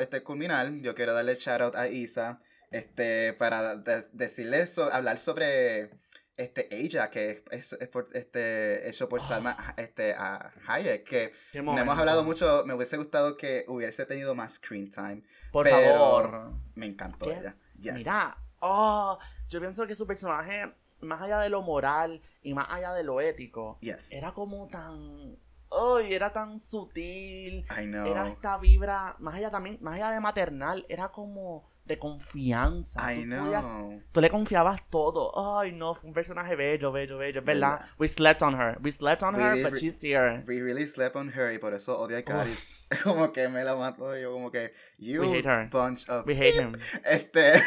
este, 0.00 0.22
culminar, 0.22 0.72
yo 0.80 0.94
quiero 0.94 1.14
darle 1.14 1.36
shout 1.36 1.60
out 1.60 1.76
a 1.76 1.88
Isa 1.88 2.40
este, 2.70 3.32
para 3.34 3.76
de- 3.76 4.08
decirle 4.12 4.66
hablar 4.92 5.18
sobre 5.18 5.90
este, 6.36 6.74
ella, 6.74 7.08
que 7.10 7.44
es, 7.52 7.72
es 7.74 7.88
por, 7.88 8.08
este, 8.14 8.88
hecho 8.88 9.08
por 9.08 9.22
Salma 9.22 9.74
este, 9.76 10.14
a 10.14 10.52
Hayek, 10.66 11.04
que 11.04 11.32
no 11.62 11.78
hemos 11.78 11.96
hablado 11.96 12.24
mucho, 12.24 12.64
me 12.66 12.74
hubiese 12.74 12.96
gustado 12.96 13.36
que 13.36 13.64
hubiese 13.68 14.04
tenido 14.06 14.34
más 14.34 14.54
screen 14.54 14.90
time. 14.90 15.22
Por 15.52 15.64
pero- 15.64 15.76
favor. 15.94 16.52
Me 16.74 16.86
encantó 16.86 17.26
¿Qué? 17.26 17.34
ella. 17.38 17.56
Yes. 17.80 17.94
Mira, 17.94 18.36
oh, 18.60 19.18
yo 19.48 19.60
pienso 19.60 19.86
que 19.86 19.94
su 19.94 20.06
personaje, 20.06 20.72
más 21.00 21.22
allá 21.22 21.38
de 21.38 21.48
lo 21.50 21.62
moral 21.62 22.20
y 22.42 22.54
más 22.54 22.66
allá 22.70 22.92
de 22.92 23.04
lo 23.04 23.20
ético, 23.20 23.78
Yes. 23.80 24.10
era 24.10 24.32
como 24.32 24.66
tan. 24.66 25.36
Ay, 25.76 26.14
era 26.14 26.32
tan 26.32 26.58
sutil. 26.60 27.64
Era 27.76 28.28
esta 28.28 28.58
vibra, 28.58 29.16
más 29.18 29.34
allá 29.34 29.50
también, 29.50 29.78
más 29.80 29.96
allá 29.96 30.10
de 30.10 30.20
maternal, 30.20 30.86
era 30.88 31.08
como 31.08 31.68
de 31.84 31.98
confianza. 31.98 33.12
I 33.12 33.24
Tú 33.24 33.36
podías- 33.36 33.62
know. 33.62 34.00
tú 34.12 34.20
le 34.22 34.30
confiabas 34.30 34.80
todo. 34.88 35.58
Ay, 35.58 35.72
no, 35.72 35.94
fue 35.94 36.08
un 36.08 36.14
personaje 36.14 36.56
bello, 36.56 36.92
bello, 36.92 37.18
bello. 37.18 37.40
Es 37.40 37.44
verdad. 37.46 37.72
Verdad. 37.80 37.88
We 37.98 38.08
slept 38.08 38.40
on 38.42 38.54
her. 38.58 38.78
We 38.82 38.90
slept 38.90 39.22
on 39.22 39.34
We 39.34 39.42
her, 39.42 39.54
did 39.54 39.64
but 39.70 39.78
she's 39.78 40.00
here. 40.00 40.42
We 40.46 40.60
really 40.62 40.86
slept 40.86 41.14
on 41.16 41.28
her 41.36 41.52
y 41.52 41.58
por 41.58 41.74
eso 41.74 41.98
odio 42.00 42.16
a. 42.16 42.22
Caris. 42.22 42.88
Como 43.04 43.32
que 43.32 43.48
me 43.48 43.64
la 43.64 43.74
mató 43.76 44.16
yo 44.16 44.32
como 44.32 44.50
que 44.50 44.72
you 44.98 45.20
We 45.20 45.38
hate 45.38 45.46
her. 45.46 45.68
bunch 45.68 46.08
of 46.08 46.24
We 46.26 46.34
hate 46.34 46.58
him. 46.58 46.74
Este. 47.04 47.60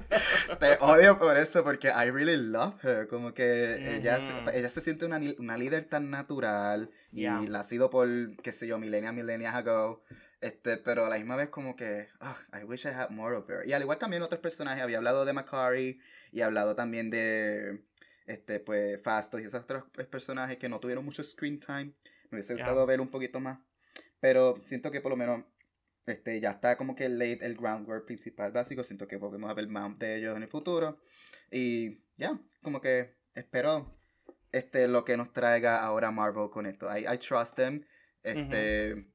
Te 0.60 0.76
odio 0.80 1.18
por 1.18 1.36
eso, 1.36 1.62
porque 1.64 1.88
I 1.88 2.10
really 2.10 2.36
love 2.36 2.82
her. 2.84 3.06
Como 3.08 3.34
que 3.34 3.96
ella, 3.96 4.20
se, 4.20 4.32
ella 4.58 4.68
se 4.68 4.80
siente 4.80 5.04
una, 5.06 5.20
una 5.38 5.56
líder 5.56 5.88
tan 5.88 6.10
natural. 6.10 6.90
Y 7.12 7.22
Yeah. 7.22 7.40
la 7.48 7.60
ha 7.60 7.64
sido 7.64 7.90
por, 7.90 8.08
qué 8.42 8.52
sé 8.52 8.66
yo, 8.66 8.78
millennia, 8.78 9.12
millennials 9.12 9.54
ago. 9.56 10.02
Este, 10.40 10.76
pero 10.76 11.06
a 11.06 11.08
la 11.08 11.16
misma 11.16 11.34
vez 11.36 11.48
como 11.48 11.74
que, 11.74 12.08
"Ugh, 12.20 12.60
I 12.60 12.64
wish 12.64 12.84
I 12.86 12.90
had 12.90 13.10
more 13.10 13.34
of 13.36 13.48
her. 13.50 13.66
Y 13.66 13.72
al 13.72 13.82
igual 13.82 13.98
también 13.98 14.22
otros 14.22 14.40
personajes, 14.40 14.82
había 14.82 14.98
hablado 14.98 15.24
de 15.24 15.32
Macari 15.32 16.00
y 16.30 16.42
hablado 16.42 16.76
también 16.76 17.10
de, 17.10 17.82
este, 18.26 18.60
pues, 18.60 19.00
Fastos 19.02 19.40
y 19.40 19.44
esos 19.44 19.62
otros 19.64 19.84
pues, 19.92 20.06
personajes 20.06 20.58
que 20.58 20.68
no 20.68 20.78
tuvieron 20.78 21.04
mucho 21.04 21.22
screen 21.24 21.58
time. 21.58 21.92
Me 22.30 22.36
hubiese 22.36 22.54
Yeah. 22.54 22.66
gustado 22.66 22.86
ver 22.86 23.00
un 23.00 23.08
poquito 23.08 23.40
más. 23.40 23.58
Pero 24.20 24.60
siento 24.64 24.90
que 24.90 25.00
por 25.00 25.10
lo 25.10 25.16
menos 25.16 25.44
este, 26.10 26.40
ya 26.40 26.52
está 26.52 26.76
como 26.76 26.94
que 26.94 27.08
late 27.08 27.44
el 27.44 27.56
groundwork 27.56 28.06
principal 28.06 28.52
básico. 28.52 28.82
Siento 28.82 29.06
que 29.06 29.18
podemos 29.18 29.54
ver 29.54 29.68
más 29.68 29.98
de 29.98 30.16
ellos 30.16 30.36
en 30.36 30.42
el 30.42 30.48
futuro. 30.48 31.00
Y 31.50 32.02
ya, 32.16 32.38
como 32.62 32.80
que 32.80 33.16
espero 33.34 33.98
este, 34.52 34.88
lo 34.88 35.04
que 35.04 35.16
nos 35.16 35.32
traiga 35.32 35.82
ahora 35.82 36.10
Marvel 36.10 36.50
con 36.50 36.66
esto. 36.66 36.86
I, 36.96 37.06
I 37.06 37.18
trust 37.18 37.56
them. 37.56 37.84
Este, 38.22 39.06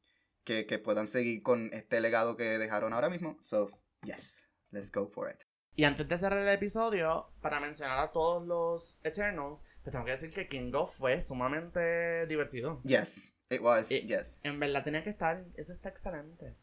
que, 0.44 0.66
que 0.66 0.80
puedan 0.80 1.08
seguir 1.08 1.44
con 1.44 1.70
este 1.74 2.02
legado 2.02 2.36
que 2.36 2.58
dejaron 2.58 2.94
ahora 2.94 3.10
mismo. 3.10 3.38
So, 3.42 3.70
yes, 4.04 4.50
let's 4.72 4.92
go 4.92 5.08
for 5.08 5.30
it. 5.30 5.40
Y 5.76 5.86
antes 5.86 6.08
de 6.08 6.18
cerrar 6.18 6.40
el 6.40 6.50
episodio, 6.50 7.32
para 7.42 7.60
mencionar 7.60 8.00
a 8.00 8.12
todos 8.12 8.46
los 8.46 8.98
Eternals, 9.04 9.64
te 9.84 9.92
tengo 9.92 10.06
que 10.06 10.12
decir 10.12 10.30
que 10.32 10.48
Kingo 10.48 10.86
fue 10.86 11.20
sumamente 11.20 12.28
divertido. 12.28 12.82
Yes, 12.84 13.30
it 13.50 13.60
was, 13.62 13.90
Y- 13.92 14.06
yes. 14.08 14.40
En 14.44 14.60
verdad 14.60 14.84
tenía 14.84 15.04
que 15.04 15.10
estar, 15.10 15.44
eso 15.56 15.74
está 15.74 15.90
excelente. 15.90 16.56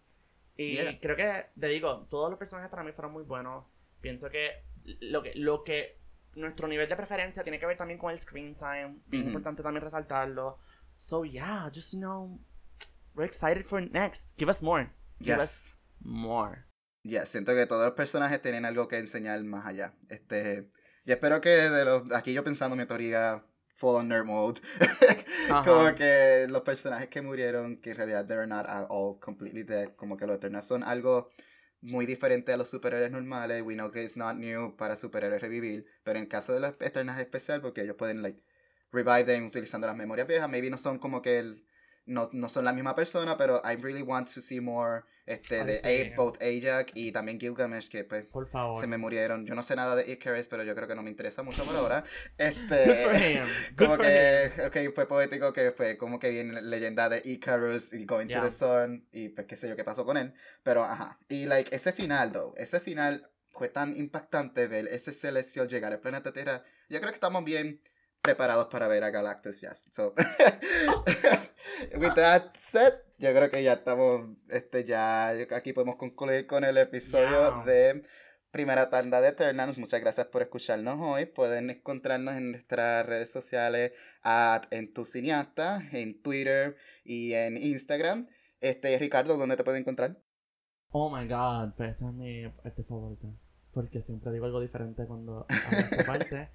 Y 0.63 0.73
Yeah. 0.75 0.99
creo 1.01 1.17
que, 1.17 1.47
te 1.59 1.69
digo, 1.69 2.07
todos 2.11 2.29
los 2.31 2.39
personajes 2.39 2.71
para 2.71 2.83
mí 2.83 2.93
fueron 2.93 3.13
muy 3.13 3.23
buenos. 3.25 3.65
Pienso 4.01 4.29
que 4.29 4.63
lo 5.01 5.23
que, 5.23 5.33
lo 5.35 5.65
que 5.65 5.99
nuestro 6.35 6.69
nivel 6.69 6.89
de 6.89 6.97
preferencia 6.97 7.43
tiene 7.43 7.59
que 7.59 7.67
ver 7.67 7.77
también 7.79 7.99
con 7.99 8.11
el 8.13 8.19
screen 8.21 8.55
time. 8.55 8.99
Ujú. 9.09 9.17
importante 9.17 9.63
también 9.63 9.83
resaltarlo. 9.83 10.59
So 10.97 11.25
yeah, 11.25 11.71
just 11.75 11.93
you 11.95 11.99
know, 11.99 12.39
we're 13.15 13.27
excited 13.27 13.65
for 13.65 13.81
next. 13.81 14.27
Give 14.37 14.51
us 14.51 14.61
more. 14.63 14.91
Give 15.19 15.39
us 15.41 15.67
Yes. 15.69 15.75
more. 16.01 16.65
Yes, 17.03 17.31
siento 17.31 17.55
que 17.55 17.65
todos 17.67 17.87
los 17.87 17.95
personajes 17.95 18.43
tienen 18.43 18.67
algo 18.67 18.87
que 18.87 18.99
enseñar 18.99 19.43
más 19.45 19.65
allá. 19.67 19.95
Este, 20.11 20.69
y 21.07 21.13
espero 21.13 21.41
que 21.41 21.49
de 21.49 21.85
los, 21.87 22.13
aquí 22.13 22.35
yo 22.35 22.45
pensando 22.45 22.77
mi 22.77 22.85
teoría 22.85 23.43
full 23.81 23.97
on 23.97 24.09
nerd 24.09 24.27
mode, 24.27 24.61
como 25.65 25.95
que 25.95 26.47
los 26.51 26.63
personajes 26.63 27.09
que 27.09 27.23
murieron, 27.23 27.79
que 27.79 27.93
en 27.93 27.97
realidad 27.97 28.27
they're 28.27 28.47
not 28.47 28.67
at 28.69 28.87
all 28.91 29.19
completely 29.19 29.63
dead, 29.63 29.95
como 29.97 30.19
que 30.19 30.27
los 30.27 30.37
Eternals 30.37 30.67
son 30.67 30.83
algo 30.83 31.31
muy 31.81 32.05
diferente 32.05 32.53
a 32.53 32.59
los 32.59 32.69
superhéroes 32.69 33.11
normales. 33.11 33.63
We 33.63 33.75
know 33.75 33.91
que 33.91 34.03
it's 34.03 34.19
not 34.19 34.37
new 34.37 34.77
para 34.77 34.97
superhéroes 34.97 35.41
revivir, 35.41 35.87
pero 36.03 36.19
en 36.19 36.25
el 36.25 36.29
caso 36.29 36.53
de 36.53 36.61
los 36.61 36.75
Eternals 36.79 37.19
es 37.19 37.25
especial 37.25 37.63
porque 37.63 37.81
ellos 37.81 37.97
pueden 37.97 38.21
like 38.23 38.39
revive 38.93 39.25
them 39.25 39.47
utilizando 39.47 39.87
las 39.87 39.97
memorias 39.97 40.29
viejas. 40.29 40.51
Maybe 40.51 40.69
no 40.69 40.77
son 40.77 40.99
como 40.99 41.23
que 41.23 41.39
el, 41.39 41.65
no, 42.07 42.29
no 42.33 42.49
son 42.49 42.65
la 42.65 42.73
misma 42.73 42.95
persona, 42.95 43.37
pero 43.37 43.63
I 43.65 43.77
really 43.77 44.03
want 44.03 44.33
to 44.35 44.41
see 44.41 44.61
more 44.61 45.03
este, 45.27 45.65
de 45.65 46.13
both 46.17 46.39
Ajak 46.43 46.91
y 46.95 47.13
también 47.13 47.39
Gilgamesh, 47.39 47.89
que 47.89 48.03
pues 48.05 48.27
Por 48.27 48.47
favor. 48.47 48.81
se 48.81 48.87
me 48.89 48.99
murieron. 48.99 49.47
Yo 49.47 49.55
no 49.55 49.63
sé 49.63 49.77
nada 49.77 49.95
de 49.95 50.11
Icarus, 50.11 50.49
pero 50.49 50.65
yo 50.65 50.75
creo 50.75 50.89
que 50.89 50.95
no 50.97 51.03
me 51.03 51.11
interesa 51.11 51.43
mucho 51.45 51.63
por 51.65 51.77
ahora. 51.77 52.03
Good 52.39 52.47
Este, 52.47 53.05
for 53.05 53.15
him. 53.15 53.45
Good 53.77 53.77
como 53.77 53.97
for 53.97 54.05
que, 54.05 54.53
him. 54.57 54.67
ok, 54.89 54.95
fue 54.95 55.07
poético 55.07 55.53
que 55.53 55.71
fue 55.73 55.97
como 55.97 56.19
que 56.19 56.31
viene 56.31 56.61
leyenda 56.63 57.09
de 57.09 57.23
Icarus 57.25 57.93
y 57.93 58.05
Going 58.07 58.27
to 58.27 58.31
Yeah. 58.31 58.43
the 58.43 58.51
Sun 58.51 59.07
y 59.13 59.29
pues 59.29 59.47
qué 59.47 59.57
sé 59.57 59.69
yo 59.69 59.77
qué 59.77 59.85
pasó 59.85 60.05
con 60.05 60.17
él. 60.17 60.33
Pero 60.65 60.83
ajá. 60.85 61.19
Y 61.29 61.47
like 61.47 61.75
ese 61.75 61.93
final, 61.93 62.33
though, 62.33 62.55
ese 62.57 62.81
final 62.81 63.31
fue 63.51 63.69
tan 63.69 63.97
impactante 63.97 64.67
ver 64.67 64.89
ese 64.89 65.13
celestial 65.13 65.69
llegar 65.69 65.93
al 65.93 66.01
planeta 66.01 66.33
Tierra. 66.33 66.65
Yo 66.89 66.99
creo 66.99 67.11
que 67.13 67.17
estamos 67.17 67.45
bien 67.45 67.81
preparados 68.21 68.67
para 68.67 68.89
ver 68.89 69.05
a 69.05 69.11
Galactus 69.11 69.61
ya. 69.61 69.75
So, 69.75 70.15
with 71.99 72.15
that 72.15 72.55
said, 72.59 72.95
yo 73.19 73.31
creo 73.33 73.51
que 73.51 73.63
ya 73.63 73.75
estamos, 73.75 74.37
este, 74.49 74.85
ya 74.85 75.29
aquí 75.29 75.73
podemos 75.73 75.97
concluir 75.97 76.47
con 76.47 76.65
el 76.65 76.77
episodio 76.79 77.63
de 77.65 78.05
primera 78.51 78.91
tanda 78.91 79.21
de 79.21 79.29
Eternals. 79.29 79.79
Muchas 79.79 80.01
gracias 80.01 80.27
por 80.27 80.43
escucharnos 80.43 80.99
hoy. 81.01 81.27
Pueden 81.27 81.71
encontrarnos 81.71 82.35
en 82.35 82.53
nuestras 82.53 83.07
redes 83.07 83.31
sociales 83.31 83.93
at 84.23 84.65
en 84.71 84.93
tu 84.93 85.05
cineasta, 85.05 85.83
en 85.93 86.21
Twitter 86.21 86.77
y 87.05 87.35
en 87.35 87.57
Instagram. 87.57 88.29
Este, 88.61 88.99
Ricardo, 88.99 89.37
¿dónde 89.37 89.57
te 89.57 89.65
pueden 89.65 89.81
encontrar? 89.81 90.19
Oh 90.91 91.15
my 91.15 91.27
god, 91.29 91.75
pues 91.77 91.93
esta 91.93 92.09
es 92.09 92.15
mi 92.15 92.49
parte 92.49 92.83
favorita. 92.85 93.29
Porque 93.73 94.01
siempre 94.03 94.33
digo 94.33 94.47
algo 94.47 94.61
diferente 94.61 95.07
cuando 95.07 95.47
hago 95.49 95.79
esta 95.79 96.05
parte. 96.07 96.51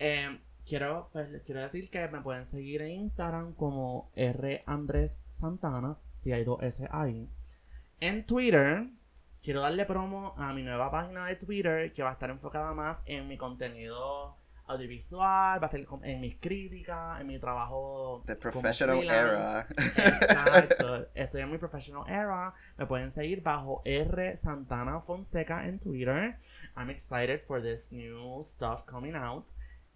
Eh, 0.00 0.40
quiero, 0.68 1.08
pues, 1.12 1.30
les 1.30 1.42
quiero 1.42 1.62
decir 1.62 1.90
que 1.90 2.06
me 2.08 2.20
pueden 2.20 2.46
seguir 2.46 2.82
en 2.82 2.92
Instagram 2.92 3.54
como 3.54 4.10
R 4.14 4.62
Andrés 4.66 5.18
Santana, 5.30 5.96
si 6.12 6.32
hay 6.32 6.44
dos 6.44 6.62
S 6.62 6.86
ahí. 6.90 7.28
En 8.00 8.26
Twitter, 8.26 8.86
quiero 9.42 9.62
darle 9.62 9.86
promo 9.86 10.34
a 10.36 10.52
mi 10.52 10.62
nueva 10.62 10.90
página 10.90 11.26
de 11.26 11.36
Twitter 11.36 11.92
que 11.92 12.02
va 12.02 12.10
a 12.10 12.12
estar 12.12 12.30
enfocada 12.30 12.74
más 12.74 13.02
en 13.06 13.26
mi 13.26 13.38
contenido 13.38 14.36
audiovisual, 14.66 15.62
va 15.62 15.66
a 15.66 15.76
estar 15.76 16.00
en 16.04 16.20
mis 16.20 16.36
críticas, 16.36 17.20
en 17.20 17.26
mi 17.26 17.38
trabajo. 17.38 18.22
The 18.26 18.36
Professional. 18.36 19.02
Era. 19.02 19.66
Exacto. 19.70 21.06
Estoy 21.14 21.40
en 21.40 21.50
mi 21.50 21.56
professional 21.56 22.04
era. 22.06 22.52
Me 22.76 22.84
pueden 22.84 23.10
seguir 23.10 23.42
bajo 23.42 23.80
R 23.86 24.36
Santana 24.36 25.00
Fonseca 25.00 25.66
en 25.66 25.78
Twitter. 25.80 26.38
I'm 26.76 26.90
excited 26.90 27.40
for 27.46 27.62
this 27.62 27.90
new 27.90 28.42
stuff 28.42 28.84
coming 28.84 29.14
out. 29.14 29.46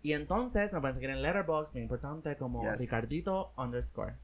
Y 0.03 0.15
entonces 0.15 0.73
me 0.73 0.81
pueden 0.81 0.95
seguir 0.95 1.11
en 1.11 1.23
Letterboxd, 1.23 1.75
muy 1.75 1.83
importante, 1.83 2.37
como 2.37 2.63
Yes. 2.63 2.81
Ricardito 2.81 3.53
underscore. 3.57 4.17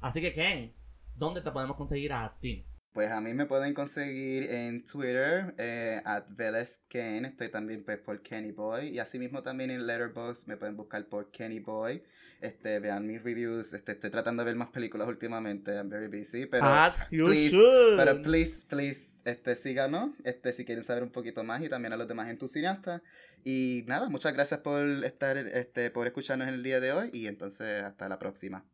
Así 0.00 0.20
que 0.20 0.32
Ken, 0.32 0.72
¿dónde 1.14 1.42
te 1.42 1.50
podemos 1.50 1.76
conseguir 1.76 2.12
a 2.12 2.34
ti? 2.40 2.64
Pues 2.98 3.12
a 3.12 3.20
mí 3.20 3.32
me 3.32 3.46
pueden 3.46 3.74
conseguir 3.74 4.50
en 4.50 4.84
Twitter, 4.84 5.54
eh, 5.56 6.02
at 6.04 6.24
VelezKen, 6.30 7.26
estoy 7.26 7.48
también 7.48 7.84
pues, 7.84 7.98
por 7.98 8.20
Kenny 8.22 8.50
Boy, 8.50 8.88
y 8.88 8.98
asimismo 8.98 9.40
también 9.40 9.70
en 9.70 9.86
Letterboxd 9.86 10.48
me 10.48 10.56
pueden 10.56 10.76
buscar 10.76 11.06
por 11.06 11.30
Kenny 11.30 11.60
Boy, 11.60 12.02
este, 12.40 12.80
vean 12.80 13.06
mis 13.06 13.22
reviews, 13.22 13.72
este, 13.72 13.92
estoy 13.92 14.10
tratando 14.10 14.42
de 14.42 14.46
ver 14.46 14.56
más 14.56 14.70
películas 14.70 15.06
últimamente, 15.06 15.76
I'm 15.76 15.88
very 15.88 16.08
busy, 16.08 16.46
pero, 16.46 16.64
As 16.64 16.96
you 17.12 17.26
please, 17.26 17.50
should. 17.52 17.96
pero 17.96 18.20
please, 18.20 18.66
please, 18.66 19.16
este, 19.24 19.54
síganos, 19.54 20.10
este, 20.24 20.52
si 20.52 20.64
quieren 20.64 20.82
saber 20.82 21.04
un 21.04 21.12
poquito 21.12 21.44
más, 21.44 21.62
y 21.62 21.68
también 21.68 21.92
a 21.92 21.96
los 21.96 22.08
demás 22.08 22.28
entusiastas, 22.28 23.00
y 23.44 23.84
nada, 23.86 24.08
muchas 24.08 24.32
gracias 24.32 24.58
por 24.58 24.84
estar, 25.04 25.36
este, 25.36 25.92
por 25.92 26.08
escucharnos 26.08 26.48
en 26.48 26.54
el 26.54 26.64
día 26.64 26.80
de 26.80 26.90
hoy, 26.90 27.10
y 27.12 27.28
entonces 27.28 27.80
hasta 27.80 28.08
la 28.08 28.18
próxima. 28.18 28.64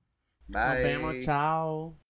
Bye. 0.47 0.63
Nos 0.63 0.83
vemos, 0.83 1.15
chao. 1.21 2.04